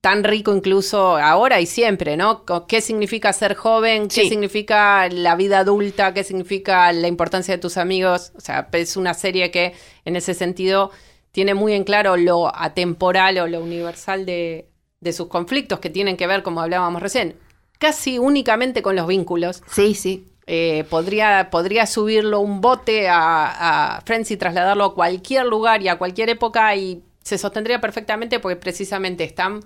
tan 0.00 0.24
rico 0.24 0.54
incluso 0.54 1.18
ahora 1.18 1.60
y 1.60 1.66
siempre, 1.66 2.16
¿no? 2.16 2.44
¿Qué 2.66 2.80
significa 2.80 3.32
ser 3.32 3.54
joven? 3.54 4.08
¿Qué 4.08 4.22
Sí. 4.22 4.28
significa 4.30 5.08
la 5.10 5.36
vida 5.36 5.58
adulta? 5.58 6.14
¿Qué 6.14 6.24
significa 6.24 6.90
la 6.92 7.06
importancia 7.06 7.54
de 7.54 7.60
tus 7.60 7.76
amigos? 7.76 8.32
O 8.36 8.40
sea, 8.40 8.68
es 8.72 8.96
una 8.96 9.12
serie 9.14 9.50
que 9.50 9.74
en 10.06 10.16
ese 10.16 10.32
sentido 10.34 10.90
tiene 11.32 11.52
muy 11.54 11.74
en 11.74 11.84
claro 11.84 12.16
lo 12.16 12.54
atemporal 12.56 13.38
o 13.38 13.46
lo 13.46 13.60
universal 13.60 14.24
de, 14.24 14.68
de 15.00 15.12
sus 15.12 15.28
conflictos 15.28 15.80
que 15.80 15.90
tienen 15.90 16.16
que 16.16 16.26
ver, 16.26 16.42
como 16.42 16.62
hablábamos 16.62 17.02
recién, 17.02 17.36
casi 17.78 18.18
únicamente 18.18 18.80
con 18.82 18.96
los 18.96 19.06
vínculos. 19.06 19.62
Sí, 19.70 19.94
sí. 19.94 20.26
Eh, 20.46 20.84
podría, 20.88 21.48
podría 21.50 21.86
subirlo 21.86 22.40
un 22.40 22.60
bote 22.62 23.08
a, 23.08 23.96
a 23.96 24.00
Friends 24.00 24.30
y 24.30 24.36
trasladarlo 24.38 24.84
a 24.84 24.94
cualquier 24.94 25.44
lugar 25.46 25.82
y 25.82 25.88
a 25.88 25.96
cualquier 25.98 26.30
época 26.30 26.74
y 26.74 27.02
se 27.22 27.36
sostendría 27.38 27.80
perfectamente 27.80 28.40
porque 28.40 28.56
precisamente 28.56 29.22
están 29.24 29.60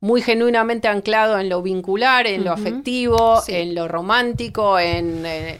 muy 0.00 0.22
genuinamente 0.22 0.86
anclados 0.88 1.40
en 1.40 1.48
lo 1.48 1.60
vincular, 1.62 2.26
en 2.26 2.44
lo 2.44 2.52
afectivo, 2.52 3.40
Sí. 3.42 3.54
en 3.54 3.74
lo 3.74 3.88
romántico, 3.88 4.78
en, 4.78 5.24
eh, 5.26 5.58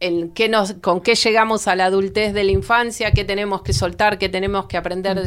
en 0.00 0.30
qué 0.30 0.48
nos, 0.48 0.74
con 0.74 1.00
qué 1.00 1.14
llegamos 1.16 1.66
a 1.66 1.74
la 1.74 1.86
adultez 1.86 2.32
de 2.32 2.44
la 2.44 2.52
infancia, 2.52 3.10
qué 3.12 3.24
tenemos 3.24 3.62
que 3.62 3.72
soltar, 3.72 4.18
qué 4.18 4.28
tenemos 4.28 4.66
que 4.66 4.76
aprender, 4.76 5.20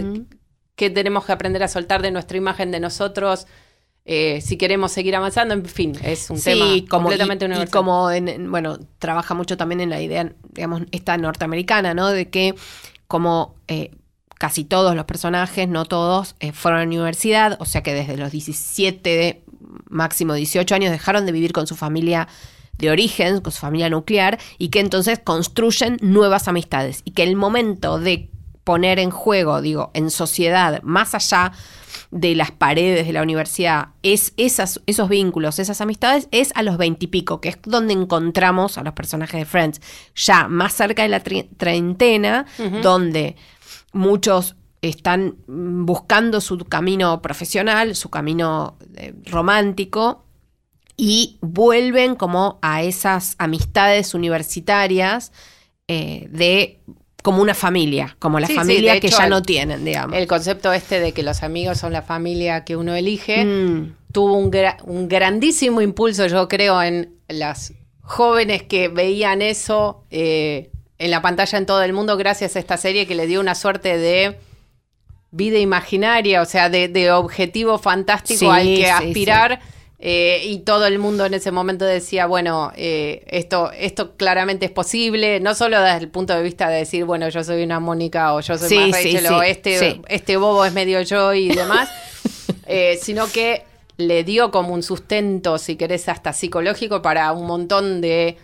qué 0.75 0.89
tenemos 0.89 1.25
que 1.25 1.33
aprender 1.33 1.61
a 1.63 1.67
soltar 1.67 2.01
de 2.01 2.11
nuestra 2.11 2.37
imagen 2.37 2.71
de 2.71 2.79
nosotros. 2.79 3.47
eh, 4.03 4.41
si 4.41 4.57
queremos 4.57 4.91
seguir 4.91 5.15
avanzando, 5.15 5.53
en 5.53 5.63
fin, 5.63 5.93
es 6.03 6.27
un 6.31 6.41
tema 6.41 6.65
como, 6.89 7.03
completamente 7.03 7.45
y, 7.45 7.47
y 7.47 7.51
universal. 7.51 7.71
como, 7.71 8.09
en- 8.09 8.27
en- 8.29 8.49
bueno, 8.49 8.79
trabaja 8.97 9.35
mucho 9.35 9.57
también 9.57 9.79
en 9.79 9.91
la 9.91 10.01
idea, 10.01 10.33
digamos, 10.53 10.81
esta 10.91 11.17
norteamericana, 11.17 11.93
¿no? 11.93 12.07
De 12.09 12.27
que 12.27 12.55
como 13.07 13.53
eh, 13.67 13.91
casi 14.41 14.63
todos 14.63 14.95
los 14.95 15.05
personajes, 15.05 15.67
no 15.67 15.85
todos, 15.85 16.35
eh, 16.39 16.51
fueron 16.51 16.79
a 16.79 16.81
la 16.81 16.87
universidad, 16.87 17.57
o 17.59 17.65
sea 17.65 17.83
que 17.83 17.93
desde 17.93 18.17
los 18.17 18.31
17, 18.31 19.43
máximo 19.87 20.33
18 20.33 20.73
años, 20.73 20.89
dejaron 20.89 21.27
de 21.27 21.31
vivir 21.31 21.53
con 21.53 21.67
su 21.67 21.75
familia 21.75 22.27
de 22.75 22.89
origen, 22.89 23.41
con 23.41 23.53
su 23.53 23.59
familia 23.59 23.91
nuclear, 23.91 24.39
y 24.57 24.69
que 24.69 24.79
entonces 24.79 25.19
construyen 25.23 25.99
nuevas 26.01 26.47
amistades. 26.47 27.03
Y 27.05 27.11
que 27.11 27.21
el 27.21 27.35
momento 27.35 27.99
de 27.99 28.31
poner 28.63 28.97
en 28.97 29.11
juego, 29.11 29.61
digo, 29.61 29.91
en 29.93 30.09
sociedad, 30.09 30.81
más 30.81 31.13
allá 31.13 31.51
de 32.09 32.33
las 32.33 32.49
paredes 32.49 33.05
de 33.05 33.13
la 33.13 33.21
universidad, 33.21 33.89
es 34.01 34.33
esas, 34.37 34.81
esos 34.87 35.07
vínculos, 35.07 35.59
esas 35.59 35.81
amistades, 35.81 36.27
es 36.31 36.51
a 36.55 36.63
los 36.63 36.79
veintipico, 36.79 37.41
que 37.41 37.49
es 37.49 37.59
donde 37.61 37.93
encontramos 37.93 38.79
a 38.79 38.83
los 38.83 38.93
personajes 38.93 39.39
de 39.39 39.45
Friends, 39.45 39.81
ya 40.15 40.47
más 40.47 40.73
cerca 40.73 41.03
de 41.03 41.09
la 41.09 41.19
treintena, 41.19 42.47
donde 42.81 43.35
muchos 43.93 44.55
están 44.81 45.35
mm, 45.47 45.85
buscando 45.85 46.41
su 46.41 46.57
camino 46.59 47.21
profesional, 47.21 47.95
su 47.95 48.09
camino 48.09 48.77
eh, 48.95 49.13
romántico, 49.25 50.25
y 50.97 51.37
vuelven 51.41 52.15
como 52.15 52.59
a 52.61 52.83
esas 52.83 53.35
amistades 53.39 54.13
universitarias 54.13 55.31
eh, 55.87 56.27
de 56.31 56.79
como 57.23 57.41
una 57.41 57.53
familia, 57.53 58.15
como 58.19 58.39
la 58.39 58.47
Sí, 58.47 58.55
familia 58.55 58.99
que 58.99 59.07
hecho, 59.07 59.17
ya 59.17 59.27
no 59.29 59.41
tienen, 59.43 59.85
digamos. 59.85 60.17
El 60.17 60.27
concepto 60.27 60.73
este 60.73 60.99
de 60.99 61.11
que 61.13 61.23
los 61.23 61.43
amigos 61.43 61.77
son 61.77 61.93
la 61.93 62.01
familia 62.01 62.65
que 62.65 62.75
uno 62.75 62.95
elige 62.95 63.43
Mm, 63.43 63.93
tuvo 64.11 64.33
un, 64.37 64.51
gra- 64.51 64.77
un 64.83 65.07
grandísimo 65.07 65.81
impulso, 65.81 66.27
yo 66.27 66.47
creo, 66.47 66.81
en 66.81 67.15
las 67.27 67.73
jóvenes 68.01 68.63
que 68.63 68.87
veían 68.89 69.41
eso 69.41 70.03
eh, 70.09 70.70
en 71.01 71.11
la 71.11 71.21
pantalla 71.21 71.57
en 71.57 71.65
todo 71.65 71.81
el 71.83 71.93
mundo 71.93 72.17
gracias 72.17 72.55
a 72.55 72.59
esta 72.59 72.77
serie 72.77 73.07
que 73.07 73.15
le 73.15 73.27
dio 73.27 73.39
una 73.39 73.55
suerte 73.55 73.97
de 73.97 74.37
vida 75.31 75.57
imaginaria, 75.59 76.41
o 76.41 76.45
sea, 76.45 76.69
de, 76.69 76.87
de 76.87 77.11
objetivo 77.11 77.77
fantástico 77.77 78.39
Sí, 78.39 78.45
al 78.47 78.65
que 78.65 78.75
sí, 78.83 78.83
aspirar. 78.85 79.59
eh, 79.99 80.41
y 80.45 80.59
todo 80.59 80.85
el 80.87 80.99
mundo 80.99 81.25
en 81.25 81.33
ese 81.33 81.51
momento 81.51 81.85
decía, 81.85 82.25
bueno, 82.25 82.71
eh, 82.75 83.23
esto, 83.27 83.71
esto 83.71 84.15
claramente 84.17 84.65
es 84.65 84.71
posible, 84.71 85.39
no 85.39 85.55
solo 85.55 85.79
desde 85.81 85.99
el 85.99 86.09
punto 86.09 86.35
de 86.35 86.43
vista 86.43 86.67
de 86.69 86.79
decir, 86.79 87.05
bueno, 87.05 87.29
yo 87.29 87.43
soy 87.43 87.63
una 87.63 87.79
Mónica 87.79 88.33
o 88.33 88.41
yo 88.41 88.57
soy 88.57 88.77
más 88.89 88.91
Rachel 89.03 89.25
o 89.27 89.41
este, 89.41 90.01
este 90.09 90.37
bobo 90.37 90.65
es 90.65 90.73
medio 90.73 91.01
yo 91.01 91.33
y 91.33 91.49
demás, 91.49 91.89
eh, 92.67 92.99
sino 93.01 93.27
que 93.31 93.63
le 93.97 94.23
dio 94.23 94.51
como 94.51 94.73
un 94.73 94.83
sustento, 94.83 95.57
si 95.59 95.75
querés, 95.75 96.09
hasta 96.09 96.33
psicológico 96.33 97.01
para 97.01 97.31
un 97.31 97.45
montón 97.47 98.01
de, 98.01 98.37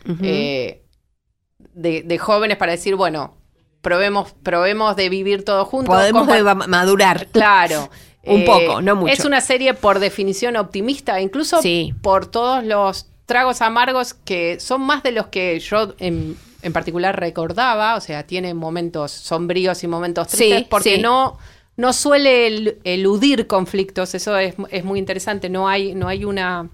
de, 1.59 2.03
de 2.03 2.17
jóvenes 2.17 2.57
para 2.57 2.71
decir, 2.73 2.95
bueno, 2.95 3.35
probemos, 3.81 4.33
probemos 4.43 4.95
de 4.95 5.09
vivir 5.09 5.43
todos 5.43 5.67
juntos. 5.67 5.93
Podemos 5.95 6.27
madurar. 6.67 7.27
Claro. 7.27 7.89
Un 8.23 8.41
Eh, 8.41 8.45
poco, 8.45 8.81
no 8.81 8.95
mucho. 8.97 9.13
Es 9.13 9.23
una 9.23 9.39
serie 9.39 9.73
por 9.73 9.99
definición 9.99 10.57
optimista, 10.57 11.21
incluso 11.21 11.61
Sí. 11.61 11.93
por 12.01 12.25
todos 12.25 12.61
los 12.65 13.09
tragos 13.25 13.61
amargos 13.61 14.13
que 14.13 14.59
son 14.59 14.81
más 14.81 15.01
de 15.03 15.13
los 15.13 15.27
que 15.27 15.57
yo 15.59 15.93
en, 15.99 16.35
en 16.61 16.73
particular 16.73 17.17
recordaba. 17.17 17.95
O 17.95 18.01
sea, 18.01 18.27
tiene 18.27 18.53
momentos 18.53 19.11
sombríos 19.13 19.81
y 19.83 19.87
momentos 19.87 20.27
Sí, 20.29 20.37
tristes 20.37 20.63
porque 20.69 20.95
sí. 20.95 21.01
no, 21.01 21.37
no 21.77 21.93
suele 21.93 22.47
el- 22.47 22.79
eludir 22.83 23.47
conflictos. 23.47 24.13
Eso 24.13 24.37
es, 24.37 24.55
es 24.71 24.83
muy 24.83 24.99
interesante. 24.99 25.49
No 25.49 25.69
hay, 25.69 25.95
no 25.95 26.09
hay 26.09 26.25
una. 26.25 26.69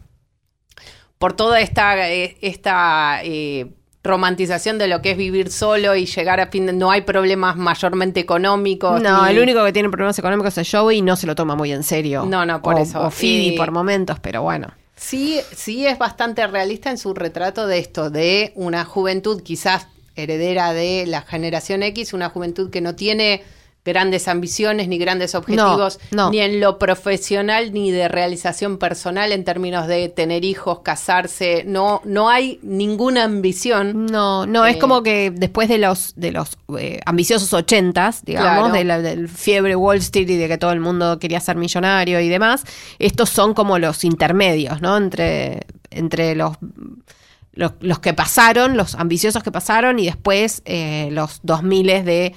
Por 1.20 1.34
toda 1.34 1.62
esta, 1.62 2.10
eh, 2.12 2.36
esta 2.42 3.20
eh, 3.24 3.68
romantización 4.04 4.78
de 4.78 4.88
lo 4.88 5.02
que 5.02 5.12
es 5.12 5.18
vivir 5.18 5.50
solo 5.52 5.96
y 5.96 6.06
llegar 6.06 6.40
a 6.40 6.48
fin 6.48 6.66
de. 6.66 6.74
No 6.74 6.92
hay 6.92 7.02
problemas 7.02 7.56
mayormente 7.56 8.20
económicos. 8.20 9.02
No, 9.02 9.26
ni- 9.26 9.32
el 9.32 9.40
único 9.40 9.64
que 9.64 9.72
tiene 9.72 9.90
problemas 9.90 10.20
económicos 10.20 10.58
es 10.58 10.70
Joey 10.70 10.98
y 10.98 11.02
no 11.02 11.16
se 11.16 11.26
lo 11.28 11.36
toma 11.36 11.56
muy 11.56 11.72
en 11.72 11.84
serio. 11.84 12.26
No, 12.26 12.46
no, 12.46 12.62
por 12.62 12.76
O- 12.76 12.80
eso. 12.80 13.02
O 13.02 13.10
Phoebe 13.12 13.54
Y- 13.54 13.58
por 13.58 13.72
momentos, 13.72 14.20
pero 14.20 14.42
bueno. 14.42 14.68
Sí, 14.96 15.40
sí 15.56 15.86
es 15.88 15.98
bastante 15.98 16.46
realista 16.48 16.90
en 16.92 16.98
su 16.98 17.14
retrato 17.14 17.66
de 17.68 17.80
esto, 17.80 18.10
de 18.10 18.52
una 18.56 18.86
juventud 18.86 19.42
quizás 19.42 19.88
heredera 20.16 20.74
de 20.74 21.06
la 21.08 21.22
generación 21.24 21.82
X, 21.84 22.14
una 22.14 22.30
juventud 22.30 22.70
que 22.70 22.82
no 22.82 22.96
tiene 22.96 23.44
grandes 23.86 24.28
ambiciones 24.28 24.88
ni 24.88 24.98
grandes 24.98 25.36
objetivos, 25.36 26.00
no. 26.12 26.30
ni 26.32 26.40
en 26.40 26.60
lo 26.62 26.80
profesional 26.80 27.74
ni 27.74 27.92
de 27.92 28.08
realización 28.08 28.78
personal 28.78 29.32
en 29.34 29.44
términos 29.44 29.88
de 29.88 30.08
tener 30.10 30.46
hijos, 30.46 30.80
casarse, 30.84 31.64
no, 31.68 32.02
no 32.06 32.30
hay 32.30 32.60
ninguna 32.64 33.26
ambición. 33.26 34.06
No, 34.06 34.46
no, 34.46 34.66
es 34.66 34.76
Eh, 34.76 34.80
como 34.80 35.04
que 35.04 35.32
después 35.32 35.68
de 35.68 35.78
los 35.80 36.14
de 36.16 36.32
los 36.32 36.58
eh, 36.80 37.00
ambiciosos 37.06 37.52
ochentas, 37.54 38.24
digamos, 38.24 38.70
Claro. 38.70 38.74
de 38.74 38.84
la, 38.86 39.02
del 39.02 39.28
fiebre 39.28 39.76
Wall 39.76 39.98
Street 39.98 40.30
y 40.30 40.38
de 40.38 40.48
que 40.48 40.58
todo 40.58 40.72
el 40.72 40.80
mundo 40.80 41.20
quería 41.20 41.40
ser 41.40 41.56
millonario 41.58 42.20
y 42.22 42.30
demás, 42.30 42.64
estos 43.00 43.30
son 43.30 43.54
como 43.54 43.80
los 43.80 44.04
intermedios, 44.04 44.82
¿no? 44.82 44.96
Entre, 44.98 45.62
entre 45.92 46.36
los, 46.36 46.56
los, 47.54 47.74
los 47.82 48.00
que 48.00 48.14
pasaron, 48.14 48.78
los 48.78 48.96
ambiciosos 48.96 49.44
que 49.44 49.52
pasaron 49.52 50.00
y 50.00 50.06
después 50.06 50.62
eh, 50.66 51.10
los 51.12 51.40
2000 51.44 52.06
de 52.06 52.34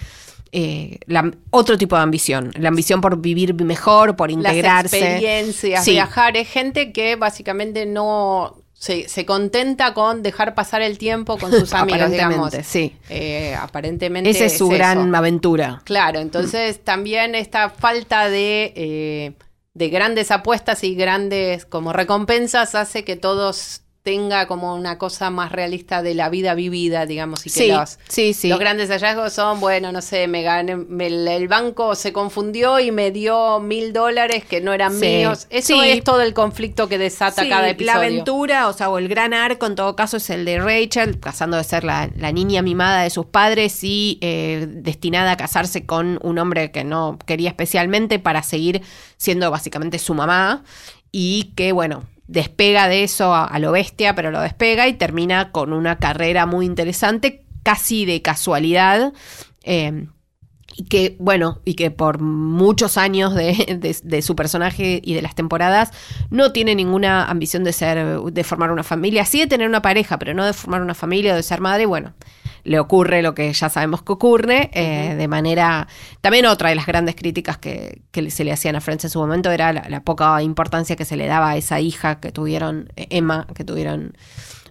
eh, 0.59 0.99
la- 1.07 1.31
otro 1.51 1.77
tipo 1.77 1.97
de 1.97 2.03
ambición, 2.03 2.51
la 2.57 2.69
ambición 2.69 3.03
por 3.03 3.21
vivir 3.21 3.53
mejor, 3.63 4.17
por 4.17 4.31
integrarse. 4.31 4.99
Las 5.01 5.09
experiencias, 5.11 5.85
Sí. 5.85 5.91
viajar, 5.93 6.37
es 6.39 6.49
gente 6.49 6.93
que 6.93 7.17
básicamente 7.17 7.85
no 7.85 8.57
se, 8.73 9.09
se 9.09 9.27
contenta 9.27 9.93
con 9.93 10.23
dejar 10.23 10.55
pasar 10.55 10.81
el 10.81 10.97
tiempo 10.97 11.37
con 11.37 11.51
sus 11.51 11.73
amigos, 11.75 12.11
digamos. 12.11 12.49
Aparentemente, 12.55 12.65
sí. 12.65 12.97
Eh, 13.11 13.55
aparentemente 13.61 14.31
Esa 14.31 14.47
es 14.47 14.57
su 14.57 14.69
gran 14.69 15.15
aventura. 15.15 15.83
Claro, 15.85 16.21
entonces 16.21 16.83
también 16.83 17.35
esta 17.35 17.69
falta 17.69 18.29
de, 18.31 18.73
eh, 18.77 19.33
de 19.75 19.89
grandes 19.91 20.31
apuestas 20.31 20.85
y 20.85 20.95
grandes 20.95 21.67
como 21.67 21.93
recompensas 21.93 22.75
hace 22.75 23.05
que 23.05 23.17
todos 23.17 23.83
tenga 24.07 24.47
como 24.47 24.73
una 24.77 24.99
cosa 24.99 25.31
más 25.31 25.51
realista 25.51 26.01
de 26.01 26.15
la 26.15 26.29
vida 26.29 26.55
vivida, 26.55 27.07
digamos, 27.07 27.41
y 27.45 27.51
que 27.51 27.59
Sí, 27.59 27.67
los, 27.67 27.99
sí, 28.07 28.35
sí. 28.35 28.49
los 28.49 28.61
grandes 28.61 28.89
hallazgos 28.89 29.33
son, 29.33 29.59
bueno, 29.59 29.91
no 29.91 30.01
sé, 30.01 30.29
me 30.29 30.43
gané, 30.43 30.77
me- 30.77 31.09
el 31.09 31.49
banco 31.49 31.97
se 31.97 32.13
confundió 32.13 32.79
y 32.79 32.93
me 32.93 33.11
dio 33.11 33.59
mil 33.59 33.93
dólares 33.93 34.45
que 34.45 34.61
no 34.61 34.73
eran 34.73 34.93
Sí. 34.97 35.07
míos. 35.07 35.49
Eso 35.51 35.83
es 35.83 36.05
todo 36.05 36.21
el 36.23 36.35
conflicto 36.35 36.89
que 36.89 36.99
desata 36.99 37.49
cada 37.49 37.69
episodio. 37.69 37.93
La 38.01 38.07
aventura, 38.07 38.69
o 38.69 38.73
sea, 38.73 38.91
o 38.91 38.99
el 38.99 39.09
gran 39.09 39.35
arco 39.35 39.67
en 39.67 39.75
todo 39.75 39.97
caso 39.97 40.19
es 40.19 40.31
el 40.31 40.45
de 40.45 40.61
Rachel, 40.61 41.19
pasando 41.19 41.57
de 41.57 41.65
ser 41.65 41.83
la, 41.83 42.09
la 42.17 42.31
niña 42.31 42.63
mimada 42.63 43.03
de 43.03 43.11
sus 43.11 43.27
padres 43.27 43.83
y 43.83 44.19
eh, 44.21 44.69
destinada 44.71 45.33
a 45.33 45.37
casarse 45.37 45.85
con 45.85 46.21
un 46.23 46.39
hombre 46.39 46.71
que 46.71 46.85
no 46.85 47.19
quería 47.27 47.49
especialmente 47.49 48.21
para 48.21 48.45
seguir 48.45 48.83
siendo 49.17 49.51
básicamente 49.51 49.99
su 49.99 50.15
mamá 50.15 50.63
y 51.11 51.53
que, 51.57 51.73
bueno, 51.73 52.05
despega 52.27 52.89
de 52.89 53.05
eso 53.05 53.35
a, 53.35 53.59
lo 53.59 53.73
bestia, 53.73 54.15
pero 54.15 54.31
lo 54.31 54.41
despega 54.41 54.89
y 54.89 54.95
termina 54.95 55.53
con 55.53 55.73
una 55.73 55.99
carrera 55.99 56.47
muy 56.47 56.67
interesante, 56.67 57.45
casi 57.63 58.05
de 58.05 58.23
casualidad. 58.23 59.13
eh, 59.63 60.07
y 60.77 60.85
que, 60.85 61.17
bueno, 61.19 61.61
y 61.65 61.75
que 61.75 61.91
por 61.91 62.21
muchos 62.21 62.97
años 62.99 63.35
de, 63.35 63.79
de- 63.81 63.97
de 64.03 64.23
su 64.23 64.37
personaje 64.37 65.01
y 65.03 65.15
de 65.15 65.23
las 65.23 65.35
temporadas 65.35 65.91
no 66.31 66.53
tiene 66.53 66.75
ninguna 66.75 67.25
ambición 67.25 67.65
de 67.65 67.73
ser, 67.73 68.21
de 68.21 68.45
formar 68.45 68.71
una 68.71 68.83
familia. 68.83 69.25
Sí 69.25 69.41
de 69.41 69.47
tener 69.47 69.69
una 69.69 69.83
pareja, 69.83 70.19
pero 70.19 70.35
no 70.35 70.45
de 70.45 70.53
formar 70.53 70.83
una 70.83 70.95
familia 70.95 71.33
o 71.33 71.37
de 71.37 71.43
ser 71.43 71.61
madre. 71.61 71.87
Bueno, 71.87 72.13
le 72.65 72.79
ocurre 72.81 73.23
lo 73.23 73.35
que 73.35 73.53
ya 73.53 73.69
sabemos 73.69 74.03
que 74.03 74.13
ocurre, 74.13 74.71
eh, 74.75 75.15
de 75.17 75.29
manera... 75.29 75.87
También 76.21 76.47
otra 76.47 76.69
de 76.71 76.75
las 76.75 76.87
grandes 76.87 77.15
críticas 77.15 77.59
que, 77.59 78.03
que 78.11 78.29
se 78.31 78.45
le 78.45 78.53
hacían 78.53 78.75
a 78.77 78.81
Friends 78.81 79.05
en 79.05 79.11
su 79.11 79.19
momento 79.21 79.51
era 79.53 79.73
la, 79.73 79.87
la 79.89 80.03
poca 80.03 80.43
importancia 80.43 80.97
que 80.97 81.05
se 81.05 81.17
le 81.17 81.27
daba 81.27 81.51
a 81.51 81.57
esa 81.57 81.81
hija 81.81 82.19
que 82.21 82.33
tuvieron, 82.33 82.93
Emma, 82.97 83.47
que 83.55 83.65
tuvieron 83.65 84.15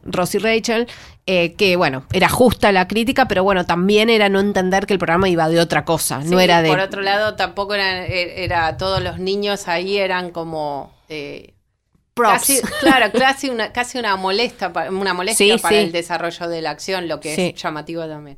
Ross 0.05 0.35
y 0.35 0.37
Rachel, 0.37 0.87
eh, 1.25 1.53
que 1.55 1.75
bueno, 1.75 2.05
era 2.13 2.29
justa 2.29 2.71
la 2.71 2.87
crítica, 2.87 3.27
pero 3.27 3.43
bueno, 3.43 3.65
también 3.65 4.09
era 4.09 4.29
no 4.29 4.39
entender 4.39 4.85
que 4.85 4.93
el 4.93 4.99
programa 4.99 5.27
iba 5.27 5.49
de 5.49 5.59
otra 5.59 5.83
cosa, 5.83 6.19
no 6.23 6.39
era 6.39 6.61
de... 6.61 6.69
Por 6.69 6.79
otro 6.79 7.01
lado, 7.01 7.35
tampoco 7.35 7.73
eran, 7.73 8.03
e- 8.03 8.43
era, 8.43 8.77
todos 8.77 9.01
los 9.01 9.17
niños 9.19 9.67
ahí 9.67 9.97
eran 9.97 10.31
como... 10.31 10.95
eh, 11.09 11.53
props. 12.13 12.31
Casi, 12.33 12.61
claro, 12.79 13.11
casi 13.11 13.49
una, 13.49 13.73
casi 13.73 13.97
una 13.99 14.15
molesta, 14.15 14.71
una 14.89 15.13
molestia 15.13 15.55
Sí, 15.57 15.61
para 15.61 15.75
sí. 15.75 15.81
el 15.83 15.91
desarrollo 15.91 16.47
de 16.47 16.61
la 16.61 16.69
acción, 16.69 17.07
lo 17.09 17.19
que 17.19 17.33
es 17.49 17.61
llamativo 17.61 18.07
también. 18.07 18.37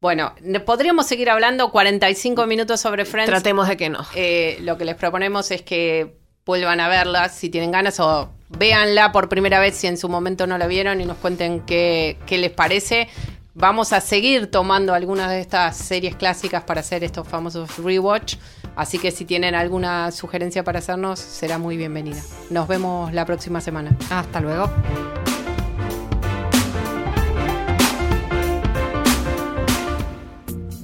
Bueno, 0.00 0.32
podríamos 0.64 1.06
seguir 1.08 1.28
hablando 1.28 1.72
45 1.72 2.46
minutos 2.46 2.80
sobre 2.80 3.04
Friends. 3.04 3.28
Tratemos 3.28 3.66
de 3.66 3.76
que 3.76 3.88
no. 3.88 4.06
Eh, 4.14 4.58
lo 4.60 4.78
que 4.78 4.84
les 4.84 4.94
proponemos 4.94 5.50
es 5.50 5.62
que 5.62 6.16
vuelvan 6.48 6.80
a 6.80 6.88
verla 6.88 7.28
si 7.28 7.50
tienen 7.50 7.70
ganas 7.70 8.00
o 8.00 8.30
véanla 8.48 9.12
por 9.12 9.28
primera 9.28 9.60
vez 9.60 9.76
si 9.76 9.86
en 9.86 9.98
su 9.98 10.08
momento 10.08 10.46
no 10.46 10.56
la 10.56 10.66
vieron 10.66 10.98
y 11.02 11.04
nos 11.04 11.18
cuenten 11.18 11.60
qué, 11.60 12.16
qué 12.24 12.38
les 12.38 12.50
parece. 12.50 13.06
Vamos 13.52 13.92
a 13.92 14.00
seguir 14.00 14.50
tomando 14.50 14.94
algunas 14.94 15.28
de 15.28 15.40
estas 15.40 15.76
series 15.76 16.16
clásicas 16.16 16.62
para 16.62 16.80
hacer 16.80 17.04
estos 17.04 17.28
famosos 17.28 17.76
rewatch. 17.76 18.36
Así 18.76 18.98
que 18.98 19.10
si 19.10 19.26
tienen 19.26 19.54
alguna 19.54 20.10
sugerencia 20.10 20.64
para 20.64 20.78
hacernos, 20.78 21.18
será 21.18 21.58
muy 21.58 21.76
bienvenida. 21.76 22.22
Nos 22.48 22.66
vemos 22.66 23.12
la 23.12 23.26
próxima 23.26 23.60
semana. 23.60 23.94
Hasta 24.08 24.40
luego. 24.40 24.70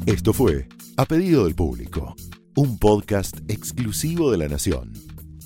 Esto 0.05 0.35
fue 0.35 0.69
A 0.99 1.07
Pedido 1.07 1.45
del 1.45 1.55
Público, 1.55 2.15
un 2.55 2.79
podcast 2.79 3.39
exclusivo 3.49 4.31
de 4.31 4.37
La 4.37 4.49
Nación. 4.49 5.14